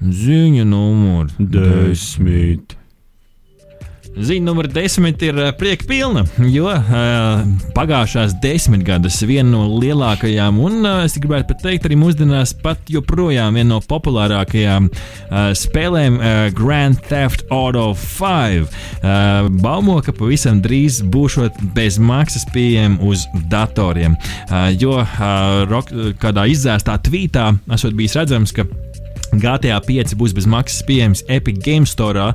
Ziņa 0.00 0.64
numur 0.68 1.30
desmit. 1.38 2.76
Ziņa 4.16 4.44
numur 4.46 4.64
desmit 4.72 5.20
ir 5.24 5.36
eh, 5.36 5.50
prieka 5.56 5.84
pilna, 5.88 6.22
jo 6.48 6.70
uh, 6.72 7.42
pagājušās 7.76 8.38
desmitgades 8.40 9.18
viena 9.28 9.50
no 9.50 9.66
lielākajām, 9.76 10.56
un 10.64 10.78
uh, 10.88 11.02
es 11.04 11.18
gribētu 11.20 11.50
pat 11.50 11.60
teikt, 11.66 11.84
arī 11.84 11.98
mūsdienās 12.00 12.54
pat 12.62 12.88
joprojām 12.88 13.58
viena 13.58 13.74
no 13.74 13.82
populārākajām 13.84 14.88
uh, 14.88 15.50
spēlēm 15.56 16.16
uh, 16.16 16.30
Grand 16.56 16.96
Theft 17.10 17.44
Auto 17.52 17.90
5. 17.92 18.64
Uh, 19.02 19.50
baumo, 19.60 19.98
ka 20.04 20.16
pavisam 20.16 20.64
drīz 20.64 21.02
būšot 21.04 21.60
bez 21.76 22.00
maksas 22.00 22.48
pieejama 22.56 22.96
uz 23.04 23.28
datoriem, 23.52 24.16
uh, 24.48 24.70
jo 24.80 24.96
uh, 25.04 25.68
rock, 25.68 25.92
kādā 26.24 26.48
izzēstā 26.56 26.96
tvītā 27.04 27.50
esot 27.76 27.92
bijis 28.00 28.16
redzams, 28.16 28.56
ka 28.56 28.64
GTA 29.32 29.80
5 29.82 30.14
būs 30.18 30.34
bez 30.36 30.46
maksas 30.50 30.82
pieejams 30.86 31.24
Epic 31.32 31.58
Game 31.64 31.86
Store, 31.88 32.32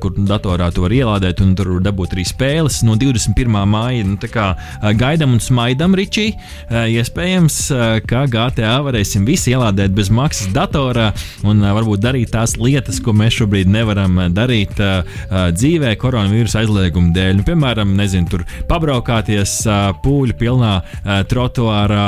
kur 0.00 0.14
datorā 0.16 0.70
to 0.74 0.84
var 0.84 0.94
ielādēt 0.94 1.40
un 1.44 1.54
tur 1.58 1.76
dabūt 1.84 2.14
arī 2.16 2.24
spēles 2.28 2.82
no 2.86 2.94
21. 3.00 3.50
māja. 3.68 4.04
Nu, 4.06 4.18
kā, 4.20 4.46
gaidām 4.98 5.34
un 5.36 5.40
smaidām, 5.42 5.96
Ričī. 5.98 6.30
Iespējams, 6.70 7.58
ka 8.08 8.24
GTA 8.30 8.76
varēsim 8.86 9.26
visi 9.28 9.52
ielādēt 9.54 9.94
bez 9.96 10.10
maksas 10.14 10.52
datorā 10.54 11.10
un 11.46 11.62
varbūt 11.64 12.02
darīt 12.04 12.32
tās 12.34 12.56
lietas, 12.60 13.00
ko 13.04 13.14
mēs 13.16 13.40
šobrīd 13.40 13.70
nevaram 13.70 14.20
darīt 14.34 14.78
dzīvē, 14.78 15.94
koronavīrusa 16.00 16.62
aizlieguma 16.62 17.14
dēļ. 17.16 17.40
Nu, 17.40 17.46
piemēram, 17.46 17.94
nezinu, 17.98 18.30
tur 18.30 18.44
pabraukāties 18.70 19.56
pūļu 20.04 20.38
pilnā 20.40 20.74
trotuārā, 21.30 22.06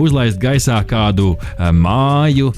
uzlaist 0.00 0.40
gaisā 0.42 0.80
kādu 0.88 1.34
māju. 1.58 2.52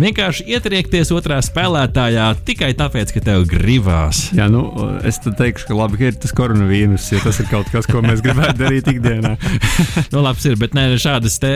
Vienkārši 0.00 0.46
ietriekties 0.50 1.10
otrā 1.14 1.38
spēlētājā 1.44 2.26
tikai 2.46 2.72
tāpēc, 2.78 3.12
ka 3.14 3.22
tev 3.24 3.44
gribās. 3.50 4.26
Jā, 4.36 4.48
nu, 4.52 4.64
es 5.06 5.18
teikšu, 5.22 5.68
ka 5.68 5.76
labi, 5.78 6.00
ka 6.00 6.10
ir 6.10 6.18
tas 6.20 6.34
koronavīrus, 6.36 7.08
ja 7.12 7.20
tas 7.22 7.38
ir 7.42 7.48
kaut 7.50 7.70
kas, 7.72 7.88
ko 7.90 8.02
mēs 8.04 8.22
gribētu 8.24 8.60
darīt 8.62 8.90
ikdienā. 8.90 9.34
nu, 10.12 10.22
labs 10.24 10.46
ir, 10.48 10.56
bet 10.60 10.76
nē, 10.76 10.88
šādas, 11.02 11.38
te, 11.42 11.52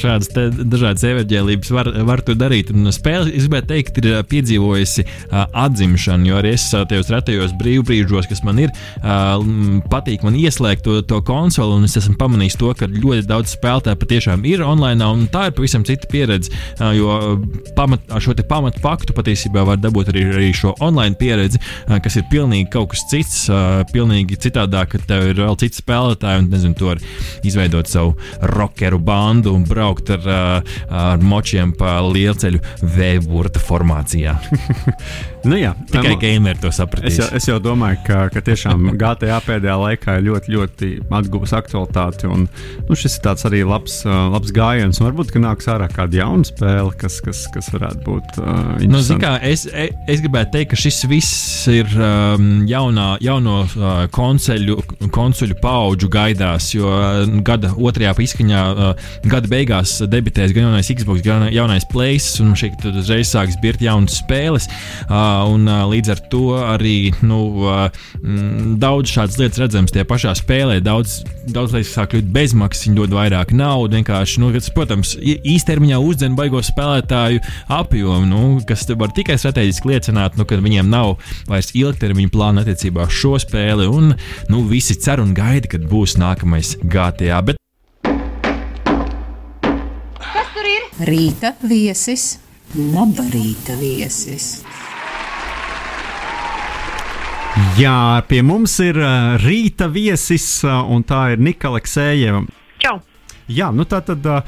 šādas 0.00 0.32
te 0.34 0.48
dažādas 0.58 1.04
everģēlības 1.10 1.72
var, 1.74 1.92
var 2.08 2.24
to 2.26 2.36
darīt. 2.38 2.72
Un 2.74 2.90
spēle, 2.94 3.30
es 3.30 3.46
gribētu 3.46 3.70
teikt, 3.72 4.00
ir 4.02 4.22
piedzīvojusi 4.30 5.06
atzimšanu, 5.32 6.30
jo 6.32 6.40
arī 6.40 6.54
es 6.56 6.66
tajos 6.72 7.12
retajos 7.12 7.54
brīvbrīžos, 7.60 8.30
kas 8.30 8.42
man 8.46 8.62
ir, 8.64 8.74
patīk 9.92 10.26
man 10.26 10.38
ieslēgt 10.38 10.86
to, 10.86 11.00
to 11.08 11.20
konsoli, 11.26 11.78
un 11.78 11.88
es 11.88 11.98
esmu 12.00 12.16
pamanījis 12.20 12.58
to, 12.60 12.72
ka 12.78 12.90
ļoti 12.92 13.26
daudz 13.28 13.54
spēlētāju 13.56 14.00
patiešām 14.02 14.46
ir 14.48 14.64
online, 14.66 15.04
un 15.04 15.26
tā 15.32 15.48
ir 15.48 15.56
pavisam 15.56 15.84
cita 15.88 16.08
pieredze. 16.10 16.52
Jo 16.98 17.27
pamat, 17.76 18.04
ar 18.14 18.22
šo 18.24 18.34
pamatu 18.48 18.82
faktu 18.82 19.14
patiesībā 19.16 19.64
var 19.66 19.80
dabūt 19.80 20.12
arī, 20.12 20.24
arī 20.32 20.50
šo 20.56 20.74
online 20.84 21.18
pieredzi, 21.18 21.60
kas 22.04 22.18
ir 22.20 22.26
pilnīgi 22.32 22.68
kaut 22.72 22.92
kas 22.94 23.04
cits, 23.10 23.38
pilnīgi 23.92 24.38
citādāk, 24.48 24.94
ka 24.94 25.02
tev 25.10 25.30
ir 25.32 25.42
vēl 25.42 25.58
citi 25.60 25.82
spēlētāji 25.82 26.44
un 26.44 26.50
nezinu, 26.52 26.76
to 26.78 26.90
var 26.92 27.02
izveidot 27.46 27.90
savu 27.90 28.14
rockeru 28.54 29.00
bandu 29.02 29.54
un 29.56 29.66
braukt 29.68 30.12
ar, 30.14 30.28
ar 30.88 31.24
močiem 31.24 31.74
pa 31.78 31.98
lielceļu 32.06 32.62
vēburta 32.96 33.62
formācijā. 33.62 34.38
Nu, 35.46 35.54
jā, 35.58 35.70
Tikai 35.86 36.14
nu, 36.14 36.18
gameri 36.18 36.58
to 36.62 36.70
sapratīs. 36.74 37.14
Es 37.14 37.18
jau, 37.20 37.26
es 37.38 37.46
jau 37.46 37.56
domāju, 37.62 38.00
ka, 38.06 38.24
ka 38.32 38.42
tiešām 38.44 38.88
GTA 39.00 39.38
pēdējā 39.46 39.76
laikā 39.82 40.16
ir 40.18 40.26
ļoti, 40.26 40.54
ļoti 40.54 40.88
atguvusi 41.14 41.54
aktualitāti. 41.58 42.26
Un, 42.30 42.46
nu, 42.88 42.98
šis 42.98 43.18
ir 43.18 43.24
tāds 43.28 43.46
arī 43.46 43.62
labs, 43.66 44.00
labs 44.06 44.52
gājiens. 44.54 44.98
Varbūt, 45.02 45.30
ka 45.34 45.42
nāks 45.42 45.70
ārā 45.70 45.88
kāda 45.92 46.22
jauna 46.22 46.48
spēle, 46.48 46.94
kas, 46.98 47.20
kas, 47.24 47.44
kas 47.54 47.70
varētu 47.74 48.02
būt. 48.06 48.40
Uh, 48.42 48.86
nu, 48.90 49.02
kā, 49.22 49.36
es, 49.46 49.66
e, 49.70 49.88
es 50.10 50.22
gribētu 50.24 50.56
teikt, 50.56 50.72
ka 50.72 50.80
šis 50.80 51.02
viss 51.10 51.68
ir 51.70 51.86
um, 51.94 52.64
jaunā, 52.68 53.08
jauno 53.24 53.60
uh, 53.68 54.02
konceļu, 54.14 54.78
konsoļu 55.14 55.58
paudžu 55.62 56.10
gaidās. 56.12 56.72
Jo 56.74 56.90
uh, 56.90 57.22
gada 57.46 57.70
otrajā 57.76 58.16
izskaņā, 58.26 58.64
uh, 58.74 59.08
gada 59.30 59.50
beigās 59.50 59.98
debitēs 60.10 60.56
gan 60.56 60.68
jaunais 60.68 60.90
Xbox, 60.98 61.22
gan 61.26 61.46
jaunais 61.54 61.86
PlayStation. 61.92 62.50
Un 62.52 62.58
šeit 62.58 62.82
uzreiz 62.88 63.30
sāks 63.30 63.58
birt 63.62 63.82
jaunas 63.84 64.18
spēles. 64.22 64.68
Uh, 65.06 65.27
un 65.48 65.66
līdz 65.66 66.12
ar 66.14 66.22
to 66.32 66.44
arī 66.60 67.12
nu, 67.26 67.40
daudz 68.80 69.12
šādas 69.14 69.38
lietas 69.40 69.62
redzams 69.62 69.94
tie 69.94 70.04
pašā 70.08 70.34
spēlē. 70.38 70.78
Daudz, 70.84 71.20
daudz 71.48 71.76
lietas 71.76 71.92
sāk 71.96 72.12
kļūt 72.14 72.32
bezmaksas, 72.34 72.86
viņi 72.88 73.00
dod 73.00 73.16
vairāk 73.16 73.54
naudas. 73.56 73.98
Vienkārši, 73.98 74.40
nu, 74.42 74.50
kas, 74.54 74.70
protams, 74.74 75.14
īstermiņā 75.18 76.00
uzdzen 76.02 76.36
baigo 76.38 76.62
spēlētāju 76.64 77.42
apjomu, 77.78 78.26
nu, 78.28 78.42
kas 78.68 78.86
var 78.98 79.12
tikai 79.16 79.38
strateģiski 79.40 79.92
liecināt, 79.92 80.38
nu, 80.38 80.46
ka 80.48 80.58
viņiem 80.62 80.90
nav 80.92 81.16
vairs 81.50 81.72
ilgtermiņa 81.78 82.34
plāna 82.34 82.64
attiecībā 82.64 83.08
uz 83.08 83.16
šo 83.20 83.36
spēli. 83.42 83.88
Un 83.90 84.12
nu, 84.52 84.64
visi 84.68 84.98
cer 84.98 85.22
un 85.22 85.34
gaida, 85.36 85.70
kad 85.74 85.86
būs 85.90 86.18
nākamais 86.20 86.76
GTA. 86.84 87.42
Bet 87.44 87.58
Kas 90.18 90.52
tur 90.54 90.68
ir? 90.68 90.86
Rīta 91.08 91.54
viesis, 91.62 92.36
laba 92.76 93.24
rīta 93.32 93.78
viesis. 93.80 94.58
Jā, 97.78 98.22
pie 98.28 98.42
mums 98.44 98.74
ir 98.84 98.98
uh, 99.00 99.36
rīta 99.40 99.88
viesis, 99.90 100.46
uh, 100.66 100.82
un 100.92 101.02
tā 101.06 101.32
ir 101.34 101.40
Nika 101.42 101.70
Aleksējeva. 101.72 102.42
Čau! 102.82 102.98
Jā, 103.48 103.70
nu 103.72 103.86
tā 103.88 104.02
tad 104.04 104.26
uh, 104.28 104.44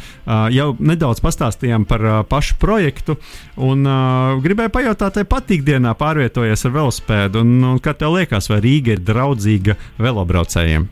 jau 0.53 0.75
nedaudz 0.77 1.23
pastāstījām 1.25 1.87
par 1.89 2.05
uh, 2.05 2.19
pašu 2.29 2.59
projektu. 2.61 3.17
Un, 3.57 3.87
uh, 3.89 4.37
gribēju 4.45 4.73
pajautāt, 4.75 5.17
vai 5.17 5.27
patīk 5.29 5.65
dienā 5.65 5.95
pārvietoties 5.97 6.67
ar 6.69 6.75
velospēdu, 6.77 7.41
un, 7.41 7.57
un 7.73 7.81
kā 7.83 7.97
tev 7.97 8.19
liekas, 8.19 8.51
vai 8.53 8.61
Rīga 8.67 8.99
ir 8.99 9.05
draudzīga 9.09 9.79
velobraucējiem? 9.99 10.89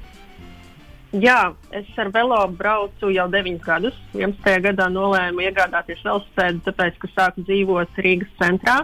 Jā, 1.20 1.40
es 1.72 1.88
ar 2.00 2.10
velo 2.12 2.40
braucu 2.52 3.12
jau 3.12 3.28
9 3.32 3.60
gadus. 3.64 3.96
11. 4.16 4.56
gadā 4.64 4.88
nolēmu 4.92 5.44
iegādāties 5.44 6.00
velospēdu, 6.04 6.64
tāpēc, 6.66 6.98
ka 7.04 7.12
sāku 7.14 7.44
dzīvot 7.48 8.00
Rīgas 8.04 8.32
centrā 8.40 8.82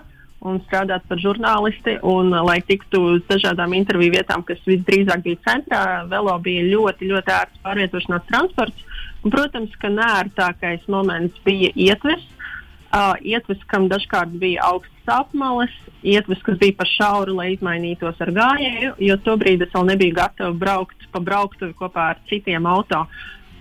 un 0.48 0.60
strādāt 0.66 1.06
par 1.08 1.20
žurnālisti. 1.22 1.96
Un, 2.06 2.32
lai 2.46 2.60
tiktu 2.66 3.00
uz 3.14 3.24
dažādām 3.30 3.74
interviju 3.76 4.14
vietām, 4.16 4.44
kas 4.46 4.60
visdrīzāk 4.68 5.24
bija 5.24 5.40
centrā, 5.48 5.82
velo 6.10 6.36
bija 6.44 6.66
ļoti, 6.68 7.10
ļoti 7.12 7.34
ērts 7.38 7.64
pārvietošanās 7.64 8.28
transports. 8.30 8.86
Un, 9.24 9.32
protams, 9.32 9.74
ka 9.80 9.90
nērtākais 9.92 10.86
moments 10.92 11.40
bija 11.46 11.72
ietves. 11.74 12.24
Uh, 12.94 13.16
ietves, 13.26 13.58
kam 13.66 13.88
dažkārt 13.90 14.36
bija 14.38 14.62
augstas 14.68 15.08
apmales, 15.10 15.72
ietves, 16.06 16.38
kas 16.46 16.60
bija 16.60 16.76
par 16.78 16.86
šauru, 16.86 17.34
lai 17.40 17.48
izmainītos 17.56 18.20
ar 18.22 18.30
gājēju, 18.36 18.92
jo 19.02 19.16
tobrīd 19.26 19.64
es 19.66 19.72
vēl 19.74 19.88
nebiju 19.88 20.14
gatava 20.14 20.54
braukt 20.54 21.08
pa 21.10 21.18
brauktuvi 21.24 21.74
kopā 21.74 22.12
ar 22.12 22.20
citiem 22.30 22.68
auto. 22.70 23.02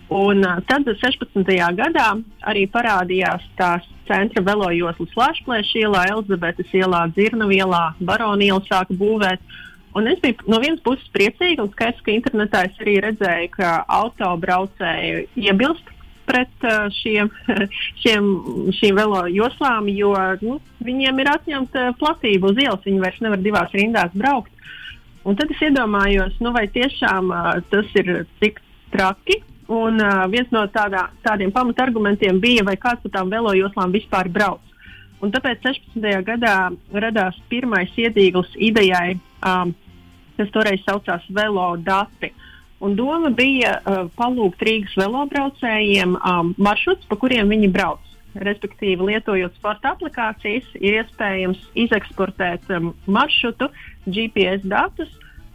Un 0.10 0.44
uh, 0.44 0.60
tad 0.68 0.88
16. 0.88 1.48
gadā 1.78 2.08
arī 2.50 2.66
parādījās 2.68 3.46
tās 3.58 3.86
centra 4.08 4.44
velojoslas 4.44 5.16
Lašplēša 5.16 5.86
ielā, 5.86 6.08
Elizabetes 6.12 6.74
ielā, 6.76 7.06
Dzirnavu 7.16 7.56
ielā, 7.56 7.84
Barona 8.04 8.44
ielā 8.44 8.60
sāka 8.68 8.96
būvēt. 9.00 9.42
Un 9.96 10.10
es 10.10 10.20
biju 10.20 10.50
no 10.50 10.60
vienas 10.60 10.82
puses 10.84 11.06
priecīga 11.14 11.64
un 11.64 11.72
skaidrs, 11.72 12.02
ka 12.04 12.12
internetā 12.12 12.64
es 12.68 12.80
arī 12.82 12.98
redzēju, 13.06 13.52
ka 13.54 13.74
autobraucēji 14.02 15.28
iebilst 15.46 15.92
pret 16.26 16.68
šiem, 16.98 17.30
šiem, 18.02 18.30
šīm 18.80 19.00
velo 19.00 19.24
joslām, 19.32 19.88
jo 19.94 20.16
nu, 20.42 20.58
viņiem 20.84 21.22
ir 21.22 21.32
atņemta 21.36 21.86
platība 22.02 22.52
uz 22.52 22.60
ielas. 22.60 22.84
Viņi 22.88 23.04
vairs 23.06 23.24
nevar 23.24 23.44
divās 23.44 23.78
rindās 23.78 24.18
braukt. 24.18 24.52
Un 25.24 25.38
tad 25.40 25.52
es 25.54 25.62
iedomājos, 25.64 26.36
nu, 26.44 26.52
vai 26.52 26.66
tiešām 26.74 27.32
tas 27.72 27.98
ir 28.02 28.26
tik 28.42 28.60
traki. 28.92 29.40
Un 29.72 30.02
uh, 30.04 30.26
viens 30.28 30.50
no 30.52 30.66
tādā, 30.68 31.08
tādiem 31.24 31.52
pamatargumentiem 31.56 32.40
bija, 32.44 32.66
vai 32.68 32.76
kāds 32.76 33.04
pa 33.06 33.14
tām 33.20 33.32
velo 33.32 33.54
joslām 33.56 33.94
vispār 33.96 34.28
brauc. 34.32 34.60
Un 35.24 35.32
tāpēc 35.32 35.62
16. 35.64 36.24
gadā 36.28 36.56
radās 36.92 37.38
pirmais 37.48 37.92
iedīgls 37.96 38.50
idejai, 38.60 39.16
um, 39.48 39.72
kas 40.36 40.50
toreiz 40.52 40.84
saucās 40.84 41.24
Velo 41.32 41.70
dati. 41.80 42.34
Un 42.84 42.98
doma 43.00 43.32
bija 43.32 43.78
uh, 43.80 44.02
palūgt 44.20 44.66
Rīgas 44.68 44.98
velobraucējiem 45.00 46.18
um, 46.18 46.52
maršruts, 46.60 47.08
pa 47.08 47.16
kuriem 47.22 47.54
viņi 47.54 47.72
brauc. 47.72 48.04
Respektīvi, 48.34 49.14
lietojot 49.14 49.56
sporta 49.56 49.94
aplikācijas, 49.94 50.68
ir 50.82 51.00
iespējams 51.00 51.62
izeksportēt 51.86 52.68
um, 52.76 52.92
maršrutu, 53.08 53.70
GPS 54.10 54.66
datus, 54.68 55.14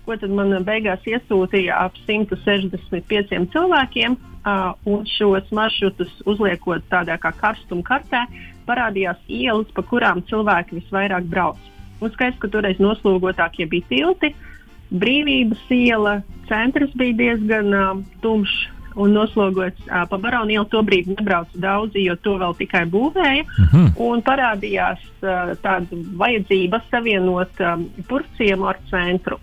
ko 0.09 0.17
man 0.33 0.57
beigās 0.65 1.05
iesūtīja 1.07 1.77
ap 1.85 2.01
165 2.09 3.53
cilvēkiem. 3.55 4.19
Uh, 4.49 4.73
un 4.89 5.03
šos 5.05 5.51
maršrutus 5.53 6.13
uzliekot 6.25 6.87
tādā 6.89 7.19
kā 7.21 7.35
karstuma 7.37 7.85
kartē, 7.85 8.23
parādījās 8.65 9.19
ielas, 9.29 9.69
pa 9.77 9.83
kurām 9.85 10.23
cilvēki 10.31 10.79
visvairāk 10.79 11.27
brauc. 11.29 11.59
Un 12.01 12.15
skaidrs, 12.15 12.39
ka 12.41 12.49
toreiz 12.49 12.79
noslogotākie 12.81 13.67
bija 13.69 13.91
tilti, 13.91 14.31
uh, 14.33 14.49
Brīvības 14.89 15.69
iela 15.75 16.19
centrs 16.49 16.93
bija 16.97 17.17
diezgan 17.17 17.75
uh, 17.77 17.89
tumšs 18.25 18.69
un 18.99 19.13
noslogots 19.15 19.85
uh, 19.87 20.07
pa 20.09 20.19
Baronu 20.19 20.55
ielu. 20.55 20.65
Tobrīd 20.73 21.11
nebrauca 21.13 21.61
daudzi, 21.61 22.07
jo 22.07 22.17
to 22.25 22.39
vēl 22.41 22.57
tikai 22.59 22.87
būvēja. 22.89 23.45
Uh 23.45 23.59
Mhm. 23.59 23.85
-huh. 23.85 23.93
Un 24.09 24.23
parādījās 24.23 25.01
uh, 25.23 25.55
tāda 25.63 25.87
vajadzība 26.17 26.81
savienot 26.91 27.61
um, 27.61 27.89
purciemu 28.09 28.67
ar 28.67 28.79
centru, 28.91 29.39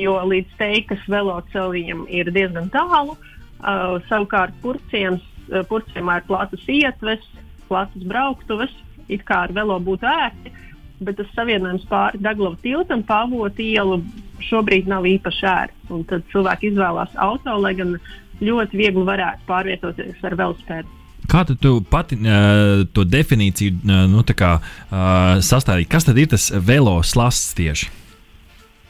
jo 0.00 0.16
līdz 0.30 0.58
teikas 0.58 1.02
veloceļiem 1.10 2.06
ir 2.12 2.30
diezgan 2.34 2.68
tālu. 2.74 3.16
Uh, 3.56 3.96
savukārt 4.10 4.56
purciems, 4.62 5.24
uh, 5.48 5.62
purciemā 5.68 6.20
ir 6.20 6.26
platas 6.28 6.66
ietves, 6.68 7.24
platas 7.70 8.04
brauktuves, 8.04 8.74
it 9.08 9.24
kā 9.26 9.46
ar 9.46 9.54
velo 9.56 9.78
būtu 9.80 10.08
ērti. 10.10 10.52
Bet 11.00 11.18
tas 11.20 11.32
savienojums 11.36 11.84
pāri 11.88 12.20
Daglavu 12.24 12.56
tiltam, 12.62 13.02
pavot 13.04 13.58
ielu, 13.60 14.00
šobrīd 14.44 14.88
nav 14.88 15.08
īpaši 15.08 15.48
ērts. 15.48 15.96
Tad 16.10 16.28
cilvēki 16.32 16.70
izvēlās 16.72 17.16
auto, 17.20 17.56
lai 17.60 17.74
gan 17.76 17.96
ļoti 18.40 18.80
viegli 18.80 19.04
varētu 19.04 19.48
pārvietoties 19.48 20.24
ar 20.24 20.36
velospēdu. 20.38 20.92
Kā 21.26 21.42
tu, 21.48 21.56
tu 21.58 21.78
pati 21.90 22.18
uh, 22.20 22.84
to 22.94 23.02
definīciju 23.08 23.80
uh, 23.80 24.04
nu, 24.10 24.22
kā, 24.36 24.52
uh, 24.60 25.40
sastādīji? 25.42 25.88
Kas 25.90 26.06
tad 26.06 26.20
ir 26.20 26.30
tas 26.30 26.50
veloslasts 26.54 27.56
tieši? 27.58 27.90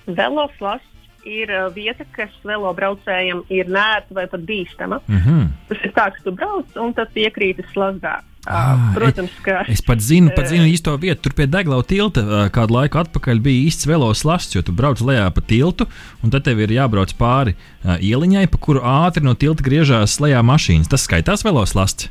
Veloslasts 0.07 0.95
ir 1.26 1.50
vieta, 1.74 2.06
kas 2.14 2.32
velobraucējiem 2.46 3.42
ir 3.52 3.68
nērta 3.72 4.14
vai 4.16 4.26
pat 4.30 4.46
bīstama. 4.46 5.00
Mm 5.06 5.20
-hmm. 5.24 5.44
Tas 5.68 5.84
ir 5.84 5.92
tā, 5.96 6.08
ka 6.14 6.24
tu 6.24 6.32
brauc 6.32 6.80
un 6.80 6.94
tad 6.94 7.12
piekrīti 7.14 7.66
slazdā. 7.72 8.20
Ah, 8.46 8.92
Protams, 8.94 9.32
ka. 9.42 9.64
Es 9.66 9.82
pat 9.82 9.98
zinu, 9.98 10.30
pat 10.36 10.46
zinu 10.46 10.68
īsto 10.70 10.94
vietu. 11.02 11.22
Tur 11.26 11.34
pie 11.34 11.48
Deglau 11.50 11.82
tilta 11.82 12.46
kādu 12.54 12.76
laiku 12.78 13.00
atpakaļ 13.02 13.40
bija 13.42 13.66
īsts 13.66 13.88
veloslasts, 13.90 14.54
jo 14.54 14.62
tu 14.62 14.72
brauc 14.72 15.02
lejā 15.02 15.26
pa 15.34 15.42
tiltu, 15.42 15.88
un 16.22 16.30
tad 16.30 16.46
tev 16.46 16.62
ir 16.62 16.70
jābrauc 16.70 17.10
pāri 17.18 17.56
ieliņai, 17.82 18.46
pa 18.46 18.58
kuru 18.58 18.84
ātri 18.86 19.24
no 19.26 19.34
tilta 19.34 19.66
griežās 19.66 20.20
lejā 20.22 20.44
mašīnas. 20.46 20.86
Tas 20.88 21.08
skaitās 21.08 21.42
veloslasts. 21.42 22.08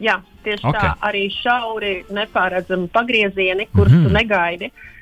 Jā, 0.00 0.20
tieši 0.44 0.64
Ok. 0.64 0.76
okay. 0.76 0.88
tā. 0.88 1.08
Arī 1.08 1.24
šauri, 1.32 2.04
nepārredzami 2.12 2.88
pagriezieni, 2.88 3.68
kurus 3.72 3.92
mm. 3.92 3.98
-hmm. 3.98 4.08
tu 4.08 4.12
negaidi. 4.12 4.64
Uh, 4.64 4.99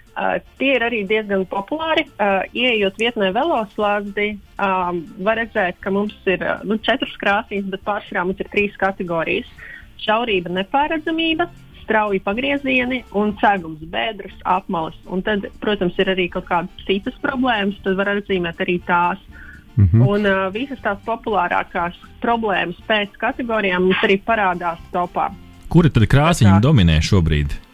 tie 0.58 0.74
ir 0.76 0.84
arī 0.86 1.04
diezgan 1.08 1.44
populāri. 1.50 2.06
Uh, 2.16 2.42
Iejot 2.56 2.98
vietnē 3.00 3.30
veloslādi, 3.36 4.32
um, 4.58 5.00
var 5.24 5.40
redzēt, 5.40 5.78
ka 5.84 5.92
mums 5.94 6.16
ir 6.26 6.42
uh, 6.42 6.60
nu, 6.66 6.78
četras 6.82 7.14
krāsīs, 7.20 7.66
bet 7.70 7.84
pārsvarā 7.86 8.26
mums 8.26 8.42
ir 8.42 8.50
trīs 8.52 8.76
kategorijas- 8.80 9.48
šaurība, 10.04 10.52
nepārredzamība, 10.58 11.48
strauji 11.82 12.20
pagriezieni 12.20 13.02
un 13.16 13.34
cegums, 13.40 13.80
bedres, 13.80 14.34
apmales. 14.44 14.98
Un 15.06 15.22
tad, 15.22 15.46
protams, 15.60 15.98
ir 15.98 16.12
arī 16.14 16.28
kaut 16.30 16.46
kādas 16.50 16.86
citas 16.86 17.14
problēmas, 17.22 17.80
tad 17.82 17.96
var 17.96 18.16
atzīmēt 18.16 18.64
arī 18.66 18.80
tās. 18.86 19.18
Mm 19.18 19.46
Mm. 19.78 19.88
-hmm. 19.92 20.08
Un 20.08 20.26
uh, 20.26 20.52
visas 20.52 20.78
tās 20.82 20.98
populārākās 21.06 21.94
problēmas 22.20 22.78
pēc 22.88 23.14
kategorijām 23.18 23.82
mums 23.82 24.02
arī 24.02 24.18
parādās 24.26 24.78
topā. 24.92 25.30
Kura 25.68 25.88
tad 25.88 26.02
krāsiņa 26.02 26.56
Tā. 26.58 26.60
dominē 26.60 26.98
šobrīd? 26.98 27.67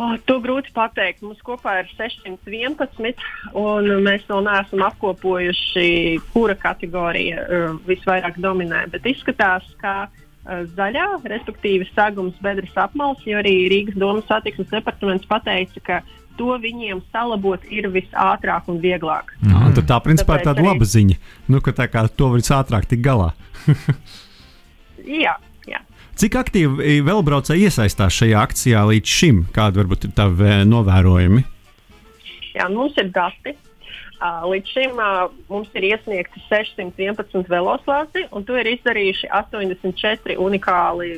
Oh, 0.00 0.14
to 0.24 0.38
grūti 0.40 0.72
pateikt. 0.72 1.20
Mums 1.24 1.42
kopā 1.44 1.82
ir 1.82 1.90
611, 1.98 3.20
un 3.60 3.90
mēs 4.06 4.24
vēl 4.28 4.40
neesam 4.46 4.84
apkopojuši, 4.88 5.84
kura 6.32 6.56
kategorija 6.58 7.44
uh, 7.44 7.76
visvairāk 7.88 8.40
dominē. 8.40 8.86
Bet 8.94 9.04
izskatās, 9.10 9.66
ka 9.82 10.06
uh, 10.08 10.64
zaļā, 10.78 11.06
respektīvi 11.28 11.90
sagums, 11.92 12.40
bedres 12.44 12.72
apmals, 12.80 13.20
jo 13.28 13.36
arī 13.42 13.54
Rīgas 13.72 14.00
domas 14.00 14.26
satiksmes 14.32 14.72
departaments 14.72 15.28
pateica, 15.28 15.84
ka 15.84 16.00
to 16.40 16.56
viņiem 16.62 17.04
salabot 17.12 17.60
ir 17.68 17.90
visātrāk 17.92 18.72
un 18.72 18.80
vieglāk. 18.80 19.36
Mm. 19.44 19.52
Jā, 19.52 19.72
tad 19.76 19.90
tā 19.92 20.00
principā 20.08 20.38
ir 20.40 20.46
Tāpēc 20.46 20.48
tāda 20.48 20.64
arī- 20.64 20.72
laba 20.72 20.88
ziņa. 20.88 21.20
Nu, 21.52 21.60
ka 21.60 21.76
tā 21.76 21.88
kā 21.92 22.08
to 22.08 22.32
var 22.32 22.40
ātrāk 22.40 22.88
tikt 22.88 23.04
galā. 23.04 23.32
Jā. 25.24 25.36
Cik 26.22 26.36
aktīvi 26.38 27.00
velbraucēji 27.02 27.64
iesaistās 27.66 28.14
šajā 28.14 28.42
akcijā 28.46 28.84
līdz 28.86 29.10
šim? 29.10 29.38
Kādi 29.50 29.80
varbūt 29.80 30.04
ir 30.06 30.12
tavi 30.14 30.60
novērojumi? 30.70 31.40
Jā, 32.54 32.68
mums 32.70 32.94
ir 33.02 33.08
dati. 33.10 33.56
Uh, 34.22 34.44
līdz 34.52 34.70
šim 34.70 35.00
uh, 35.02 35.24
mums 35.50 35.72
ir 35.74 35.88
iesniegti 35.88 36.38
611 36.46 37.50
veloslāci, 37.50 38.22
un 38.30 38.46
to 38.46 38.54
ir 38.60 38.70
izdarījuši 38.70 39.32
84 39.34 40.36
unikāli 40.38 41.16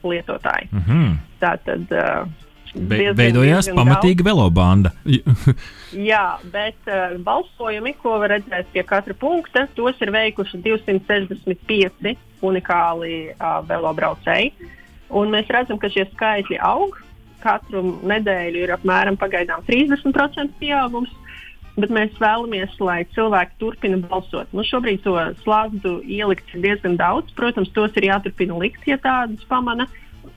lietotāji. 0.00 0.70
Mm 0.72 0.84
-hmm. 0.86 1.18
Tātad 1.42 1.84
Be, 1.92 2.96
diezgan- 2.96 3.16
veidojās 3.20 3.68
pamatīga 3.68 4.24
velobanda. 4.24 4.94
Jā, 6.10 6.38
bet 6.52 6.88
uh, 6.88 7.20
balsojumi, 7.20 7.92
ko 8.00 8.16
var 8.24 8.32
redzēt 8.38 8.72
pie 8.72 8.82
katra 8.82 9.12
punkta, 9.12 9.66
tos 9.76 10.00
ir 10.00 10.10
veikuši 10.10 10.62
265 10.64 12.16
unikāli 12.44 13.28
uh, 13.32 13.60
velobraucēji. 13.68 14.52
Un 15.08 15.32
mēs 15.32 15.48
redzam, 15.52 15.78
ka 15.80 15.90
šie 15.92 16.06
skaitļi 16.12 16.60
aug. 16.64 16.98
Katru 17.42 17.84
nedēļu 18.08 18.64
ir 18.64 18.74
apmēram 18.74 19.16
pagaidām 19.18 19.62
30% 19.68 20.58
pieaugums. 20.60 21.14
Bet 21.78 21.92
mēs 21.94 22.16
vēlamies, 22.18 22.72
lai 22.82 23.04
cilvēki 23.14 23.54
turpina 23.60 24.00
balsot. 24.02 24.50
Nu, 24.50 24.64
šobrīd 24.66 25.04
to 25.04 25.14
slāpstu 25.44 26.00
ielikt 26.02 26.50
ir 26.56 26.64
diezgan 26.64 26.96
daudz. 26.98 27.30
Protams, 27.38 27.70
tos 27.70 27.94
ir 28.00 28.08
jāturpina 28.08 28.58
likt, 28.58 28.82
ja 28.90 28.98
tādas 28.98 29.46
pamana. 29.46 29.86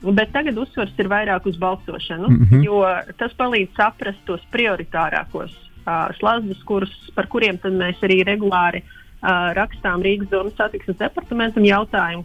Bet 0.02 0.30
tagad 0.34 0.58
uzsvars 0.58 0.94
ir 1.02 1.10
vairāk 1.10 1.44
uz 1.50 1.58
balsošanu, 1.62 2.28
mm. 2.28 2.46
-hmm. 2.50 2.62
jo 2.64 2.78
tas 3.18 3.34
palīdz 3.38 3.74
saprast 3.76 4.22
tos 4.26 4.42
prioritārākos 4.54 5.52
uh, 5.52 6.10
slāpstus, 6.18 6.94
par 7.14 7.26
kuriem 7.26 7.58
mēs 7.62 8.02
arī 8.02 8.22
regulāri 8.26 8.82
uh, 8.82 9.01
rakstām 9.22 10.02
Rīgas 10.02 10.30
domas 10.30 10.56
satiksmes 10.58 10.98
departamentam 10.98 11.64
jautājumu, 11.66 12.24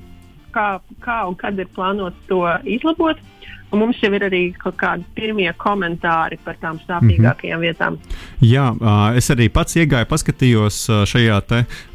kā, 0.55 0.79
kā 1.05 1.17
un 1.29 1.35
kad 1.37 1.59
ir 1.59 1.69
plānots 1.75 2.17
to 2.29 2.41
izlabot. 2.65 3.19
Un 3.71 3.81
mums 3.83 3.99
jau 3.99 4.11
ir 4.15 4.23
arī 4.23 4.41
kaut 4.55 4.77
kādi 4.79 5.03
pirmie 5.15 5.49
komentāri 5.59 6.37
par 6.43 6.55
tām 6.61 6.79
sāpīgākajām 6.87 7.59
mm 7.59 7.63
-hmm. 7.63 7.65
vietām. 7.65 7.97
Jā, 8.39 8.67
es 9.17 9.29
arī 9.29 9.49
pats 9.49 9.75
iegāju, 9.75 10.05
paskatījos 10.05 10.77
šajā 11.05 11.41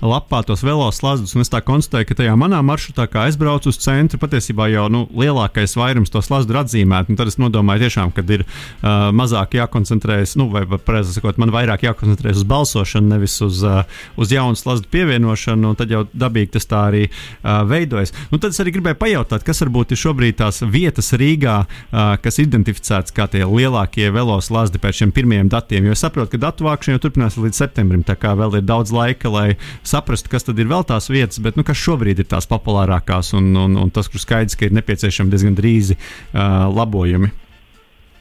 lapā 0.02 0.42
tos 0.44 0.62
veloslazdus, 0.62 1.34
un 1.34 1.40
es 1.40 1.50
tā 1.50 1.62
konstatēju, 1.64 2.06
ka 2.08 2.14
tajā 2.14 2.34
manā 2.36 2.60
maršrutā, 2.62 3.06
kā 3.08 3.28
es 3.28 3.36
braucu 3.36 3.68
uz 3.68 3.78
centru, 3.78 4.18
patiesībā 4.18 4.68
jau 4.68 4.88
nu, 4.88 5.08
lielākais 5.16 5.76
vairums 5.76 6.10
to 6.10 6.22
slazdu 6.22 6.52
ir 6.52 6.60
atzīmēts. 6.60 7.16
Tad 7.16 7.28
es 7.28 7.38
nodomāju, 7.38 7.80
tiešām, 7.86 8.12
ka 8.12 8.22
ir 8.28 8.44
uh, 8.44 9.10
mazāk 9.12 9.56
jākoncentrējas, 9.56 10.36
nu, 10.36 10.48
vai 10.52 10.64
precīzāk 10.66 11.22
sakot, 11.22 11.38
man 11.38 11.50
vairāk 11.50 11.86
jākoncentrējas 11.86 12.42
uz 12.42 12.44
balsošanu, 12.44 13.08
nevis 13.14 13.40
uz, 13.40 13.62
uh, 13.64 13.84
uz 14.16 14.32
jaunu 14.32 14.56
slazdu 14.56 14.88
pievienošanu, 14.92 15.72
un 15.72 15.76
tad 15.78 15.90
jau 15.90 16.04
dabīgi 16.12 16.52
tas 16.58 16.66
tā 16.66 16.84
arī 16.90 17.04
uh, 17.08 17.62
veidojas. 17.68 18.12
Nu, 18.30 18.38
tad 18.38 18.52
es 18.52 18.60
arī 18.60 18.74
gribēju 18.76 19.00
pajautāt, 19.00 19.46
kas 19.46 19.62
varbūt 19.64 19.92
ir 19.92 20.02
šobrīd 20.02 20.40
tās 20.42 20.62
vietas 20.62 21.12
Rīgā 21.12 21.61
uh, 21.64 22.14
kas 22.22 22.40
identificēts 22.42 23.14
kā 23.14 23.26
tie 23.30 23.44
lielākie 23.46 24.10
veloslazdi 24.14 24.80
pēc 24.82 25.02
šiem 25.02 25.14
pirmajiem 25.14 25.50
datiem. 25.52 25.88
Jo 25.88 25.96
es 25.96 26.04
saprotu, 26.04 26.34
ka 26.34 26.42
datu 26.46 26.66
vākšana 26.68 26.96
jau 26.96 27.04
turpinās 27.06 27.38
līdz 27.40 27.62
septembrim, 27.64 28.04
tā 28.06 28.16
kā 28.20 28.34
vēl 28.38 28.58
ir 28.60 28.66
daudz 28.68 28.94
laika, 28.94 29.32
lai 29.32 29.46
saprastu, 29.86 30.32
kas 30.32 30.48
tad 30.48 30.60
ir 30.62 30.70
vēl 30.70 30.86
tās 30.88 31.10
vietas, 31.12 31.40
bet 31.42 31.58
nu, 31.58 31.66
kas 31.66 31.80
šobrīd 31.80 32.22
ir 32.22 32.30
tās 32.30 32.48
populārākās 32.50 33.34
un, 33.38 33.52
un, 33.56 33.78
un 33.80 33.92
tas, 33.94 34.10
kur 34.12 34.22
skaidrs, 34.22 34.58
ka 34.58 34.68
ir 34.68 34.76
nepieciešami 34.78 35.32
diezgan 35.32 35.58
drīzi 35.58 35.98
uh, 35.98 36.68
labojumi. 36.72 37.32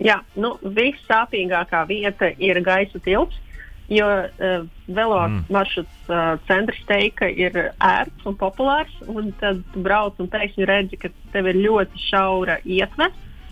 Jā, 0.02 0.18
nu, 0.42 0.56
vissāpīgākā 0.66 1.86
vieta 1.90 2.32
ir 2.42 2.64
gaisa 2.66 3.02
tilps 3.06 3.38
jo 3.92 4.08
uh, 4.08 4.68
velo 4.88 5.28
mm. 5.28 5.46
uh, 5.52 6.40
centrs 6.48 6.80
teika 6.88 7.28
ir 7.28 7.58
ērts 7.76 8.28
un 8.30 8.38
populārs. 8.40 8.94
Un 9.12 9.34
tad 9.42 9.60
brauc 9.76 10.20
un 10.24 10.30
pēkšņi 10.32 10.68
redzi, 10.70 11.00
ka 11.02 11.12
tev 11.34 11.50
ir 11.52 11.60
ļoti 11.60 12.06
šaura 12.08 12.62
ietve, 12.64 13.10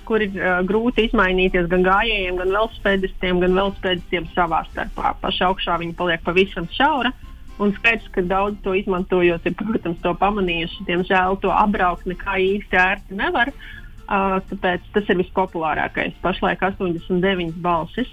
kur 0.09 0.25
ir 0.25 0.35
uh, 0.35 0.59
grūti 0.67 1.07
izmainīties 1.07 1.69
gan 1.71 1.85
gājējiem, 1.85 2.37
gan 2.41 2.53
velospēdistiem, 2.55 3.41
gan 3.43 3.57
velospēdistiem 3.57 4.29
savā 4.35 4.63
starpā. 4.71 5.13
Pašā 5.21 5.49
augšā 5.49 5.79
viņi 5.81 5.97
paliek 5.99 6.23
pavisam 6.25 6.69
šaura. 6.75 7.13
Un 7.59 7.73
skaidrs, 7.75 8.07
ka 8.15 8.23
daudz 8.23 8.61
to 8.63 8.71
izmantojot, 8.79 9.43
ir, 9.43 9.55
protams, 9.59 9.99
to 10.03 10.13
pamanījuši. 10.21 10.85
Diemžēl 10.87 11.41
to 11.43 11.51
apbraukt 11.51 12.07
nekā 12.07 12.37
īsti 12.39 12.79
ērti 12.79 13.19
nevar. 13.19 13.51
Uh, 14.09 14.39
tāpēc 14.49 14.87
tas 14.95 15.11
ir 15.11 15.19
vispopulārākais. 15.19 16.15
Pašlaik 16.23 16.63
89 16.65 17.59
balsis. 17.61 18.09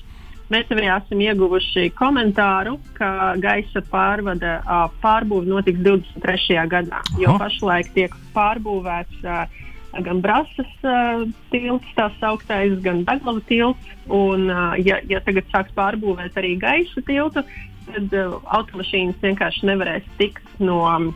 Mēs 0.52 0.68
arī 0.70 0.86
esam 0.94 1.22
ieguvuši 1.24 1.88
komentāru, 1.98 2.76
ka 2.94 3.34
gaisa 3.42 3.80
pārvada 3.90 4.60
uh, 4.60 4.84
pārbūve 5.02 5.48
notiks 5.50 5.80
23. 5.82 6.60
gadā, 6.70 7.00
jo 7.18 7.32
Aha. 7.32 7.40
pašlaik 7.46 7.90
tiek 7.96 8.14
pārbūvēts 8.36 9.24
uh, 9.26 9.64
gan 10.04 10.22
Brāzas 10.24 10.72
uh, 10.86 11.24
tilts, 11.52 11.88
tā 11.96 12.08
sauktais, 12.20 12.74
gan 12.84 13.04
Daglava 13.06 13.42
tilts. 13.48 13.94
Un, 14.06 14.50
uh, 14.50 14.74
ja, 14.80 15.00
ja 15.10 15.22
tagad 15.24 15.48
sāks 15.52 15.74
pārbūvēt 15.76 16.36
arī 16.40 16.54
gaisa 16.62 17.02
tiltu, 17.06 17.44
tad 17.86 18.16
uh, 18.16 18.36
automašīnas 18.58 19.22
vienkārši 19.22 19.70
nevarēs 19.70 20.10
tikt 20.20 20.60
no 20.62 20.82
uh, 20.84 21.08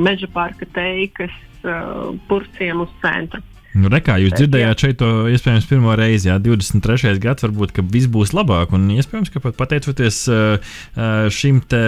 meža 0.00 0.30
parka 0.32 0.68
teikas 0.74 1.34
uh, 1.64 2.14
purciem 2.28 2.84
uz 2.84 2.92
centru. 3.04 3.42
Nu, 3.78 3.90
rekā, 3.92 4.16
jūs 4.18 4.32
Bet, 4.32 4.40
dzirdējāt 4.40 4.72
jā. 4.72 4.78
šeit 4.82 4.96
to 4.98 5.08
iespējams 5.30 5.66
pirmo 5.70 5.92
reizi, 5.98 6.30
jā, 6.30 6.38
23. 6.42 7.12
gads, 7.22 7.44
varbūt 7.46 7.76
viss 7.92 8.10
būs 8.10 8.32
labāk, 8.34 8.72
un 8.74 8.88
iespējams, 8.96 9.30
ka 9.30 9.42
pat 9.44 9.58
pateicoties 9.60 10.18
šim 11.34 11.60
te, 11.70 11.82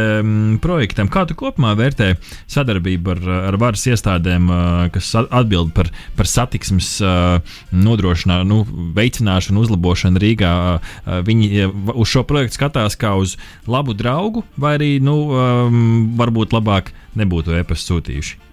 projektam, 0.63 1.11
kā 1.11 1.25
tu 1.27 1.35
kopumā 1.39 1.73
vērtē 1.79 2.13
sadarbību 2.51 3.15
ar, 3.17 3.23
ar 3.51 3.59
varas 3.61 3.87
iestādēm, 3.91 4.47
kas 4.95 5.11
atbild 5.23 5.73
par, 5.75 5.91
par 6.19 6.31
satiksmes 6.31 6.93
nodrošināšanu, 7.75 8.51
nu, 8.51 8.91
veicināšanu, 8.97 9.65
uzlabošanu 9.65 10.23
Rīgā. 10.23 10.53
Viņi 11.27 11.67
uz 11.95 12.13
šo 12.13 12.23
projektu 12.29 12.61
skatās 12.61 12.99
kā 13.01 13.17
uz 13.19 13.35
labu 13.71 13.97
draugu, 13.99 14.45
vai 14.61 14.77
arī, 14.79 14.93
nu, 15.03 15.17
varbūt 16.21 16.55
labāk 16.55 16.95
nebūtu 17.19 17.59
e-pastu 17.59 17.97
sūtījuši. 17.97 18.50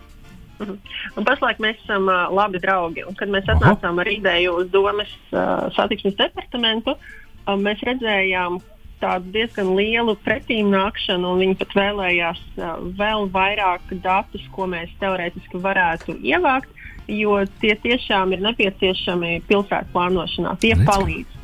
Mhm. 0.58 0.80
Un 1.18 1.28
pašlaik 1.28 1.60
mēs 1.64 1.78
esam 1.84 2.10
uh, 2.10 2.26
labi 2.34 2.62
draugi. 2.64 3.06
Un, 3.08 3.18
kad 3.18 3.30
mēs 3.34 3.50
atnācām 3.52 4.02
ar 4.02 4.10
ideju 4.10 4.56
uz 4.64 4.72
domas 4.74 5.12
uh, 5.32 5.68
satiksmes 5.78 6.18
departamentu, 6.18 6.98
uh, 6.98 7.54
mēs 7.62 7.84
redzējām 7.86 8.60
tādu 8.98 9.30
diezgan 9.36 9.76
lielu 9.78 10.16
pretīmnākšanu, 10.26 11.34
un 11.36 11.44
viņi 11.44 11.60
pat 11.60 11.76
vēlējās 11.78 12.42
uh, 12.58 12.74
vēl 12.98 13.30
vairāk 13.34 13.94
datus, 14.02 14.46
ko 14.56 14.66
mēs 14.72 14.94
teorētiski 15.02 15.62
varētu 15.62 16.18
ievākt, 16.26 16.74
jo 17.08 17.38
tie 17.62 17.76
tiešām 17.84 18.34
ir 18.34 18.42
nepieciešami 18.50 19.42
pilsētas 19.48 19.94
plānošanā. 19.94 20.58
Tie 20.64 20.74
palīdz. 20.90 21.37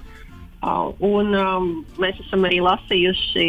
Uh, 0.63 0.93
un, 1.03 1.33
um, 1.35 1.65
mēs 1.99 2.15
esam 2.23 2.45
arī 2.47 2.61
lasījuši 2.63 3.47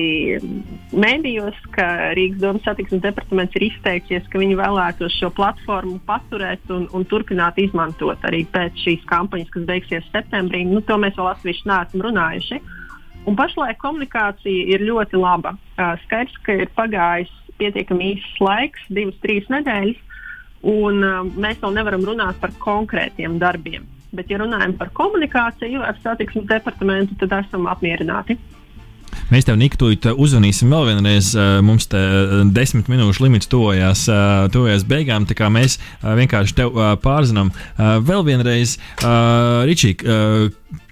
mēdījos, 0.99 1.61
ka 1.77 1.87
Rīgas 2.19 2.41
domas 2.43 2.65
satiksmes 2.67 3.05
departaments 3.05 3.55
ir 3.55 3.69
izteicies, 3.69 4.27
ka 4.33 4.41
viņi 4.43 4.57
vēlētos 4.59 5.15
šo 5.21 5.31
platformu 5.37 6.01
paturēt 6.09 6.73
un, 6.75 6.89
un 6.91 7.07
turpināt 7.07 7.61
izmantot 7.62 8.27
arī 8.27 8.43
pēc 8.51 8.83
šīs 8.83 9.07
kampaņas, 9.12 9.53
kas 9.55 9.69
beigsies 9.71 10.11
septembrī. 10.11 10.65
Nu, 10.67 10.83
to 10.83 10.99
mēs 10.99 11.15
vēl 11.15 11.31
atsevišķi 11.37 11.71
neesam 11.71 12.05
runājuši. 12.09 12.61
Un 13.31 13.39
pašlaik 13.39 13.79
komunikācija 13.85 14.75
ir 14.75 14.83
ļoti 14.91 15.23
laba. 15.23 15.55
Uh, 15.79 15.95
skaidrs, 16.09 16.43
ka 16.43 16.59
ir 16.65 16.75
pagājis 16.75 17.31
pietiekami 17.62 18.17
īsts 18.17 18.43
laiks, 18.43 18.91
divas, 18.91 19.23
trīs 19.23 19.47
nedēļas, 19.55 20.03
un 20.67 21.05
uh, 21.07 21.23
mēs 21.39 21.62
vēl 21.62 21.79
nevaram 21.79 22.11
runāt 22.11 22.43
par 22.43 22.59
konkrētiem 22.59 23.39
darbiem. 23.39 23.87
Bet, 24.15 24.31
ja 24.31 24.39
runājam 24.43 24.77
par 24.79 24.93
komunikāciju 24.95 25.83
ar 25.83 25.97
satiksmes 26.03 26.47
departamentu, 26.51 27.17
tad 27.21 27.33
esam 27.43 27.67
apmierināti. 27.71 28.39
Mēs 29.31 29.47
tev, 29.47 29.57
Nika, 29.61 29.79
tūlīt 29.79 30.07
uzvanīsim 30.11 30.73
vēl 30.75 30.89
vienreiz. 30.91 31.33
Mums 31.65 31.87
te 31.91 32.01
desmit 32.55 32.91
minūšu 32.91 33.25
limits 33.25 33.51
tojās, 33.51 34.05
tojās 34.55 34.85
beigām, 34.91 35.27
tā 35.29 35.37
kā 35.39 35.49
mēs 35.55 35.79
vienkārši 36.03 36.57
tev 36.59 36.79
pārzinām. 37.05 37.53
Vēl 37.79 38.27
vienreiz, 38.27 38.77
Ričī, 39.71 39.95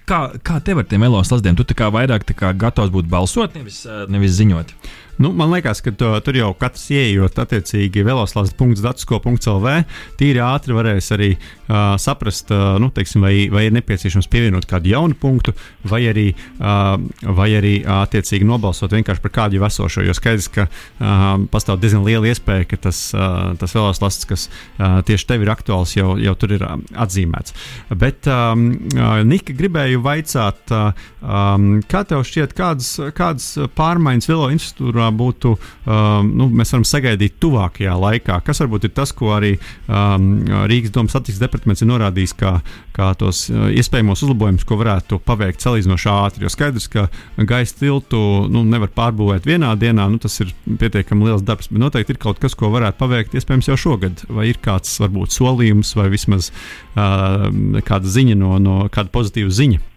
kā, 0.08 0.20
kā 0.38 0.60
tev 0.64 0.82
ar 0.82 0.88
tiem 0.90 1.06
elos 1.08 1.34
lasdiem? 1.34 1.58
Tu 1.58 1.78
kā 1.78 1.90
vairāk 1.92 2.26
kā 2.38 2.54
gatavs 2.54 2.94
būt 2.94 3.10
balsot, 3.10 3.58
nevis, 3.58 3.82
nevis 4.10 4.38
ziņot. 4.38 4.74
Nu, 5.22 5.32
man 5.32 5.52
liekas, 5.52 5.78
ka 5.80 5.92
to, 5.94 6.08
tur 6.26 6.34
jau 6.34 6.48
katrs 6.58 6.88
ieejot 6.90 7.36
attiecīgi 7.38 8.02
veloslādes.datsko.lv 8.08 9.74
tīri 10.18 10.40
ātri 10.42 10.74
varēs 10.74 11.10
arī 11.14 11.28
uh, 11.36 11.92
saprast, 12.02 12.50
uh, 12.50 12.74
nu, 12.82 12.88
teiksim, 12.90 13.22
vai, 13.22 13.46
vai 13.52 13.68
ir 13.68 13.76
nepieciešams 13.76 14.26
pievienot 14.32 14.66
kādu 14.66 14.90
jaunu 14.90 15.14
punktu, 15.14 15.54
vai 15.86 16.00
arī, 16.10 16.24
uh, 16.58 16.96
vai 17.38 17.46
arī 17.54 17.74
uh, 17.84 18.00
attiecīgi 18.00 18.48
nobalsot 18.48 18.96
vienkārši 18.96 19.22
par 19.22 19.34
kādu 19.36 19.60
jau 19.60 19.68
esošo. 19.68 20.02
Jo 20.08 20.16
skaidrs, 20.18 20.48
ka 20.56 20.66
uh, 20.66 21.28
pastāv 21.54 21.78
diezgan 21.84 22.02
liela 22.08 22.32
iespēja, 22.32 22.66
ka 22.72 22.80
tas, 22.88 23.04
uh, 23.14 23.52
tas 23.62 23.76
veloslādes, 23.78 24.26
kas 24.26 24.48
uh, 24.48 24.98
tieši 25.06 25.30
tev 25.30 25.46
ir 25.46 25.54
aktuāls, 25.54 25.94
jau, 25.94 26.16
jau 26.18 26.34
tur 26.34 26.56
ir 26.58 26.66
uh, 26.66 26.74
atzīmēts. 27.06 27.54
Bet, 27.94 28.26
um, 28.26 28.72
uh, 28.96 29.20
Nika, 29.28 29.54
gribēju 29.54 30.02
vaicāt, 30.02 30.74
uh, 30.74 31.06
um, 31.22 31.78
kā 31.86 32.02
tev 32.10 32.26
šķiet, 32.26 32.58
kādas, 32.58 32.96
kādas 33.14 33.52
pārmaiņas 33.78 34.32
velo 34.34 34.50
infrastruktūrā 34.50 35.11
būtu, 35.16 35.54
um, 35.86 36.30
nu, 36.38 36.48
mēs 36.52 36.72
varam 36.74 36.86
sagaidīt 36.88 37.36
tuvākajā 37.42 37.94
laikā? 37.98 38.38
Kas 38.46 38.62
varbūt 38.62 38.88
ir 38.88 38.94
tas, 38.96 39.12
ko 39.16 39.32
arī 39.36 39.54
um, 39.86 40.30
Rīgas 40.70 40.94
domas 40.94 41.16
attīstības 41.18 41.42
departaments 41.44 41.84
ir 41.84 41.90
norādījis 41.90 42.34
kā, 42.38 42.54
kā 42.96 43.10
tos 43.20 43.44
uh, 43.52 43.68
iespējamos 43.74 44.24
uzlabojumus, 44.26 44.66
ko 44.68 44.78
varētu 44.80 45.20
paveikt 45.26 45.64
salīdzinoši 45.64 46.10
ātri? 46.14 46.46
Jo 46.46 46.52
skaidrs, 46.52 46.88
ka 46.92 47.06
gaisa 47.38 47.78
tiltu 47.80 48.22
nu, 48.52 48.64
nevar 48.68 48.92
pārbūvēt 48.96 49.48
vienā 49.48 49.74
dienā, 49.80 50.08
nu, 50.12 50.20
tas 50.22 50.38
ir 50.44 50.52
pietiekami 50.66 51.28
liels 51.28 51.46
darbs, 51.46 51.70
bet 51.72 51.82
noteikti 51.82 52.16
ir 52.16 52.22
kaut 52.22 52.42
kas, 52.42 52.56
ko 52.58 52.72
varētu 52.74 53.00
paveikt 53.02 53.38
iespējams 53.38 53.70
jau 53.72 53.78
šogad. 53.86 54.26
Vai 54.32 54.50
ir 54.52 54.60
kāds 54.62 54.98
varbūt 55.02 55.34
solījums 55.36 55.94
vai 55.98 56.10
vismaz 56.12 56.50
uh, 56.50 57.48
kāda 57.86 58.18
ziņa 58.18 58.38
no, 58.38 58.58
no 58.62 58.82
kāda 58.92 59.12
pozitīva 59.14 59.52
ziņa? 59.52 59.91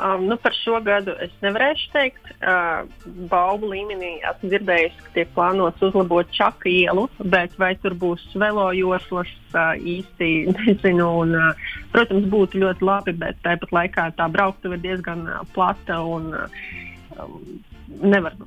Um, 0.00 0.24
nu, 0.26 0.36
par 0.40 0.54
šo 0.56 0.78
gadu 0.80 1.12
es 1.20 1.32
nevarēšu 1.44 1.90
teikt. 1.92 2.30
Uh, 2.40 2.86
Baubu 3.28 3.68
līmenī 3.68 4.14
esmu 4.24 4.48
dzirdējis, 4.48 4.94
ka 5.04 5.12
tiek 5.16 5.32
plānots 5.34 5.84
uzlabot 5.84 6.30
čaka 6.32 6.70
ielu, 6.72 7.04
bet 7.34 7.56
vai 7.60 7.74
tur 7.82 7.96
būs 8.00 8.22
velo 8.40 8.70
joslas, 8.72 9.32
uh, 9.52 9.74
īsti 9.76 10.30
nezinu. 10.56 11.10
Un, 11.24 11.36
uh, 11.36 11.74
protams, 11.92 12.30
būtu 12.32 12.62
ļoti 12.62 12.88
labi, 12.88 13.16
bet 13.20 13.42
tāpat 13.44 13.74
laikā 13.76 14.06
tā 14.16 14.30
brauktuve 14.32 14.78
ir 14.78 14.86
diezgan 14.86 15.26
uh, 15.28 15.44
plata 15.52 16.00
un 16.00 16.32
uh, 16.32 16.64
um, 17.20 17.36
nevar. 18.00 18.38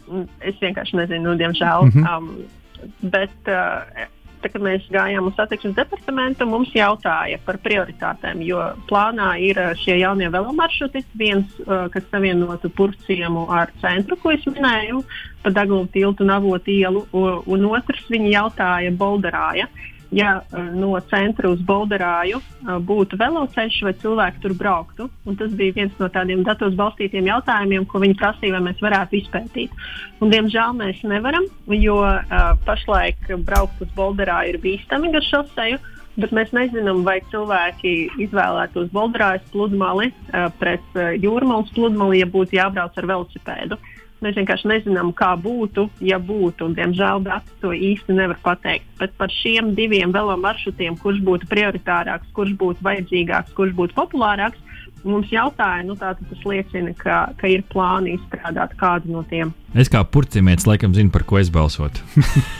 Es 0.41 0.57
vienkārši 0.63 1.03
nezinu, 1.03 1.29
nu, 1.29 1.37
diemžēl. 1.43 1.89
Mm 1.91 1.93
-hmm. 1.93 2.17
um, 2.17 3.11
bet 3.13 3.53
uh, 3.53 4.09
tā, 4.43 4.51
kad 4.53 4.63
mēs 4.65 4.85
gājām 4.93 5.29
uz 5.29 5.37
satiksmes 5.37 5.75
departamentu, 5.77 6.47
mums 6.49 6.73
jautāja 6.75 7.39
par 7.45 7.59
prioritātēm, 7.63 8.43
jo 8.45 8.61
plānā 8.89 9.33
ir 9.41 9.59
uh, 9.61 9.71
šie 9.79 9.97
jaunie 10.01 10.29
velomaršruti. 10.33 11.05
Viens, 11.19 11.55
uh, 11.65 11.87
kas 11.93 12.05
savienotu 12.11 12.71
purciemu 12.73 13.47
ar 13.51 13.73
centru, 13.81 14.19
ko 14.19 14.35
es 14.35 14.45
minēju, 14.49 15.03
pa 15.43 15.51
Daglu 15.55 15.85
tiltu 15.93 16.23
un 16.23 16.35
avotu 16.35 16.71
ielu, 16.71 17.07
un 17.13 17.65
otrs 17.71 18.05
viņi 18.11 18.35
jautāja 18.35 18.93
Bolderāja. 18.95 19.67
Ja? 19.67 19.92
Ja 20.13 20.33
uh, 20.41 20.65
no 20.75 20.93
centra 21.09 21.49
uz 21.51 21.61
Bolderāju 21.65 22.39
uh, 22.39 22.75
būtu 22.83 23.17
veloceļš 23.19 23.79
vai 23.87 23.93
cilvēki 24.01 24.43
tur 24.43 24.55
brauktu. 24.59 25.07
Un 25.27 25.39
tas 25.39 25.53
bija 25.57 25.75
viens 25.77 25.95
no 26.01 26.09
tādiem 26.13 26.43
datos 26.47 26.75
balstītiem 26.79 27.29
jautājumiem, 27.31 27.87
ko 27.89 28.01
viņi 28.03 28.19
prasīja, 28.19 28.57
vai 28.57 28.63
mēs 28.69 28.83
varētu 28.83 29.19
izpētīt. 29.21 29.73
Un, 30.21 30.29
diemžēl 30.33 30.77
mēs 30.79 31.01
nevaram, 31.07 31.47
jo 31.77 31.97
uh, 32.03 32.53
pašlaik 32.67 33.33
braukt 33.47 33.81
uz 33.83 33.91
Bolderāju 33.97 34.55
ir 34.55 34.61
bīstami 34.63 35.11
gar 35.15 35.25
šoseju. 35.31 35.81
Bet 36.13 36.29
mēs 36.29 36.51
nezinām, 36.53 36.99
vai 37.01 37.17
cilvēki 37.31 37.93
izvēlētos 38.21 38.91
Bolderājas 38.93 39.47
pludmali 39.49 40.11
uh, 40.11 40.51
pret 40.59 40.85
uh, 40.99 41.15
jūrmālas 41.17 41.73
pludmali, 41.73 42.21
ja 42.21 42.29
būtu 42.29 42.59
jābrauc 42.59 43.01
ar 43.01 43.09
velosipēdu. 43.15 43.79
Uh, 43.79 43.92
Mēs 44.23 44.37
vienkārši 44.39 44.69
nezinām, 44.71 45.11
kā 45.19 45.33
būtu, 45.39 45.89
ja 46.07 46.19
būtu. 46.21 46.69
Un, 46.69 46.75
diemžēl 46.77 47.23
dati 47.25 47.57
to 47.59 47.73
īsti 47.75 48.15
nevar 48.15 48.39
pateikt. 48.45 48.87
Bet 49.01 49.15
par 49.19 49.33
šiem 49.33 49.73
diviem 49.75 50.13
velo 50.15 50.37
maršrutiem, 50.39 50.95
kurš 51.01 51.19
būtu 51.27 51.49
prioritārāks, 51.51 52.31
kurš 52.37 52.53
būtu 52.61 52.85
vajadzīgāks, 52.87 53.55
kurš 53.57 53.75
būtu 53.79 53.97
populārāks, 53.97 54.72
mums 55.07 55.31
jautāja, 55.31 55.83
nu, 55.87 55.95
tas 55.99 56.45
liecina, 56.47 56.93
ka, 56.99 57.17
ka 57.39 57.49
ir 57.51 57.63
plāni 57.71 58.15
izstrādāt 58.17 58.75
kādu 58.79 59.11
no 59.13 59.23
tiem. 59.29 59.53
Es 59.77 59.89
kā 59.91 60.03
purcimietis 60.05 60.67
laikam 60.69 60.93
zinu, 60.95 61.11
par 61.13 61.25
ko 61.27 61.39
es 61.41 61.49
balsotu. 61.53 62.03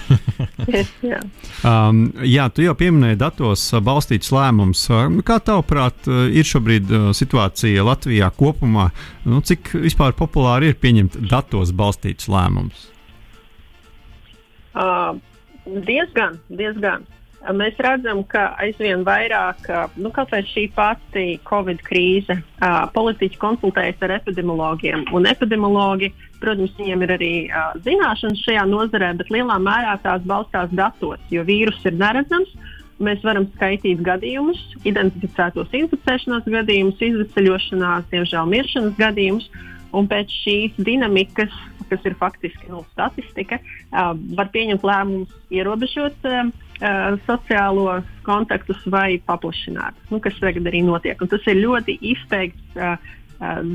yes, 0.74 0.92
jā. 1.06 1.20
Um, 1.68 2.06
jā, 2.26 2.48
tu 2.54 2.66
jau 2.66 2.76
pieminēji 2.78 3.20
datos 3.22 3.66
uh, 3.74 3.82
balstīts 3.86 4.34
lēmums. 4.34 4.86
Um, 4.94 5.20
kā 5.26 5.40
tavuprāt, 5.46 6.10
uh, 6.10 6.26
ir 6.34 6.48
šobrīd 6.48 6.92
uh, 6.92 7.10
situācija 7.16 7.86
Latvijā 7.86 8.32
kopumā? 8.38 8.90
Nu, 9.28 9.44
cik 9.46 9.76
vispār 9.86 10.18
populāri 10.18 10.74
ir 10.74 10.80
pieņemt 10.82 11.22
datos 11.32 11.74
balstīts 11.76 12.32
lēmums? 12.32 12.90
Uh, 14.74 15.14
diezgan, 15.66 16.42
diezgan. 16.50 17.06
Uh, 17.06 17.23
mēs 17.52 17.80
redzam, 17.82 18.22
ka 18.30 18.54
aizvien 18.62 19.04
vairāk, 19.04 19.66
nu, 20.00 20.12
kaut 20.16 20.32
vai 20.32 20.44
šī 20.48 20.68
pati 20.76 21.26
Covid 21.48 21.82
krīze, 21.84 22.38
politiķi 22.96 23.40
konsultējas 23.42 24.06
ar 24.06 24.16
epidemiologiem. 24.20 25.04
Un 25.16 25.28
epidemiologi, 25.28 26.14
protams, 26.40 26.76
viņiem 26.80 27.04
ir 27.04 27.16
arī 27.18 27.34
zināšanas 27.84 28.46
šajā 28.46 28.64
nozarē, 28.70 29.12
bet 29.20 29.34
lielā 29.34 29.60
mērā 29.60 29.98
tās 30.06 30.24
balstās 30.30 30.72
datos, 30.72 31.20
jo 31.34 31.44
vīrus 31.48 31.84
ir 31.88 32.00
neredzams. 32.00 32.56
Mēs 33.04 33.24
varam 33.26 33.50
skaitīt 33.56 34.00
gadījumus, 34.06 34.62
identificētos 34.88 35.74
inficēšanās 35.76 36.48
gadījumus, 36.48 37.02
izceļošanās, 37.02 38.08
diemžēl 38.14 38.52
miršanas 38.54 39.00
gadījumus. 39.00 39.50
Un 39.94 40.08
pēc 40.10 40.32
šīs 40.42 40.78
dinamikas, 40.82 41.54
kas 41.90 42.06
ir 42.08 42.16
faktiski 42.18 42.72
nu, 42.72 42.80
statistika, 42.94 43.60
uh, 43.60 44.14
var 44.38 44.50
pieņemt 44.54 44.86
lēmumus 44.88 45.34
ierobežot 45.54 46.30
uh, 46.30 46.48
sociālos 47.28 48.08
kontaktus 48.26 48.80
vai 48.92 49.22
paplašināt, 49.28 49.98
nu, 50.12 50.20
kas 50.24 50.36
tagad 50.42 50.68
arī 50.68 50.82
notiek. 50.84 51.22
Un 51.22 51.30
tas 51.32 51.46
ir 51.48 51.62
ļoti 51.62 51.98
izteikts 52.14 52.80
uh, 52.80 52.98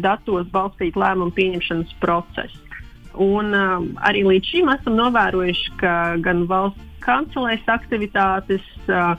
datos 0.03 0.49
balstīts 0.53 0.99
lēmumu 0.99 1.35
pieņemšanas 1.37 1.95
process. 2.03 2.55
Un, 3.19 3.55
uh, 3.57 3.81
arī 4.09 4.25
līdz 4.27 4.53
šim 4.53 4.71
esam 4.75 4.99
novērojuši, 4.99 5.75
ka 5.81 5.95
gan 6.25 6.45
valsts 6.51 6.85
kancelēs 7.05 7.65
aktivitātes, 7.71 8.65
uh, 8.91 9.15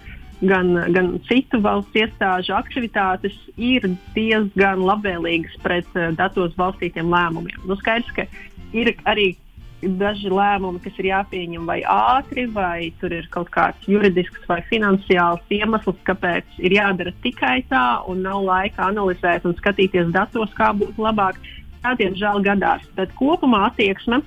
gan, 0.46 0.72
gan 0.96 1.12
citu 1.28 1.60
valsts 1.64 1.98
iestāžu 1.98 2.56
aktivitātes 2.58 3.36
ir 3.58 3.90
diezgan 4.16 4.86
labvēlīgas 4.86 5.58
pret 5.66 5.90
uh, 5.98 6.12
datos 6.20 6.56
balstītiem 6.60 7.10
lēmumiem. 7.12 7.60
Nu, 7.66 7.80
skaidrs, 7.80 8.12
ka 8.16 8.28
ir 8.76 8.94
arī 9.10 9.34
daži 9.82 10.32
lēmumi, 10.32 10.82
kas 10.84 10.98
ir 11.00 11.10
jāpieņem 11.10 11.68
vai 11.70 11.80
ātri, 11.88 12.46
vai 12.52 12.92
tur 13.00 13.14
ir 13.16 13.28
kaut 13.32 13.52
kāds 13.54 13.88
juridisks 13.88 14.48
vai 14.50 14.60
finansiāls 14.72 15.54
iemesls, 15.56 16.00
kāpēc 16.08 16.60
ir 16.60 16.76
jādara 16.76 17.14
tikai 17.24 17.62
tā, 17.72 17.86
un 18.12 18.24
nav 18.26 18.44
laika 18.44 18.90
analizēt 18.90 19.48
un 19.48 19.56
skatīties 19.60 20.12
datos, 20.16 20.52
kā 20.58 20.74
būtu 20.76 21.06
labāk. 21.06 21.40
Tā 21.80 21.94
diemžēl 21.96 22.44
gadās, 22.44 22.84
bet 22.98 23.14
kopumā 23.16 23.70
attieksme 23.70 24.20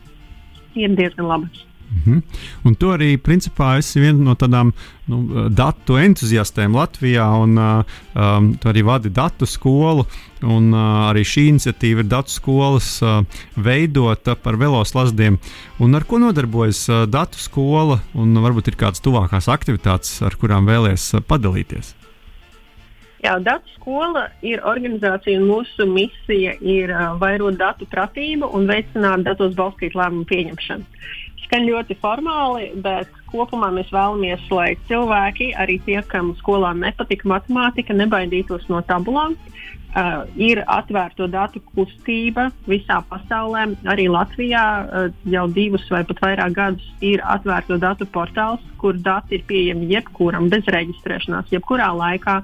ir 0.75 0.97
diezgan 0.97 1.29
laba. 1.29 1.51
-hmm. 1.93 2.23
Un 2.65 2.75
tu 2.75 2.91
arī, 2.91 3.17
principā, 3.17 3.79
esi 3.79 4.01
viena 4.01 4.19
no 4.19 4.35
tādām 4.35 4.73
nu, 5.09 5.49
datu 5.51 5.99
entuziastēm 6.01 6.75
Latvijā, 6.75 7.27
un 7.43 7.59
um, 7.59 8.53
tu 8.57 8.69
arī 8.69 8.83
vadi 8.83 9.11
datu 9.11 9.47
skolu. 9.47 10.07
Un, 10.43 10.73
uh, 10.75 11.11
arī 11.11 11.23
šī 11.23 11.49
iniciatīva 11.53 12.03
ir 12.03 12.09
datu 12.11 12.31
skolas 12.31 13.03
uh, 13.03 13.23
veidota 13.55 14.35
par 14.35 14.57
veloslazdiem. 14.59 15.39
Un 15.79 15.95
ar 15.95 16.05
ko 16.05 16.19
nodarbojas 16.19 16.89
uh, 16.89 17.07
datu 17.07 17.39
skola, 17.39 18.01
un 18.15 18.35
varbūt 18.35 18.73
ir 18.73 18.77
kādas 18.77 19.01
tuvākās 19.05 19.49
aktivitātes, 19.49 20.23
ar 20.23 20.35
kurām 20.35 20.67
vēlēs 20.67 21.15
uh, 21.15 21.23
padalīties? 21.23 21.95
Jā, 23.23 23.37
datu 23.39 23.71
skola 23.77 24.33
ir 24.43 24.65
organizācija, 24.67 25.39
un 25.39 25.47
mūsu 25.47 25.87
misija 25.87 26.57
ir 26.59 26.91
uh, 26.91 27.13
vairot 27.23 27.55
datu 27.55 27.87
pratību 27.87 28.51
un 28.51 28.67
veicināt 28.67 29.23
datos 29.23 29.55
balstītu 29.55 30.01
lēmumu 30.01 30.27
pieņemšanu 30.27 30.83
skan 31.53 31.67
ļoti 31.69 31.99
formāli, 32.01 32.71
bet 32.81 33.11
kopumā 33.29 33.69
mēs 33.77 33.91
vēlamies, 33.93 34.47
lai 34.49 34.73
cilvēki, 34.89 35.51
arī 35.61 35.77
tie, 35.85 35.99
kam 36.09 36.33
skolā 36.39 36.73
nepatika 36.73 37.29
matemātika, 37.29 37.93
nebaidītos 37.93 38.65
no 38.73 38.81
tabulām. 38.89 39.37
Uh, 39.93 40.23
ir 40.41 40.63
atvērto 40.73 41.27
datu 41.29 41.61
kustība 41.75 42.47
visā 42.65 43.03
pasaulē. 43.11 43.67
Arī 43.93 44.07
Latvijā 44.09 44.65
uh, 44.81 45.11
jau 45.29 45.45
divus 45.53 45.85
vai 45.93 46.01
pat 46.09 46.23
vairāk 46.25 46.55
gadus 46.57 46.87
ir 47.05 47.21
atvērto 47.21 47.77
datu 47.77 48.09
portāls, 48.09 48.65
kur 48.81 48.97
dati 48.97 49.37
ir 49.37 49.45
pieejami 49.45 49.91
jebkuram 49.93 50.49
bez 50.49 50.65
reģistrēšanās, 50.73 51.53
jebkurā 51.53 51.93
laikā. 51.93 52.41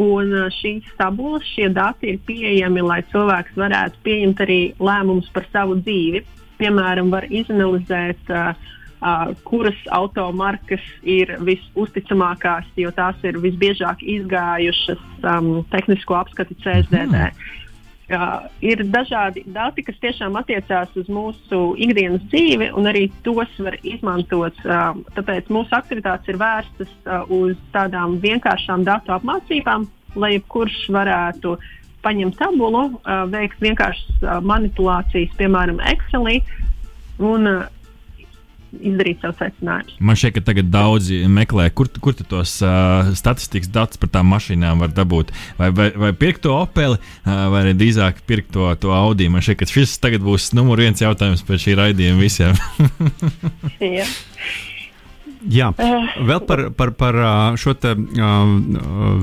Un 0.00 0.32
uh, 0.32 0.48
šīs 0.56 0.88
tabulas, 0.96 1.44
šie 1.52 1.68
dati 1.76 2.14
ir 2.14 2.24
pieejami, 2.24 2.80
lai 2.80 3.02
cilvēks 3.12 3.60
varētu 3.60 4.00
pieņemt 4.08 4.44
arī 4.48 4.60
lēmumus 4.80 5.28
par 5.36 5.52
savu 5.52 5.76
dzīvi 5.84 6.24
piemēram, 6.60 7.10
var 7.12 7.26
izanalizēt, 7.26 8.30
uh, 8.30 8.68
uh, 9.00 9.30
kuras 9.44 9.78
automarkas 9.94 10.84
ir 11.02 11.36
visuzticamākās, 11.46 12.68
jo 12.76 12.92
tās 12.96 13.18
ir 13.26 13.40
visbiežāk 13.42 14.04
izgājušas 14.04 15.02
um, 15.24 15.50
tehnisko 15.72 16.20
apskati 16.20 16.56
CSDD. 16.62 17.16
Mm. 17.16 17.56
Uh, 18.10 18.48
ir 18.58 18.82
dažādi 18.90 19.44
dati, 19.54 19.84
kas 19.86 19.98
tiešām 20.02 20.34
attiecās 20.40 20.90
uz 20.98 21.06
mūsu 21.06 21.60
ikdienas 21.78 22.24
dzīvi, 22.32 22.72
un 22.74 22.90
arī 22.90 23.04
tos 23.22 23.52
var 23.62 23.76
izmantot. 23.86 24.56
Uh, 24.66 24.98
tāpēc 25.14 25.50
mūsu 25.54 25.76
aktivitātes 25.78 26.32
ir 26.32 26.40
vērstas 26.40 26.90
uh, 27.04 27.22
uz 27.30 27.54
tādām 27.74 28.18
vienkāršām 28.22 28.82
datu 28.88 29.14
apmācībām, 29.14 29.86
lai 30.18 30.32
jebkurš 30.34 30.88
varētu 30.90 31.54
uh, 31.54 31.68
paņemt 32.04 32.38
tabulu, 32.40 32.86
uh, 33.00 33.24
veikt 33.32 33.60
vienkāršas 33.64 34.24
uh, 34.24 34.38
manipulācijas, 34.44 35.36
piemēram, 35.40 35.82
Excelī. 35.92 36.40
Un, 37.20 37.48
uh, 37.48 37.68
izdarīt 38.78 39.22
savus 39.22 39.38
secinājumus. 39.40 39.96
Man 40.02 40.18
šķiet, 40.18 40.36
ka 40.36 40.42
tagad 40.50 40.70
daudzi 40.72 41.20
meklē, 41.30 41.68
kur, 41.74 41.90
kur 42.02 42.14
tos 42.18 42.56
uh, 42.64 43.10
statistikas 43.18 43.70
datus 43.72 44.00
par 44.00 44.12
tām 44.14 44.30
mašīnām 44.30 44.82
var 44.84 44.94
dabūt. 44.94 45.32
Vai, 45.58 45.70
vai, 45.74 45.90
vai 46.04 46.12
pirkt 46.16 46.44
to 46.46 46.54
Opeli, 46.54 47.00
uh, 47.00 47.46
vai 47.52 47.64
arī 47.64 47.74
drīzāk 47.80 48.22
pirkt 48.30 48.52
to, 48.54 48.68
to 48.80 48.94
Audi. 48.94 49.30
Man 49.32 49.44
šķiet, 49.44 49.60
ka 49.62 49.70
šis 49.70 49.98
tagad 50.02 50.24
būs 50.26 50.52
numur 50.56 50.82
viens 50.82 51.02
jautājums 51.02 51.44
pēc 51.46 51.66
šī 51.66 51.78
raidījuma 51.82 52.22
visiem. 52.22 52.60
Jā. 53.98 54.06
Jā, 55.48 55.70
eh. 55.80 56.08
vēl 56.28 56.42
par, 56.44 56.60
par, 56.76 56.90
par 57.00 57.16
šo 57.60 57.72
te 57.80 57.94
uh, 57.96 58.50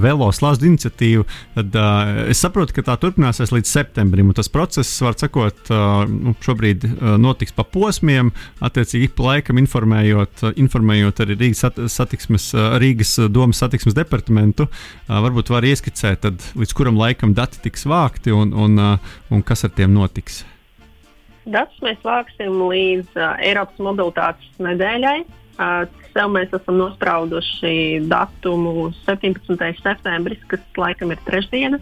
velo 0.01 0.29
slāņu 0.33 0.65
iniciatīvu. 0.71 1.25
Tad, 1.53 1.77
uh, 1.77 2.23
es 2.33 2.41
saprotu, 2.41 2.73
ka 2.73 2.83
tā 2.87 2.95
turpināsies 3.01 3.53
līdz 3.53 3.69
septembrim. 3.69 4.31
Tas 4.37 4.49
process, 4.49 4.95
var 5.05 5.17
sakot, 5.19 5.59
uh, 5.69 6.09
nu, 6.09 6.33
šobrīd 6.41 6.87
uh, 6.87 7.13
notiks 7.21 7.53
pa 7.53 7.67
posmiem, 7.69 8.31
attiecīgi 8.65 9.11
pa 9.13 9.29
laikam 9.29 9.61
informējot, 9.61 10.43
uh, 10.47 10.57
informējot 10.57 11.21
arī 11.25 11.37
Rīgas, 11.37 11.63
sat, 11.67 11.79
satiksmes, 11.93 12.49
uh, 12.57 12.79
Rīgas 12.81 13.13
domas 13.29 13.61
satiksmes 13.61 13.97
departamentu. 13.97 14.65
Uh, 15.05 15.21
varbūt 15.27 15.53
var 15.53 15.67
ieskicēt, 15.69 16.23
tad, 16.25 16.51
līdz 16.57 16.77
kuram 16.77 16.97
laikam 16.97 17.37
dati 17.37 17.61
tiks 17.61 17.85
vākti 17.85 18.33
un, 18.33 18.57
un, 18.57 18.81
uh, 18.81 19.17
un 19.29 19.45
kas 19.45 19.67
ar 19.67 19.75
tiem 19.77 19.93
notiks. 19.93 20.41
Datus 21.47 21.77
mēs 21.85 22.01
vāksim 22.03 22.57
līdz 22.67 23.13
uh, 23.15 23.35
Eiropas 23.45 23.77
mobilitātes 23.79 24.49
nedēļai. 24.65 25.19
Uh, 25.57 25.85
sev 26.17 26.33
mēs 26.33 26.53
esam 26.55 26.79
nosprauduši 26.81 28.01
datumu 28.09 28.89
17. 29.05 29.81
septembris, 29.83 30.41
kas 30.49 30.63
laikam 30.79 31.13
ir 31.13 31.21
trešdiena, 31.27 31.77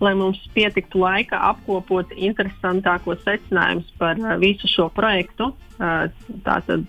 lai 0.00 0.14
mums 0.16 0.40
pietiktu 0.56 1.02
laika 1.02 1.40
apkopot 1.50 2.12
interesantākos 2.16 3.20
secinājumus 3.26 3.90
par 4.00 4.20
uh, 4.20 4.36
visu 4.40 4.70
šo 4.70 4.88
projektu. 4.96 5.52
Uh, 5.74 6.06
tātad, 6.46 6.88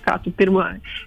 kā 0.00 0.16
tu 0.24 0.32
pirmo, 0.34 0.64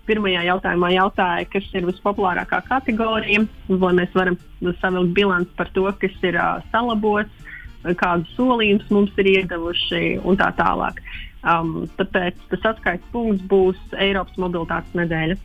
pirmajā 0.07 0.45
jautājumā 0.47 0.93
jautāji, 0.93 1.49
kas 1.55 1.69
ir 1.75 1.87
vispopulārākā 1.89 2.61
kategorija, 2.69 3.43
lai 3.69 3.93
mēs 3.99 4.13
varam 4.15 4.37
savilkt 4.79 5.15
bilanci 5.17 5.57
par 5.57 5.71
to, 5.75 5.87
kas 5.99 6.15
ir 6.23 6.39
uh, 6.39 6.61
salabots, 6.71 7.51
kādus 7.99 8.31
solījumus 8.37 8.87
mums 8.95 9.19
ir 9.19 9.33
iedavuši 9.33 10.03
un 10.23 10.39
tā 10.39 10.53
tālāk. 10.55 11.01
Um, 11.43 11.89
tāpēc 11.99 12.37
tas 12.53 12.69
atskaites 12.71 13.09
punkts 13.11 13.43
būs 13.51 13.79
Eiropas 13.99 14.39
mobilitātes 14.39 14.95
nedēļa. 14.95 15.35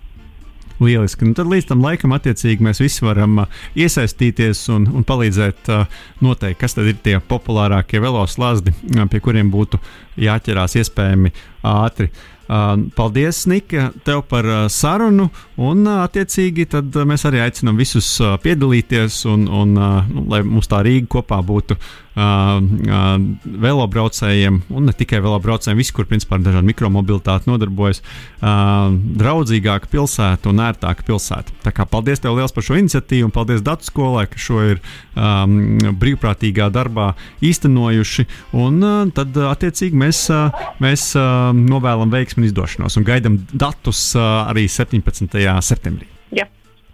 Lieliski. 0.78 1.26
Nu, 1.26 1.34
tad 1.34 1.50
līdz 1.50 1.72
tam 1.72 1.82
laikam, 1.82 2.14
attiecīgi, 2.14 2.62
mēs 2.62 2.78
visi 2.78 3.02
varam 3.02 3.42
uh, 3.42 3.60
iesaistīties 3.78 4.62
un, 4.74 4.86
un 5.00 5.06
palīdzēt 5.06 5.70
uh, 5.74 6.00
noteikt, 6.22 6.60
kas 6.60 6.78
tad 6.78 6.86
ir 6.86 6.98
tie 7.02 7.18
populārākie 7.18 7.98
veloslāzdi, 8.02 8.74
uh, 8.94 9.06
pie 9.10 9.22
kuriem 9.24 9.50
būtu 9.50 9.80
jāķerās 10.22 10.78
iespējami 10.78 11.34
ātri. 11.66 12.12
Uh, 12.48 12.78
paldies, 12.96 13.42
Nika, 13.50 13.90
tev 14.06 14.22
par 14.30 14.46
uh, 14.48 14.60
sarunu. 14.72 15.26
Un, 15.58 15.82
uh, 15.82 16.04
attiecīgi, 16.06 16.68
tad 16.72 16.94
mēs 17.10 17.26
arī 17.28 17.42
aicinām 17.44 17.76
visus 17.76 18.14
piedalīties, 18.44 19.24
un, 19.28 19.48
un 19.50 19.74
nu, 19.74 20.28
lai 20.30 20.44
mums 20.46 20.70
tā 20.70 20.80
Rīga 20.86 21.10
kopā 21.18 21.42
būtu 21.44 21.76
velobraucējiem, 22.18 24.60
un 24.74 24.88
ne 24.88 24.94
tikai 24.96 25.20
velobraucējiem, 25.24 25.78
visi, 25.78 25.94
kur 25.94 26.08
principā 26.10 26.38
ar 26.38 26.44
dažādu 26.46 26.70
mikromobilitāti 26.70 27.50
nodarbojas, 27.50 28.00
draudzīgāka 28.40 29.90
pilsēta 29.92 30.50
un 30.50 30.62
ērtāka 30.64 31.06
pilsēta. 31.06 31.54
Tā 31.64 31.70
kā 31.74 31.86
paldies 31.88 32.22
tev 32.24 32.38
liels 32.38 32.54
par 32.54 32.66
šo 32.66 32.78
iniciatīvu, 32.80 33.28
un 33.28 33.34
paldies 33.34 33.64
Datu 33.64 33.86
skolai, 33.86 34.26
ka 34.30 34.40
šo 34.40 34.58
ir 34.72 34.82
um, 35.14 35.78
brīvprātīgā 36.00 36.66
darbā 36.74 37.12
īstenojuši. 37.44 38.26
Un 38.58 38.82
uh, 38.82 39.00
tad, 39.14 39.36
attiecīgi, 39.52 39.98
mēs, 39.98 40.24
uh, 40.34 40.68
mēs 40.82 41.10
uh, 41.18 41.50
novēlam 41.56 42.12
veiksmu 42.14 42.48
izdošanos 42.48 42.98
un 42.98 43.08
gaidām 43.08 43.42
datus 43.52 44.10
uh, 44.18 44.48
arī 44.48 44.68
17. 44.72 45.38
septembrī. 45.64 46.08
Jā. 46.34 46.48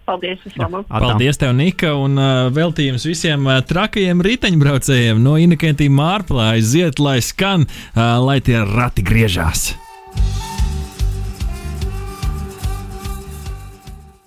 Paldies, 0.05 0.41
vislabāk. 0.45 0.85
Paldies, 0.91 1.39
tev, 1.41 1.55
Nika, 1.57 1.95
un 1.97 2.19
uh, 2.21 2.49
veltījums 2.53 3.07
visiem 3.09 3.49
uh, 3.49 3.61
trakajiem 3.65 4.21
riteņbraucējiem 4.25 5.23
no 5.25 5.39
Inakentī 5.41 5.89
Mārplā 5.89 6.53
aiziet, 6.59 7.01
lai 7.01 7.21
skan, 7.25 7.65
uh, 7.65 8.19
lai 8.25 8.41
tie 8.45 8.61
rati 8.69 9.07
griežās. 9.07 9.73